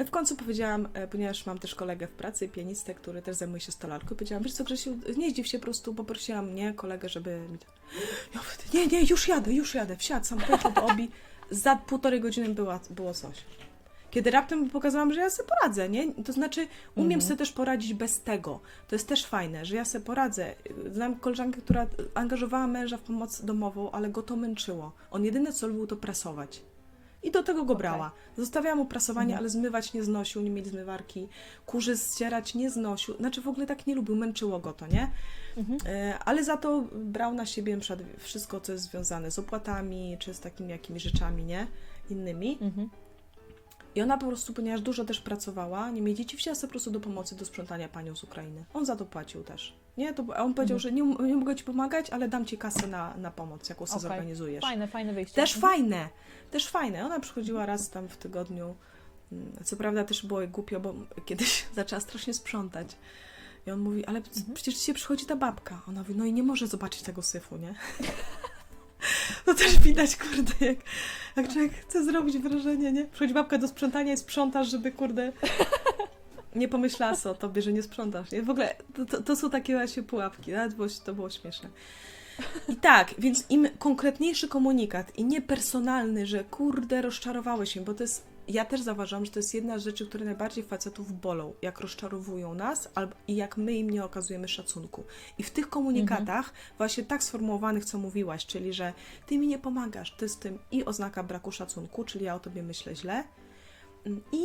Ale 0.00 0.06
w 0.06 0.10
końcu 0.10 0.36
powiedziałam, 0.36 0.88
e, 0.94 1.08
ponieważ 1.08 1.46
mam 1.46 1.58
też 1.58 1.74
kolegę 1.74 2.06
w 2.06 2.10
pracy, 2.10 2.48
pianistę, 2.48 2.94
który 2.94 3.22
też 3.22 3.36
zajmuje 3.36 3.60
się 3.60 3.72
stolarką, 3.72 4.08
powiedziałam, 4.14 4.44
wiesz 4.44 4.52
co, 4.52 4.64
Grzesiu, 4.64 4.98
nie 5.16 5.30
zdziw 5.30 5.46
się, 5.46 5.58
po 5.58 5.64
prostu 5.64 5.94
poprosiłam 5.94 6.50
mnie, 6.50 6.74
kolegę, 6.74 7.08
żeby 7.08 7.40
mi... 7.50 7.58
Ja 8.34 8.40
nie, 8.74 8.86
nie, 8.86 9.04
już 9.04 9.28
jadę, 9.28 9.52
już 9.52 9.74
jadę, 9.74 9.96
wsiadł, 9.96 10.26
sam 10.26 10.38
pojechał 10.38 10.72
do 10.72 10.84
obi, 10.86 11.10
za 11.50 11.76
półtorej 11.76 12.20
godziny 12.20 12.48
była, 12.48 12.80
było 12.90 13.14
coś. 13.14 13.44
Kiedy 14.10 14.30
raptem 14.30 14.70
pokazałam, 14.70 15.12
że 15.12 15.20
ja 15.20 15.30
sobie 15.30 15.48
poradzę, 15.48 15.88
nie? 15.88 16.14
To 16.14 16.32
znaczy, 16.32 16.66
umiem 16.94 17.12
Mhm. 17.12 17.20
sobie 17.22 17.38
też 17.38 17.52
poradzić 17.52 17.94
bez 17.94 18.20
tego. 18.20 18.60
To 18.88 18.94
jest 18.94 19.08
też 19.08 19.26
fajne, 19.26 19.64
że 19.64 19.76
ja 19.76 19.84
sobie 19.84 20.04
poradzę. 20.04 20.54
Znam 20.92 21.14
koleżankę, 21.14 21.60
która 21.60 21.86
angażowała 22.14 22.66
męża 22.66 22.96
w 22.96 23.02
pomoc 23.02 23.44
domową, 23.44 23.90
ale 23.90 24.10
go 24.10 24.22
to 24.22 24.36
męczyło. 24.36 24.92
On 25.10 25.24
jedyne 25.24 25.52
co 25.52 25.66
lubił, 25.66 25.86
to 25.86 25.96
prasować. 25.96 26.62
I 27.22 27.30
do 27.30 27.42
tego 27.42 27.64
go 27.64 27.74
brała. 27.74 28.12
Zostawiałam 28.36 28.78
mu 28.78 28.84
prasowanie, 28.86 29.26
Mhm. 29.32 29.38
ale 29.38 29.48
zmywać 29.48 29.92
nie 29.92 30.02
znosił, 30.04 30.42
nie 30.42 30.50
mieli 30.50 30.70
zmywarki. 30.70 31.28
Kurzy 31.66 31.96
ścierać 31.96 32.54
nie 32.54 32.70
znosił. 32.70 33.16
Znaczy 33.16 33.40
w 33.42 33.48
ogóle 33.48 33.66
tak 33.66 33.86
nie 33.86 33.94
lubił, 33.94 34.16
męczyło 34.16 34.58
go 34.58 34.72
to, 34.72 34.86
nie? 34.86 35.10
Mhm. 35.56 35.78
E, 35.86 36.18
Ale 36.18 36.44
za 36.44 36.56
to 36.56 36.84
brał 36.92 37.34
na 37.34 37.46
siebie 37.46 37.76
na 37.76 37.82
wszystko, 38.18 38.60
co 38.60 38.72
jest 38.72 38.84
związane 38.84 39.30
z 39.30 39.38
opłatami, 39.38 40.16
czy 40.20 40.34
z 40.34 40.40
takimi 40.40 40.70
jakimiś 40.70 41.02
rzeczami, 41.02 41.44
nie? 41.44 41.66
Innymi. 42.10 42.58
Mhm. 42.60 42.90
I 43.94 44.02
ona 44.02 44.18
po 44.18 44.26
prostu, 44.26 44.52
ponieważ 44.52 44.80
dużo 44.80 45.04
też 45.04 45.20
pracowała, 45.20 45.90
nie 45.90 46.00
mieli 46.02 46.14
dzieci, 46.18 46.36
wzięła 46.36 46.54
sobie 46.54 46.68
po 46.68 46.72
prostu 46.72 46.90
do 46.90 47.00
pomocy 47.00 47.36
do 47.36 47.44
sprzątania 47.44 47.88
panią 47.88 48.16
z 48.16 48.24
Ukrainy. 48.24 48.64
On 48.74 48.86
za 48.86 48.96
to 48.96 49.04
płacił 49.04 49.42
też. 49.44 49.74
Nie? 49.96 50.14
To, 50.14 50.24
a 50.36 50.42
on 50.42 50.54
powiedział, 50.54 50.76
Mhm. 50.76 50.80
że 50.80 50.92
nie, 50.92 51.28
nie 51.28 51.36
mogę 51.36 51.56
ci 51.56 51.64
pomagać, 51.64 52.10
ale 52.10 52.28
dam 52.28 52.46
ci 52.46 52.58
kasę 52.58 52.86
na, 52.86 53.16
na 53.16 53.30
pomoc, 53.30 53.68
jaką 53.68 53.86
sobie 53.86 53.96
Okej. 53.98 54.08
zorganizujesz. 54.08 54.62
Fajne, 54.62 54.88
fajne 54.88 55.12
wyjście. 55.12 55.34
Też 55.34 55.54
Mhm. 55.56 55.72
fajne, 55.72 56.08
też 56.50 56.68
fajne. 56.68 57.06
Ona 57.06 57.20
przychodziła 57.20 57.66
raz 57.66 57.90
tam 57.90 58.08
w 58.08 58.16
tygodniu. 58.16 58.74
Mm, 59.32 59.52
Co 59.64 59.76
prawda 59.76 60.04
też 60.04 60.26
było 60.26 60.40
głupio, 60.48 60.80
bo 60.80 60.94
kiedyś 61.24 61.64
zaczęła 61.74 62.00
strasznie 62.00 62.34
sprzątać. 62.34 62.96
I 63.66 63.70
on 63.70 63.78
mówi, 63.80 64.04
ale 64.06 64.18
Mhm. 64.18 64.54
przecież 64.54 64.74
dzisiaj 64.74 64.94
przychodzi 64.94 65.26
ta 65.26 65.36
babka. 65.36 65.82
Ona 65.88 66.00
mówi, 66.00 66.14
no 66.14 66.24
i 66.24 66.32
nie 66.32 66.42
może 66.42 66.66
zobaczyć 66.66 67.02
tego 67.02 67.22
syfu, 67.22 67.56
nie? 67.56 67.74
to 69.44 69.54
też 69.64 69.78
widać, 69.78 70.16
kurde, 70.16 70.66
jak, 70.66 70.78
jak 71.36 71.52
człowiek 71.52 71.72
chce 71.72 72.04
zrobić 72.04 72.38
wrażenie, 72.38 72.92
nie? 72.92 73.04
Przychodzi 73.04 73.34
babka 73.34 73.58
do 73.58 73.68
sprzątania 73.68 74.12
i 74.12 74.16
sprzątasz, 74.16 74.70
żeby, 74.70 74.92
kurde, 74.92 75.32
nie 76.54 76.68
pomyślała 76.68 77.16
o 77.24 77.34
tobie, 77.34 77.62
że 77.62 77.72
nie 77.72 77.82
sprzątasz, 77.82 78.32
nie? 78.32 78.42
W 78.42 78.50
ogóle 78.50 78.74
to, 78.94 79.04
to, 79.04 79.22
to 79.22 79.36
są 79.36 79.50
takie 79.50 79.74
właśnie 79.74 80.02
pułapki, 80.02 80.52
nawet 80.52 80.74
było, 80.74 80.88
to 81.04 81.14
było 81.14 81.30
śmieszne. 81.30 81.68
I 82.68 82.76
tak, 82.76 83.14
więc 83.18 83.44
im 83.50 83.68
konkretniejszy 83.78 84.48
komunikat 84.48 85.18
i 85.18 85.24
nie 85.24 85.42
personalny, 85.42 86.26
że 86.26 86.44
kurde, 86.44 87.02
rozczarowałeś 87.02 87.76
mnie, 87.76 87.84
bo 87.84 87.94
to 87.94 88.02
jest, 88.02 88.26
ja 88.52 88.64
też 88.64 88.80
zauważam, 88.80 89.24
że 89.24 89.32
to 89.32 89.38
jest 89.38 89.54
jedna 89.54 89.78
z 89.78 89.82
rzeczy, 89.82 90.06
które 90.06 90.24
najbardziej 90.24 90.64
facetów 90.64 91.20
bolą, 91.20 91.54
jak 91.62 91.80
rozczarowują 91.80 92.54
nas 92.54 92.88
albo, 92.94 93.14
i 93.28 93.36
jak 93.36 93.56
my 93.56 93.72
im 93.72 93.90
nie 93.90 94.04
okazujemy 94.04 94.48
szacunku. 94.48 95.04
I 95.38 95.42
w 95.42 95.50
tych 95.50 95.68
komunikatach, 95.68 96.52
właśnie 96.78 97.04
tak 97.04 97.24
sformułowanych, 97.24 97.84
co 97.84 97.98
mówiłaś, 97.98 98.46
czyli 98.46 98.72
że 98.72 98.92
ty 99.26 99.38
mi 99.38 99.46
nie 99.46 99.58
pomagasz, 99.58 100.16
to 100.16 100.24
jest 100.24 100.40
tym 100.40 100.58
i 100.70 100.84
oznaka 100.84 101.22
braku 101.22 101.52
szacunku, 101.52 102.04
czyli 102.04 102.24
ja 102.24 102.34
o 102.34 102.40
tobie 102.40 102.62
myślę 102.62 102.96
źle, 102.96 103.24
mm, 104.06 104.22
i 104.32 104.44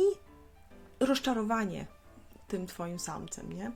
rozczarowanie 1.00 1.86
tym 2.48 2.66
twoim 2.66 2.98
samcem, 2.98 3.52
nie? 3.52 3.72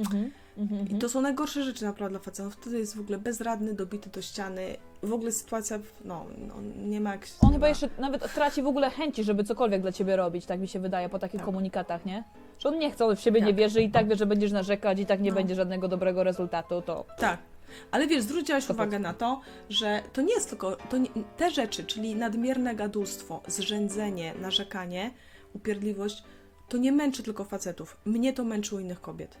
Mhm. 0.00 0.30
Mhm. 0.58 0.88
I 0.88 0.94
to 0.94 1.08
są 1.08 1.20
najgorsze 1.20 1.62
rzeczy 1.62 1.84
naprawdę 1.84 2.10
dla 2.10 2.18
facetów. 2.24 2.54
Wtedy 2.54 2.78
jest 2.78 2.96
w 2.96 3.00
ogóle 3.00 3.18
bezradny, 3.18 3.74
dobity 3.74 4.10
do 4.10 4.22
ściany. 4.22 4.76
W 5.02 5.12
ogóle 5.12 5.32
sytuacja, 5.32 5.78
no, 6.04 6.26
no 6.48 6.54
nie 6.86 7.00
ma 7.00 7.12
jak... 7.12 7.26
On 7.40 7.48
nie 7.48 7.54
chyba 7.54 7.64
ma. 7.64 7.68
jeszcze 7.68 7.88
nawet 7.98 8.34
traci 8.34 8.62
w 8.62 8.66
ogóle 8.66 8.90
chęci, 8.90 9.24
żeby 9.24 9.44
cokolwiek 9.44 9.82
dla 9.82 9.92
ciebie 9.92 10.16
robić, 10.16 10.46
tak 10.46 10.60
mi 10.60 10.68
się 10.68 10.78
wydaje, 10.80 11.08
po 11.08 11.18
takich 11.18 11.40
Tak. 11.40 11.46
komunikatach, 11.46 12.04
nie? 12.06 12.24
Że 12.58 12.68
on 12.68 12.78
nie 12.78 12.90
chce, 12.90 13.06
on 13.06 13.16
w 13.16 13.20
siebie 13.20 13.40
nie 13.40 13.46
Tak. 13.46 13.56
wierzy 13.56 13.82
i 13.82 13.90
tak 13.90 14.08
wie, 14.08 14.16
że 14.16 14.26
będziesz 14.26 14.52
narzekać 14.52 15.00
i 15.00 15.06
tak 15.06 15.20
nie 15.20 15.30
No. 15.30 15.36
będzie 15.36 15.54
żadnego 15.54 15.88
dobrego 15.88 16.24
rezultatu, 16.24 16.82
to 16.82 17.04
Tak. 17.18 17.38
Ale 17.90 18.06
wiesz, 18.06 18.22
zwróciłaś 18.22 18.66
To 18.66 18.72
uwagę 18.74 18.98
na 18.98 19.14
to, 19.14 19.40
że 19.68 20.02
to 20.12 20.22
nie 20.22 20.34
jest 20.34 20.48
tylko... 20.48 20.76
To 20.76 20.98
nie, 20.98 21.08
te 21.36 21.50
rzeczy, 21.50 21.84
czyli 21.84 22.14
nadmierne 22.16 22.74
gadulstwo, 22.74 23.42
zrzędzenie, 23.46 24.34
narzekanie, 24.40 25.10
upierdliwość, 25.54 26.22
to 26.68 26.76
nie 26.78 26.92
męczy 26.92 27.22
tylko 27.22 27.44
facetów. 27.44 27.96
Mnie 28.04 28.32
to 28.32 28.44
męczy 28.44 28.76
u 28.76 28.78
innych 28.78 29.00
kobiet. 29.00 29.36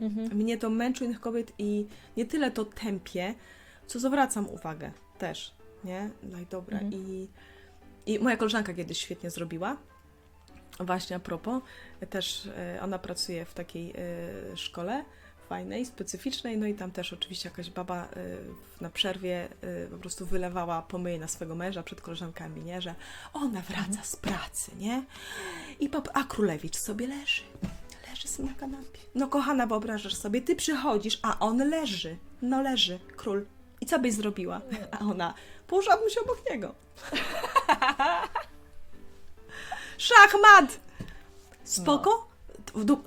Mhm. 0.00 0.36
Mnie 0.36 0.58
to 0.58 0.70
męczy 0.70 1.04
innych 1.04 1.20
kobiet 1.20 1.52
i 1.58 1.86
nie 2.16 2.26
tyle 2.26 2.50
to 2.50 2.64
tępie, 2.64 3.34
co 3.86 3.98
zwracam 3.98 4.48
uwagę 4.48 4.92
też, 5.18 5.54
nie? 5.84 6.10
No 6.22 6.40
i 6.40 6.46
dobra. 6.46 6.78
Mhm. 6.78 7.02
I, 7.02 7.28
I 8.06 8.18
moja 8.18 8.36
koleżanka 8.36 8.74
kiedyś 8.74 8.98
świetnie 8.98 9.30
zrobiła, 9.30 9.76
właśnie 10.80 11.16
a 11.16 11.18
propos, 11.18 11.62
też 12.10 12.46
e, 12.46 12.78
ona 12.82 12.98
pracuje 12.98 13.44
w 13.44 13.54
takiej 13.54 13.90
e, 13.90 14.56
szkole 14.56 15.04
fajnej, 15.48 15.86
specyficznej, 15.86 16.58
no 16.58 16.66
i 16.66 16.74
tam 16.74 16.90
też 16.90 17.12
oczywiście 17.12 17.48
jakaś 17.48 17.70
baba 17.70 18.04
e, 18.04 18.08
na 18.80 18.90
przerwie 18.90 19.48
po 19.90 19.98
prostu 19.98 20.26
wylewała 20.26 20.82
pomyje 20.82 21.18
na 21.18 21.28
swego 21.28 21.54
męża 21.54 21.82
przed 21.82 22.00
koleżankami, 22.00 22.60
nie? 22.60 22.80
Że 22.80 22.94
ona 23.32 23.60
wraca 23.62 24.02
z 24.02 24.16
pracy, 24.16 24.70
nie? 24.76 25.02
I 25.80 25.90
pap- 25.90 26.10
a 26.14 26.24
królewicz 26.24 26.76
sobie 26.76 27.06
leży. 27.06 27.42
Leży 28.18 28.28
sobie 28.28 28.48
na 28.48 28.54
kanapie. 28.54 28.98
No 29.14 29.28
kochana, 29.28 29.66
wyobrażasz 29.66 30.14
sobie, 30.14 30.42
ty 30.42 30.56
przychodzisz, 30.56 31.18
a 31.22 31.38
on 31.38 31.70
leży. 31.70 32.16
No 32.42 32.62
leży, 32.62 32.98
król. 33.16 33.46
I 33.80 33.86
co 33.86 33.98
byś 33.98 34.14
zrobiła? 34.14 34.60
A 35.00 35.04
ona, 35.04 35.34
położyłabym 35.66 36.10
się 36.10 36.20
obok 36.20 36.50
niego. 36.50 36.74
Szachmat! 39.98 40.80
Spoko? 41.64 42.28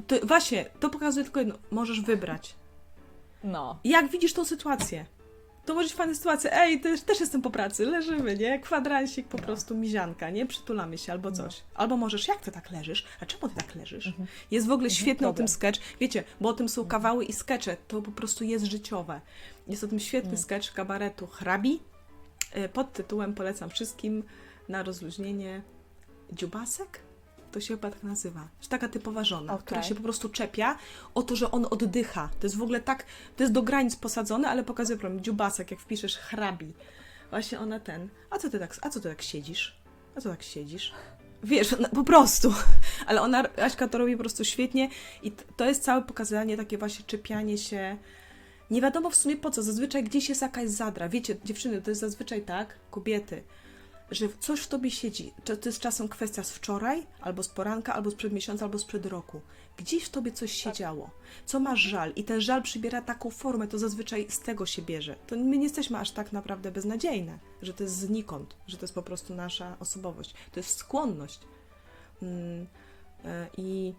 To, 0.07 0.15
właśnie, 0.23 0.65
to 0.79 0.89
pokazuje 0.89 1.23
tylko 1.23 1.39
jedno. 1.39 1.55
Możesz 1.71 2.01
wybrać. 2.01 2.55
No. 3.43 3.79
Jak 3.83 4.11
widzisz 4.11 4.33
tą 4.33 4.45
sytuację? 4.45 5.05
To 5.65 5.73
może 5.73 5.87
być 5.87 5.93
fajna 5.97 6.15
sytuacja. 6.15 6.51
Ej, 6.53 6.81
też, 6.81 7.01
też 7.01 7.19
jestem 7.19 7.41
po 7.41 7.49
pracy, 7.49 7.85
leżymy, 7.85 8.37
nie? 8.37 8.59
Kwadransik, 8.59 9.27
po 9.27 9.37
prostu 9.37 9.77
mizianka, 9.77 10.29
nie? 10.29 10.45
Przytulamy 10.45 10.97
się 10.97 11.11
albo 11.11 11.31
coś. 11.31 11.61
Albo 11.75 11.97
możesz, 11.97 12.27
jak 12.27 12.39
ty 12.41 12.51
tak 12.51 12.71
leżysz? 12.71 13.05
A 13.21 13.25
czemu 13.25 13.49
ty 13.49 13.55
tak 13.55 13.75
leżysz? 13.75 14.13
Jest 14.51 14.67
w 14.67 14.71
ogóle 14.71 14.89
świetny 14.89 15.27
o 15.27 15.33
tym 15.33 15.47
sketch. 15.47 15.79
Wiecie, 15.99 16.23
bo 16.41 16.49
o 16.49 16.53
tym 16.53 16.69
są 16.69 16.85
kawały 16.85 17.25
i 17.25 17.33
skecze. 17.33 17.77
To 17.87 18.01
po 18.01 18.11
prostu 18.11 18.43
jest 18.43 18.65
życiowe. 18.65 19.21
Jest 19.67 19.83
o 19.83 19.87
tym 19.87 19.99
świetny 19.99 20.37
sketch 20.37 20.73
kabaretu 20.73 21.27
Hrabi. 21.27 21.79
E, 22.51 22.69
Pod 22.69 22.93
tytułem 22.93 23.33
polecam 23.33 23.69
wszystkim 23.69 24.23
na 24.69 24.83
rozluźnienie 24.83 25.61
dziubasek. 26.31 26.99
To 27.51 27.61
się 27.61 27.75
chyba 27.75 27.91
tak 27.91 28.03
nazywa. 28.03 28.47
Że 28.61 28.69
taka 28.69 28.87
typowa 28.87 29.23
żona, 29.23 29.53
Okej. 29.53 29.65
która 29.65 29.83
się 29.83 29.95
po 29.95 30.01
prostu 30.01 30.29
czepia 30.29 30.77
o 31.15 31.23
to, 31.23 31.35
że 31.35 31.51
on 31.51 31.67
oddycha. 31.69 32.29
To 32.39 32.45
jest 32.45 32.57
w 32.57 32.61
ogóle 32.61 32.79
tak, 32.79 33.05
to 33.35 33.43
jest 33.43 33.53
do 33.53 33.61
granic 33.61 33.95
posadzone, 33.95 34.47
ale 34.47 34.63
pokazuje 34.63 34.99
problem. 34.99 35.23
Dziubasek, 35.23 35.71
jak 35.71 35.79
wpiszesz 35.79 36.17
hrabi. 36.17 36.73
Właśnie 37.29 37.59
ona 37.59 37.79
ten. 37.79 38.09
A 38.29 38.37
co 38.37 38.49
ty 38.49 38.59
tak, 38.59 38.77
a 38.81 38.89
co 38.89 38.99
ty 38.99 39.09
tak 39.09 39.21
siedzisz? 39.21 39.75
A 40.15 40.21
co 40.21 40.29
tak 40.29 40.43
siedzisz? 40.43 40.93
Wiesz, 41.43 41.73
ona, 41.73 41.89
po 41.89 42.03
prostu. 42.03 42.53
Ale 43.07 43.21
ona, 43.21 43.43
Aśka 43.57 43.87
to 43.87 43.97
robi 43.97 44.13
po 44.13 44.19
prostu 44.19 44.45
świetnie 44.45 44.89
i 45.23 45.31
to 45.31 45.65
jest 45.65 45.83
całe 45.83 46.01
pokazanie, 46.01 46.57
takie 46.57 46.77
właśnie 46.77 47.05
czepianie 47.05 47.57
się. 47.57 47.97
Nie 48.71 48.81
wiadomo 48.81 49.09
w 49.09 49.15
sumie 49.15 49.37
po 49.37 49.51
co. 49.51 49.63
Zazwyczaj 49.63 50.03
gdzieś 50.03 50.29
jest 50.29 50.41
jakaś 50.41 50.69
zadra. 50.69 51.09
Wiecie, 51.09 51.35
dziewczyny, 51.45 51.81
to 51.81 51.91
jest 51.91 52.01
zazwyczaj 52.01 52.41
tak, 52.41 52.75
kobiety, 52.91 53.43
że 54.11 54.29
coś 54.39 54.61
w 54.61 54.67
tobie 54.67 54.91
siedzi. 54.91 55.33
To 55.43 55.57
to 55.57 55.69
jest 55.69 55.79
czasem 55.79 56.07
kwestia 56.07 56.43
z 56.43 56.51
wczoraj, 56.51 57.07
albo 57.21 57.43
z 57.43 57.47
poranka, 57.47 57.93
albo 57.93 58.11
sprzed 58.11 58.33
miesiąca, 58.33 58.65
albo 58.65 58.79
sprzed 58.79 59.05
roku. 59.05 59.41
Gdzieś 59.77 60.03
w 60.03 60.09
tobie 60.09 60.31
coś 60.31 60.51
siedziało. 60.51 61.09
Co 61.45 61.59
masz 61.59 61.79
żal? 61.79 62.13
I 62.15 62.23
ten 62.23 62.41
żal 62.41 62.63
przybiera 62.63 63.01
taką 63.01 63.29
formę, 63.29 63.67
to 63.67 63.79
zazwyczaj 63.79 64.25
z 64.29 64.39
tego 64.39 64.65
się 64.65 64.81
bierze. 64.81 65.15
To 65.27 65.35
my 65.35 65.57
nie 65.57 65.63
jesteśmy 65.63 65.97
aż 65.97 66.11
tak 66.11 66.31
naprawdę 66.31 66.71
beznadziejne, 66.71 67.39
że 67.61 67.73
to 67.73 67.83
jest 67.83 67.95
znikąd, 67.95 68.55
że 68.67 68.77
to 68.77 68.83
jest 68.83 68.95
po 68.95 69.03
prostu 69.03 69.35
nasza 69.35 69.77
osobowość. 69.79 70.33
To 70.51 70.59
jest 70.59 70.77
skłonność. 70.77 71.39
Mm, 72.21 72.67
e, 73.25 73.47
I 73.57 73.93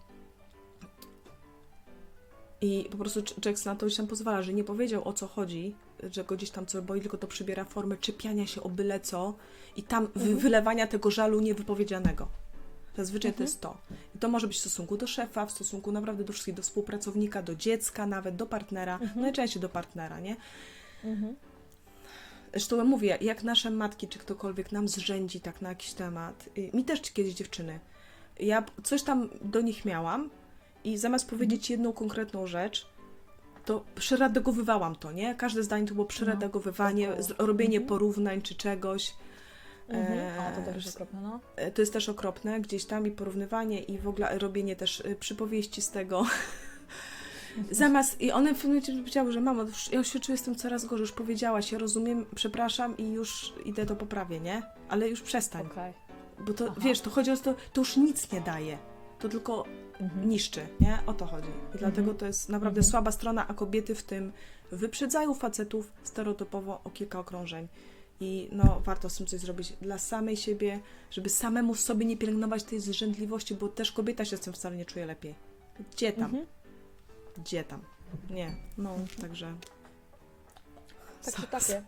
i 2.62 2.88
po 2.90 2.96
prostu 2.96 3.22
Jackson 3.44 3.72
na 3.72 3.78
to 3.78 3.86
już 3.86 3.96
tam 3.96 4.06
pozwala, 4.06 4.42
że 4.42 4.52
nie 4.52 4.64
powiedział 4.64 5.08
o 5.08 5.12
co 5.12 5.26
chodzi, 5.26 5.74
że 6.12 6.24
go 6.24 6.36
gdzieś 6.36 6.50
tam 6.50 6.66
co 6.66 6.82
boi, 6.82 7.00
tylko 7.00 7.18
to 7.18 7.26
przybiera 7.26 7.64
formę 7.64 7.96
czepiania 7.96 8.46
się 8.46 8.62
o 8.62 8.68
byle 8.68 9.00
co 9.00 9.34
i 9.76 9.82
tam 9.82 10.08
wy- 10.14 10.36
wylewania 10.36 10.86
tego 10.86 11.10
żalu 11.10 11.40
niewypowiedzianego. 11.40 12.28
Zazwyczaj 12.96 13.34
to 13.34 13.42
jest 13.42 13.60
to. 13.60 13.76
I 14.14 14.18
to 14.18 14.28
może 14.28 14.46
być 14.48 14.56
w 14.56 14.60
stosunku 14.60 14.96
do 14.96 15.06
szefa, 15.06 15.46
w 15.46 15.50
stosunku 15.50 15.92
naprawdę 15.92 16.24
do 16.24 16.32
wszystkich, 16.32 16.54
do 16.54 16.62
współpracownika, 16.62 17.42
do 17.42 17.54
dziecka, 17.54 18.06
nawet 18.06 18.36
do 18.36 18.46
partnera. 18.46 18.98
No 19.16 19.22
najczęściej 19.22 19.62
do 19.62 19.68
partnera, 19.68 20.20
nie? 20.20 20.36
Mhm. 21.04 21.36
Zresztą 22.50 22.76
ja 22.76 22.84
mówię, 22.84 23.18
jak 23.20 23.42
nasze 23.42 23.70
matki, 23.70 24.08
czy 24.08 24.18
ktokolwiek 24.18 24.72
nam 24.72 24.88
zrzędzi 24.88 25.40
tak 25.40 25.62
na 25.62 25.68
jakiś 25.68 25.92
temat. 25.92 26.48
y, 26.58 26.70
Mi 26.74 26.84
też 26.84 27.00
kiedyś 27.00 27.34
dziewczyny. 27.34 27.80
Ja 28.40 28.64
coś 28.82 29.02
tam 29.02 29.28
do 29.42 29.60
nich 29.60 29.84
miałam 29.84 30.30
i 30.84 30.98
zamiast 30.98 31.30
powiedzieć 31.30 31.70
jedną 31.70 31.92
konkretną 31.92 32.46
rzecz, 32.46 32.86
to 33.64 33.84
przeredagowywałam 33.94 34.96
to, 34.96 35.12
nie? 35.12 35.34
Każde 35.34 35.62
zdanie 35.62 35.86
to 35.86 35.94
było 35.94 36.06
przeredagowywanie, 36.06 37.08
około. 37.08 37.22
z- 37.22 37.30
robienie 37.38 37.76
Mhm. 37.76 37.88
porównań 37.88 38.42
czy 38.42 38.54
czegoś. 38.54 39.14
Mhm. 39.88 40.18
E, 40.18 40.38
O, 40.38 40.60
to 40.66 40.72
też 40.72 40.84
jest 40.84 40.96
okropne, 40.96 41.20
no. 41.20 41.40
E, 41.56 41.70
To 41.70 41.82
jest 41.82 41.92
też 41.92 42.08
okropne, 42.08 42.60
gdzieś 42.60 42.84
tam 42.84 43.06
i 43.06 43.10
porównywanie 43.10 43.82
i 43.82 43.98
w 43.98 44.08
ogóle 44.08 44.38
robienie 44.38 44.76
też 44.76 45.00
y, 45.00 45.16
przypowieści 45.20 45.82
z 45.82 45.90
tego. 45.90 46.26
Zamiast, 47.70 48.20
i 48.20 48.32
one 48.32 48.50
w 48.50 48.56
pewnym 48.56 48.70
momencie 48.72 48.92
powiedziały, 48.92 49.32
że 49.32 49.40
mamo, 49.40 49.64
ja 49.92 49.98
już 49.98 50.08
się 50.12 50.20
czuję 50.20 50.38
z 50.38 50.42
tym 50.42 50.54
coraz 50.54 50.84
gorzej, 50.84 51.00
już 51.02 51.12
powiedziałaś, 51.12 51.72
ja 51.72 51.78
rozumiem, 51.78 52.26
przepraszam 52.34 52.96
i 52.96 53.12
już 53.12 53.52
idę 53.64 53.86
to 53.86 53.96
poprawię, 53.96 54.40
nie? 54.40 54.62
Ale 54.88 55.08
już 55.08 55.20
przestań, 55.22 55.66
Okej. 55.66 55.92
bo 56.46 56.54
to, 56.54 56.64
Aha. 56.70 56.74
wiesz, 56.78 57.00
to 57.00 57.10
chodzi 57.10 57.30
o 57.30 57.36
to, 57.36 57.54
to 57.72 57.80
już 57.80 57.96
nic 57.96 58.32
nie 58.32 58.40
daje, 58.40 58.78
to 59.22 59.28
tylko 59.28 59.64
Mhm. 60.00 60.28
niszczy, 60.30 60.60
nie? 60.80 60.98
O 61.06 61.12
to 61.14 61.26
chodzi. 61.26 61.48
I 61.74 61.78
dlatego 61.78 62.14
to 62.14 62.26
jest 62.26 62.48
naprawdę 62.48 62.78
Mhm. 62.78 62.90
słaba 62.90 63.12
strona, 63.12 63.48
a 63.48 63.54
kobiety 63.54 63.94
w 63.94 64.02
tym 64.02 64.32
wyprzedzają 64.72 65.34
facetów 65.34 65.92
stereotypowo 66.02 66.80
o 66.84 66.90
kilka 66.90 67.18
okrążeń. 67.18 67.68
I 68.20 68.48
no, 68.52 68.80
warto 68.84 69.10
z 69.10 69.16
tym 69.16 69.26
coś 69.26 69.40
zrobić 69.40 69.72
dla 69.80 69.98
samej 69.98 70.36
siebie, 70.36 70.80
żeby 71.10 71.28
samemu 71.28 71.74
sobie 71.74 72.06
nie 72.06 72.16
pielęgnować 72.16 72.62
tej 72.64 72.80
zrzędliwości, 72.80 73.54
bo 73.54 73.68
też 73.68 73.92
kobieta 73.92 74.24
się 74.24 74.36
z 74.36 74.40
tym 74.40 74.52
wcale 74.52 74.76
nie 74.76 74.84
czuje 74.84 75.06
lepiej. 75.06 75.34
Gdzie 75.92 76.12
tam? 76.12 76.24
Mhm. 76.24 76.46
Gdzie 77.36 77.64
tam? 77.64 77.80
Nie, 78.30 78.54
no, 78.78 78.96
także... 79.20 79.54
Tak 81.24 81.34
czy 81.34 81.42
Sa- 81.42 81.46
takie. 81.46 81.82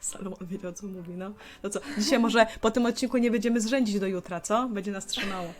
Salomon 0.00 0.38
wiedział, 0.42 0.72
co 0.72 0.86
mówi, 0.86 1.12
no. 1.16 1.32
No 1.62 1.70
co, 1.70 1.80
dzisiaj 1.98 2.18
może 2.18 2.46
po 2.60 2.70
tym 2.70 2.86
odcinku 2.86 3.18
nie 3.18 3.30
będziemy 3.30 3.60
zrzędzić 3.60 4.00
do 4.00 4.06
jutra, 4.06 4.40
co? 4.40 4.68
Będzie 4.68 4.92
nas 4.92 5.06
trzymało. 5.06 5.52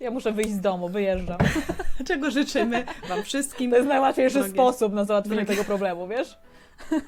Ja 0.00 0.10
muszę 0.10 0.32
wyjść 0.32 0.50
z 0.50 0.60
domu, 0.60 0.88
wyjeżdżam. 0.88 1.38
Czego 2.08 2.30
życzymy 2.30 2.84
Wam 3.08 3.22
wszystkim? 3.22 3.70
To 3.70 3.76
jest 3.76 3.88
najłatwiejszy 3.88 4.38
Drogie. 4.38 4.52
sposób 4.52 4.92
na 4.92 5.04
załatwienie 5.04 5.36
Drogie. 5.36 5.52
tego 5.52 5.64
problemu, 5.64 6.08
wiesz? 6.08 6.38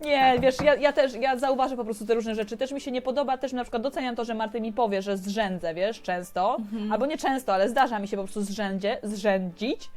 Nie, 0.00 0.36
wiesz, 0.40 0.54
ja, 0.64 0.74
ja 0.74 0.92
też, 0.92 1.14
ja 1.14 1.38
zauważę 1.38 1.76
po 1.76 1.84
prostu 1.84 2.06
te 2.06 2.14
różne 2.14 2.34
rzeczy. 2.34 2.56
Też 2.56 2.72
mi 2.72 2.80
się 2.80 2.90
nie 2.90 3.02
podoba, 3.02 3.38
też 3.38 3.52
na 3.52 3.62
przykład 3.64 3.82
doceniam 3.82 4.16
to, 4.16 4.24
że 4.24 4.34
Marty 4.34 4.60
mi 4.60 4.72
powie, 4.72 5.02
że 5.02 5.16
zrzędzę, 5.16 5.74
wiesz, 5.74 6.02
często. 6.02 6.56
Albo 6.90 7.06
nie 7.06 7.18
często, 7.18 7.54
ale 7.54 7.68
zdarza 7.68 7.98
mi 7.98 8.08
się 8.08 8.16
po 8.16 8.22
prostu 8.22 8.42
zrzędzie, 8.42 8.98
zrzędzić. 9.02 9.90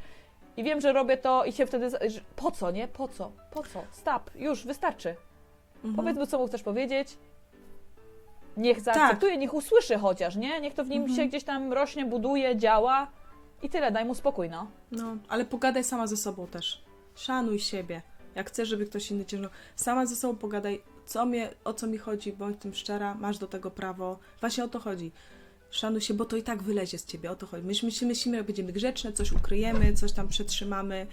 i 0.57 0.63
wiem, 0.63 0.81
że 0.81 0.93
robię 0.93 1.17
to 1.17 1.45
i 1.45 1.51
się 1.51 1.65
wtedy... 1.65 1.89
Po 2.35 2.51
co, 2.51 2.71
nie? 2.71 2.87
Po 2.87 3.07
co? 3.07 3.31
Po 3.51 3.63
co? 3.63 3.83
Stop, 3.91 4.31
już, 4.35 4.65
wystarczy. 4.65 5.15
Mhm. 5.75 5.95
Powiedz 5.95 6.17
mu, 6.17 6.25
co 6.25 6.39
mu 6.39 6.47
chcesz 6.47 6.63
powiedzieć. 6.63 7.17
Niech 8.57 8.81
zaakceptuje, 8.81 9.37
niech 9.37 9.53
usłyszy 9.53 9.97
chociaż, 9.97 10.35
nie? 10.35 10.61
Niech 10.61 10.73
to 10.73 10.83
w 10.83 10.89
nim 10.89 11.01
Mhm. 11.01 11.15
się 11.19 11.25
gdzieś 11.25 11.43
tam 11.43 11.73
rośnie, 11.73 12.05
buduje, 12.05 12.57
działa 12.57 13.07
i 13.63 13.69
tyle, 13.69 13.91
daj 13.91 14.05
mu 14.05 14.15
spokój, 14.15 14.49
no. 14.49 14.67
No, 14.91 15.17
ale 15.27 15.45
pogadaj 15.45 15.83
sama 15.83 16.07
ze 16.07 16.17
sobą 16.17 16.47
też. 16.47 16.81
Szanuj 17.15 17.59
siebie. 17.59 18.01
Jak 18.35 18.47
chcesz, 18.49 18.69
żeby 18.69 18.85
ktoś 18.85 19.11
inny 19.11 19.25
cię... 19.25 19.39
Sama 19.75 20.05
ze 20.05 20.15
sobą 20.15 20.35
pogadaj, 20.35 20.81
co 21.05 21.25
mnie, 21.25 21.49
o 21.63 21.73
co 21.73 21.87
mi 21.87 21.97
chodzi, 21.97 22.33
bądź 22.33 22.57
tym 22.61 22.73
szczera, 22.73 23.15
masz 23.15 23.37
do 23.37 23.47
tego 23.47 23.71
prawo. 23.71 24.19
Właśnie 24.39 24.63
o 24.63 24.67
to 24.67 24.79
chodzi. 24.79 25.11
Szanuj 25.71 26.01
się, 26.01 26.13
bo 26.13 26.25
to 26.25 26.35
i 26.37 26.43
tak 26.43 26.63
wylezie 26.63 26.97
z 26.97 27.05
ciebie, 27.05 27.31
o 27.31 27.35
to 27.35 27.47
chodzi. 27.47 27.65
Myślimy, 27.65 27.93
myślimy, 28.07 28.37
jak 28.37 28.45
będziemy 28.45 28.71
grzeczne, 28.73 29.13
coś 29.13 29.31
ukryjemy, 29.31 29.93
coś 29.93 30.11
tam 30.11 30.27
przetrzymamy, 30.27 31.07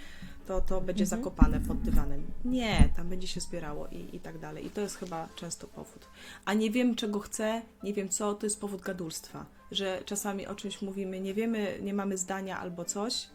to, 0.46 0.60
to 0.60 0.80
będzie 0.80 1.04
Mhm. 1.04 1.22
zakopane 1.22 1.60
pod 1.60 1.80
dywanem. 1.80 2.22
Nie, 2.44 2.88
tam 2.96 3.08
będzie 3.08 3.26
się 3.28 3.40
zbierało 3.40 3.86
i, 3.86 4.16
i 4.16 4.20
tak 4.20 4.38
dalej. 4.38 4.66
I 4.66 4.70
to 4.70 4.80
jest 4.80 4.96
chyba 4.96 5.28
często 5.34 5.66
powód. 5.66 6.06
A 6.44 6.54
nie 6.54 6.70
wiem, 6.70 6.94
czego 6.94 7.20
chcę, 7.20 7.62
nie 7.82 7.94
wiem 7.94 8.08
co, 8.08 8.34
to 8.34 8.46
jest 8.46 8.60
powód 8.60 8.80
gadulstwa. 8.80 9.46
Że 9.70 10.02
czasami 10.04 10.46
o 10.46 10.54
czymś 10.54 10.82
mówimy, 10.82 11.20
nie 11.20 11.34
wiemy, 11.34 11.78
nie 11.82 11.94
mamy 11.94 12.18
zdania 12.18 12.58
albo 12.60 12.84
coś, 12.84 13.28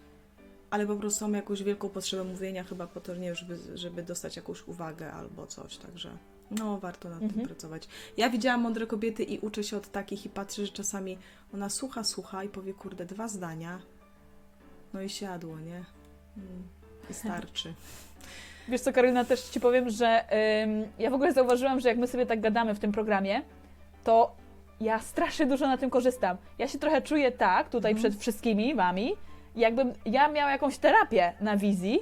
ale 0.70 0.88
po 0.88 0.95
prostu 0.95 1.26
mamy 1.26 1.38
jakąś 1.38 1.64
wielką 1.64 1.89
potrzebę 1.89 2.24
mówienia 2.24 2.64
chyba 2.64 2.88
po 2.88 3.01
to, 3.01 3.16
nie 3.16 3.36
żeby, 3.36 3.57
żeby 3.78 4.03
dostać 4.03 4.36
jakąś 4.36 4.68
uwagę 4.68 5.12
albo 5.14 5.47
coś, 5.47 5.78
także 5.78 6.18
no 6.51 6.80
warto 6.80 7.09
nad 7.09 7.20
tym 7.20 7.28
Mhm. 7.30 7.47
pracować. 7.47 7.88
Ja 8.18 8.30
widziałam 8.30 8.62
mądre 8.62 8.88
kobiety 8.88 9.24
i 9.24 9.39
uczę 9.39 9.64
się 9.64 9.78
od 9.78 9.91
takich 9.91 10.26
i 10.26 10.30
patrzę, 10.30 10.66
że 10.66 10.72
czasami 10.72 11.18
ona 11.53 11.70
słucha, 11.70 12.03
słucha 12.03 12.43
i 12.43 12.49
powie, 12.49 12.74
kurde, 12.74 13.05
dwa 13.05 13.28
zdania, 13.28 13.82
no 14.93 15.01
i 15.01 15.09
siadło, 15.09 15.59
nie? 15.59 15.86
Mm, 16.38 16.64
I 17.10 17.14
starczy. 17.14 17.74
Wiesz 18.68 18.82
co, 18.82 18.93
Karolina, 18.93 19.26
też 19.26 19.41
Ci 19.41 19.60
powiem, 19.60 19.89
że 19.89 20.24
ym, 20.64 20.86
ja 20.99 21.10
w 21.10 21.14
ogóle 21.14 21.34
zauważyłam, 21.34 21.80
że 21.80 21.89
jak 21.89 21.97
my 21.97 22.08
sobie 22.08 22.26
tak 22.26 22.41
gadamy 22.41 22.76
w 22.76 22.80
tym 22.80 22.91
programie, 22.91 23.41
to 24.04 24.32
ja 24.82 24.99
strasznie 24.99 25.45
dużo 25.45 25.68
na 25.68 25.78
tym 25.78 25.89
korzystam. 25.89 26.38
Ja 26.60 26.68
się 26.68 26.80
trochę 26.80 27.02
czuję 27.02 27.32
tak, 27.32 27.70
tutaj 27.70 27.91
Mhm. 27.91 27.97
przed 28.12 28.22
wszystkimi 28.22 28.76
Wami, 28.76 29.14
jakbym 29.56 29.93
ja 30.06 30.28
miała 30.28 30.52
jakąś 30.52 30.78
terapię 30.78 31.34
na 31.41 31.58
wizji, 31.58 31.99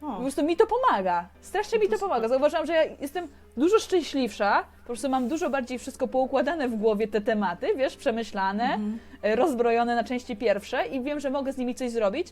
po 0.00 0.06
O, 0.16 0.20
prostu 0.20 0.44
mi 0.44 0.56
to 0.56 0.64
pomaga. 0.66 1.28
Strasznie 1.40 1.78
mi 1.78 1.84
No 1.84 1.90
to 1.90 1.98
to 1.98 2.04
pomaga. 2.08 2.28
Zauważyłam, 2.28 2.66
że 2.66 2.72
ja 2.72 2.82
jestem 3.00 3.28
dużo 3.56 3.78
szczęśliwsza, 3.78 4.64
po 4.80 4.86
prostu 4.86 5.08
mam 5.08 5.28
dużo 5.28 5.50
bardziej 5.50 5.78
wszystko 5.78 6.08
poukładane 6.08 6.68
w 6.68 6.74
głowie, 6.74 7.08
te 7.08 7.20
tematy, 7.20 7.74
wiesz, 7.76 7.96
przemyślane, 7.96 8.64
mhm. 8.64 8.98
e, 9.22 9.36
rozbrojone 9.36 9.94
na 9.96 10.04
części 10.04 10.36
pierwsze 10.36 10.86
i 10.86 11.00
wiem, 11.02 11.20
że 11.20 11.30
mogę 11.30 11.52
z 11.52 11.56
nimi 11.56 11.74
coś 11.74 11.90
zrobić. 11.90 12.28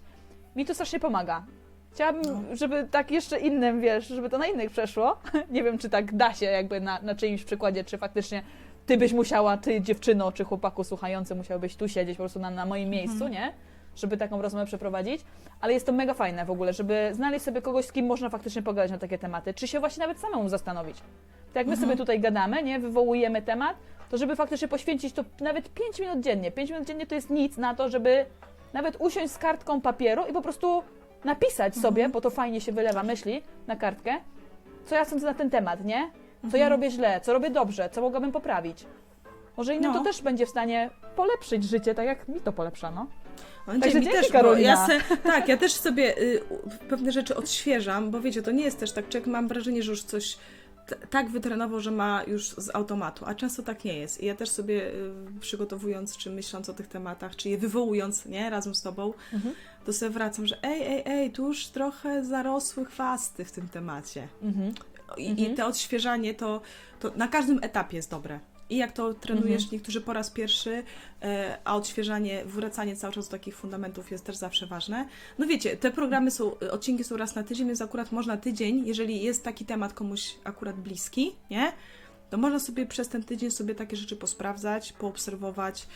Mi 0.57 0.65
to 0.65 0.75
strasznie 0.75 1.01
pomaga. 1.01 1.45
Chciałabym, 1.99 2.57
żeby 2.57 2.89
tak 2.91 3.11
jeszcze 3.11 3.39
innym, 3.39 3.81
wiesz, 3.81 4.09
żeby 4.09 4.31
to 4.31 4.39
na 4.39 4.47
innych 4.47 4.71
przeszło. 4.71 5.17
Nie 5.51 5.63
wiem, 5.63 5.79
czy 5.79 5.91
tak 5.91 6.17
da 6.17 6.35
się 6.35 6.47
jakby 6.47 6.81
na, 6.81 6.99
na 7.03 7.15
czyimś 7.15 7.45
przykładzie, 7.45 7.85
czy 7.85 7.99
faktycznie 7.99 8.43
ty 8.87 8.97
byś 8.97 9.13
musiała, 9.13 9.57
ty 9.57 9.81
dziewczyno, 9.81 10.33
czy 10.33 10.45
chłopaku 10.45 10.85
słuchający 10.85 11.35
musiałbyś 11.35 11.77
tu 11.77 11.89
siedzieć 11.89 12.17
po 12.17 12.23
prostu 12.23 12.39
na, 12.39 12.51
na 12.51 12.67
moim 12.67 12.91
miejscu, 12.91 13.29
nie? 13.29 13.53
Żeby 13.97 14.17
taką 14.17 14.43
rozmowę 14.43 14.67
przeprowadzić. 14.67 15.21
Ale 15.61 15.73
jest 15.73 15.87
to 15.87 15.93
mega 15.93 16.15
fajne 16.15 16.45
w 16.45 16.51
ogóle, 16.51 16.73
żeby 16.73 17.11
znaleźć 17.13 17.45
sobie 17.45 17.63
kogoś, 17.63 17.85
z 17.85 17.93
kim 17.93 18.07
można 18.07 18.31
faktycznie 18.31 18.63
pogadać 18.63 18.91
na 18.91 18.99
takie 18.99 19.19
tematy, 19.19 19.55
czy 19.55 19.69
się 19.69 19.81
właśnie 19.81 20.01
nawet 20.01 20.19
samemu 20.19 20.49
zastanowić. 20.49 20.97
Tak 20.97 21.57
jak 21.57 21.67
my 21.67 21.73
Mhm. 21.73 21.89
sobie 21.89 21.97
tutaj 21.97 22.21
gadamy, 22.21 22.63
nie? 22.63 22.79
Wywołujemy 22.79 23.43
temat, 23.43 23.77
to 24.11 24.19
żeby 24.19 24.37
faktycznie 24.37 24.69
poświęcić 24.69 25.15
to 25.15 25.25
nawet 25.41 25.69
5 25.69 26.01
minut 26.01 26.21
dziennie. 26.21 26.51
5 26.51 26.71
minut 26.71 26.87
dziennie 26.87 27.07
to 27.07 27.15
jest 27.15 27.31
nic 27.31 27.57
na 27.57 27.75
to, 27.75 27.89
żeby 27.89 28.27
nawet 28.73 28.97
usiąść 28.99 29.33
z 29.33 29.39
kartką 29.39 29.81
papieru 29.81 30.23
i 30.31 30.33
po 30.33 30.43
prostu 30.43 30.83
napisać 31.25 31.77
sobie, 31.77 32.09
bo 32.09 32.21
to 32.21 32.31
fajnie 32.31 32.61
się 32.61 32.73
wylewa 32.73 33.03
myśli 33.03 33.43
na 33.67 33.77
kartkę, 33.77 34.15
co 34.87 34.95
ja 34.95 35.05
sądzę 35.05 35.27
na 35.27 35.35
ten 35.35 35.51
temat, 35.51 35.85
nie? 35.85 36.11
Co 36.51 36.57
ja 36.57 36.69
robię 36.69 36.91
źle, 36.91 37.21
co 37.21 37.33
robię 37.33 37.51
dobrze, 37.51 37.91
co 37.93 38.01
mogłabym 38.01 38.33
poprawić. 38.33 38.85
Może 39.57 39.75
innym 39.75 39.93
No. 39.93 39.99
to 39.99 40.05
też 40.05 40.23
będzie 40.23 40.47
w 40.47 40.49
stanie 40.49 40.91
polepszyć 41.17 41.65
życie, 41.65 41.95
tak 41.95 42.07
jak 42.07 42.29
mi 42.29 42.41
to 42.41 42.53
polepsza, 42.53 42.91
no. 42.91 43.07
Będzie 43.67 43.81
Także 43.83 43.99
mi 43.99 44.05
dzięki, 44.05 44.21
też, 44.21 44.33
Karolina. 44.33 44.69
ja 44.71 44.87
se, 44.87 45.17
tak, 45.25 45.49
ja 45.49 45.57
też 45.57 45.73
sobie 45.73 46.19
y, 46.19 46.41
pewne 46.89 47.13
rzeczy 47.13 47.37
odświeżam, 47.37 48.11
bo 48.11 48.21
wiecie, 48.21 48.43
to 48.43 48.51
nie 48.51 48.65
jest 48.65 48.81
też 48.81 48.93
tak, 48.93 49.09
człowiek 49.09 49.27
mam 49.27 49.49
wrażenie, 49.49 49.83
że 49.83 49.91
już 49.91 50.03
coś 50.03 50.37
tak 51.11 51.29
wytrenował, 51.31 51.81
że 51.81 51.91
ma 51.91 52.23
już 52.27 52.49
z 52.49 52.75
automatu, 52.75 53.25
a 53.27 53.35
często 53.35 53.63
tak 53.63 53.85
nie 53.85 53.99
jest. 53.99 54.23
I 54.23 54.27
ja 54.27 54.35
też 54.35 54.51
sobie 54.51 54.87
y, 54.95 55.13
przygotowując, 55.41 56.17
czy 56.17 56.31
myśląc 56.31 56.69
o 56.69 56.75
tych 56.75 56.87
tematach, 56.89 57.37
czy 57.37 57.49
je 57.49 57.59
wywołując, 57.59 58.27
nie, 58.27 58.51
razem 58.51 58.75
z 58.75 58.83
tobą, 58.83 59.13
Mhm. 59.33 59.55
to 59.87 59.93
sobie 59.93 60.11
wracam, 60.11 60.47
że 60.47 60.63
ej, 60.63 60.83
ej, 60.83 61.03
ej, 61.07 61.31
tu 61.33 61.47
już 61.47 61.67
trochę 61.67 62.25
zarosły 62.25 62.85
chwasty 62.85 63.45
w 63.45 63.53
tym 63.53 63.69
temacie. 63.69 64.29
Mhm. 64.43 64.75
I, 65.17 65.27
Mhm. 65.31 65.53
i 65.53 65.55
te 65.55 65.67
odświeżanie 65.67 66.35
to, 66.35 66.61
to 67.01 67.13
na 67.17 67.29
każdym 67.29 67.59
etapie 67.63 67.97
jest 67.97 68.11
dobre. 68.11 68.41
I 68.71 68.77
jak 68.77 68.93
to 68.93 69.15
trenujesz, 69.15 69.63
Mhm. 69.63 69.69
niektórzy 69.73 70.01
po 70.01 70.13
raz 70.13 70.31
pierwszy, 70.31 70.83
e, 71.23 71.59
a 71.65 71.77
odświeżanie, 71.77 72.45
wracanie 72.45 72.97
cały 72.97 73.13
czas 73.15 73.25
do 73.27 73.31
takich 73.31 73.57
fundamentów 73.57 74.11
jest 74.11 74.25
też 74.25 74.37
zawsze 74.37 74.67
ważne. 74.67 75.09
No 75.39 75.47
wiecie, 75.47 75.77
te 75.77 75.91
programy 75.91 76.31
są, 76.31 76.59
odcinki 76.59 77.05
są 77.05 77.17
raz 77.17 77.35
na 77.35 77.43
tydzień, 77.43 77.67
więc 77.67 77.83
akurat 77.83 78.13
można 78.13 78.37
tydzień, 78.37 78.87
jeżeli 78.87 79.23
jest 79.23 79.45
taki 79.45 79.65
temat 79.65 79.93
komuś 79.93 80.35
akurat 80.45 80.77
bliski, 80.81 81.35
nie? 81.51 81.73
To 82.31 82.39
można 82.39 82.59
sobie 82.59 82.87
przez 82.87 83.09
ten 83.09 83.25
tydzień 83.25 83.51
sobie 83.51 83.75
takie 83.75 83.97
rzeczy 83.97 84.17
posprawdzać, 84.17 84.93
poobserwować. 84.93 85.87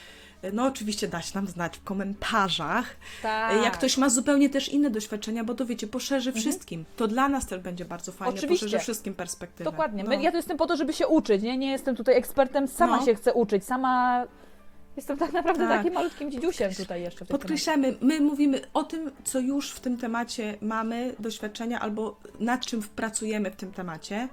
No 0.52 0.64
oczywiście 0.66 1.08
dać 1.08 1.34
nam 1.34 1.46
znać 1.46 1.76
w 1.76 1.84
komentarzach, 1.84 2.96
Tak. 3.22 3.64
jak 3.64 3.72
ktoś 3.72 3.96
ma 3.98 4.08
zupełnie 4.08 4.50
też 4.50 4.68
inne 4.68 4.90
doświadczenia, 4.90 5.44
bo 5.44 5.54
to 5.54 5.66
wiecie, 5.66 5.86
poszerzy 5.86 6.32
wszystkim. 6.32 6.84
To 6.96 7.08
dla 7.08 7.28
nas 7.28 7.46
też 7.46 7.60
będzie 7.60 7.84
bardzo 7.84 8.12
fajne, 8.12 8.28
Mhm. 8.32 8.38
Oczywiście. 8.38 8.66
poszerzy 8.66 8.82
wszystkim 8.82 9.14
perspektywę. 9.14 9.70
Dokładnie. 9.70 10.02
No. 10.04 10.08
My, 10.08 10.22
ja 10.22 10.30
tu 10.30 10.36
jestem 10.36 10.56
po 10.56 10.66
to, 10.66 10.76
żeby 10.76 10.92
się 10.92 11.06
uczyć, 11.06 11.42
nie? 11.42 11.58
Nie 11.58 11.70
jestem 11.70 11.96
tutaj 11.96 12.14
ekspertem, 12.16 12.68
sama 12.68 12.96
No. 12.96 13.04
się 13.04 13.14
chcę 13.14 13.32
uczyć, 13.34 13.64
sama... 13.64 14.24
Jestem 14.96 15.18
tak 15.18 15.32
naprawdę 15.32 15.68
Tak. 15.68 15.78
takim 15.78 15.92
malutkim 15.94 16.30
dzidziusiem 16.30 16.74
tutaj 16.74 17.02
jeszcze 17.02 17.24
Podkreślamy, 17.24 17.94
my 18.00 18.20
mówimy 18.20 18.60
o 18.74 18.82
tym, 18.84 19.10
co 19.24 19.38
już 19.38 19.70
w 19.70 19.80
tym 19.80 19.96
temacie 19.96 20.56
mamy, 20.60 21.14
doświadczenia, 21.18 21.80
albo 21.80 22.16
nad 22.40 22.66
czym 22.66 22.82
pracujemy 22.96 23.50
w 23.50 23.56
tym 23.56 23.72
temacie, 23.72 24.28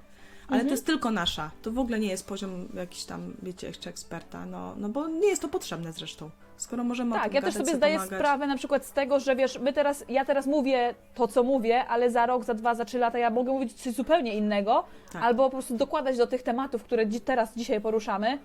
ale 0.50 0.56
Mhm. 0.56 0.68
to 0.68 0.74
jest 0.74 0.86
tylko 0.86 1.12
nasza. 1.12 1.52
To 1.62 1.72
w 1.72 1.80
ogóle 1.80 2.00
nie 2.00 2.08
jest 2.08 2.28
poziom 2.28 2.68
jakiś 2.74 3.04
tam, 3.06 3.34
wiecie, 3.43 3.68
jeszcze 3.68 3.89
eksperta, 3.89 4.45
no, 4.45 4.74
no 4.78 4.89
bo 4.89 5.08
nie 5.08 5.28
jest 5.28 5.41
to 5.41 5.47
potrzebne 5.47 5.93
zresztą. 5.93 6.30
Skoro 6.58 6.84
możemy 6.84 7.12
Tak, 7.16 7.34
ja 7.34 7.41
też 7.41 7.54
sobie 7.54 7.76
zdaję 7.76 7.95
pomagać. 7.95 8.20
sprawę 8.20 8.47
na 8.47 8.58
przykład 8.58 8.86
z 8.86 8.91
tego, 8.91 9.20
że 9.20 9.36
wiesz, 9.36 9.60
my 9.60 9.74
teraz, 9.74 10.06
ja 10.10 10.26
teraz 10.26 10.45
mówię 10.47 10.95
to, 11.16 11.28
co 11.28 11.43
mówię, 11.43 11.86
ale 11.86 12.12
za 12.12 12.26
rok, 12.26 12.43
za 12.43 12.54
dwa, 12.54 12.76
za 12.76 12.86
trzy 12.86 13.00
lata 13.00 13.18
ja 13.20 13.30
mogę 13.30 13.52
mówić 13.52 13.74
coś 13.74 13.93
zupełnie 13.93 14.36
innego, 14.36 14.84
Tak. 15.14 15.24
albo 15.24 15.43
po 15.43 15.50
prostu 15.50 15.78
dokładać 15.78 16.18
do 16.18 16.28
tych 16.28 16.43
tematów, 16.43 16.84
które 16.84 17.06
dzi- 17.06 17.22
teraz, 17.22 17.56
dzisiaj 17.56 17.82
poruszamy, 17.82 18.38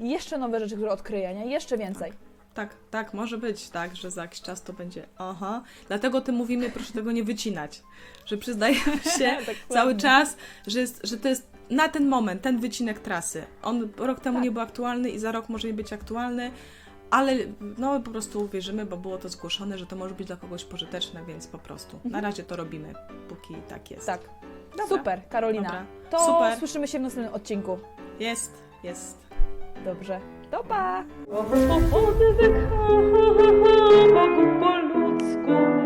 jeszcze 0.00 0.38
nowe 0.38 0.60
rzeczy, 0.60 0.74
które 0.76 0.90
odkryję, 0.92 1.34
nie? 1.34 1.46
Jeszcze 1.46 1.78
więcej. 1.78 2.10
Tak, 2.10 2.20
tak, 2.90 3.14
może 3.14 3.38
być 3.38 3.68
tak, 3.70 3.96
że 3.96 4.10
za 4.10 4.22
jakiś 4.22 4.40
czas 4.40 4.62
to 4.62 4.72
będzie 4.72 5.06
aha. 5.18 5.62
Dlatego 5.88 6.20
tym 6.20 6.34
mówimy, 6.34 6.70
proszę 6.70 6.92
tego 6.92 7.12
nie 7.12 7.24
wycinać. 7.24 7.82
Że 8.26 8.36
przyznajemy 8.36 8.98
się 9.18 9.36
cały 9.68 9.96
czas, 9.96 10.36
że, 10.66 10.80
jest, 10.80 11.00
że 11.04 11.16
to 11.16 11.28
jest 11.28 11.46
na 11.70 11.88
ten 11.88 12.08
moment, 12.08 12.42
ten 12.42 12.60
wycinek 12.60 12.98
trasy. 12.98 13.44
On 13.62 13.88
rok 13.96 14.20
temu 14.20 14.36
Tak. 14.36 14.44
nie 14.44 14.50
był 14.50 14.62
aktualny 14.62 15.10
i 15.10 15.18
za 15.18 15.32
rok 15.32 15.48
może 15.48 15.68
nie 15.68 15.74
być 15.74 15.92
aktualny, 15.92 16.50
ale 17.10 17.36
no 17.78 18.00
po 18.00 18.10
prostu 18.10 18.48
wierzymy, 18.48 18.86
bo 18.86 18.96
było 18.96 19.18
to 19.18 19.28
zgłoszone, 19.28 19.78
że 19.78 19.86
to 19.86 19.96
może 19.96 20.14
być 20.14 20.26
dla 20.26 20.36
kogoś 20.36 20.64
pożyteczne, 20.64 21.24
więc 21.26 21.46
po 21.46 21.58
prostu 21.58 22.00
na 22.04 22.20
razie 22.20 22.42
to 22.42 22.56
robimy, 22.56 22.92
póki 23.28 23.54
tak 23.68 23.90
jest. 23.90 24.08
Mhm. 24.08 24.28
Tak. 24.28 24.52
Dobra. 24.70 24.98
Super, 24.98 25.28
Karolina. 25.28 25.68
Dobra. 25.68 25.86
To 26.10 26.26
Super. 26.26 26.58
słyszymy 26.58 26.88
się 26.88 26.98
w 26.98 27.02
następnym 27.02 27.34
odcinku. 27.34 27.78
Jest, 28.20 28.62
jest. 28.82 29.26
Dobrze. 29.84 30.41
To 30.52 30.60
pa! 30.68 31.00
Po 34.60 34.72
ludzku 34.92 35.81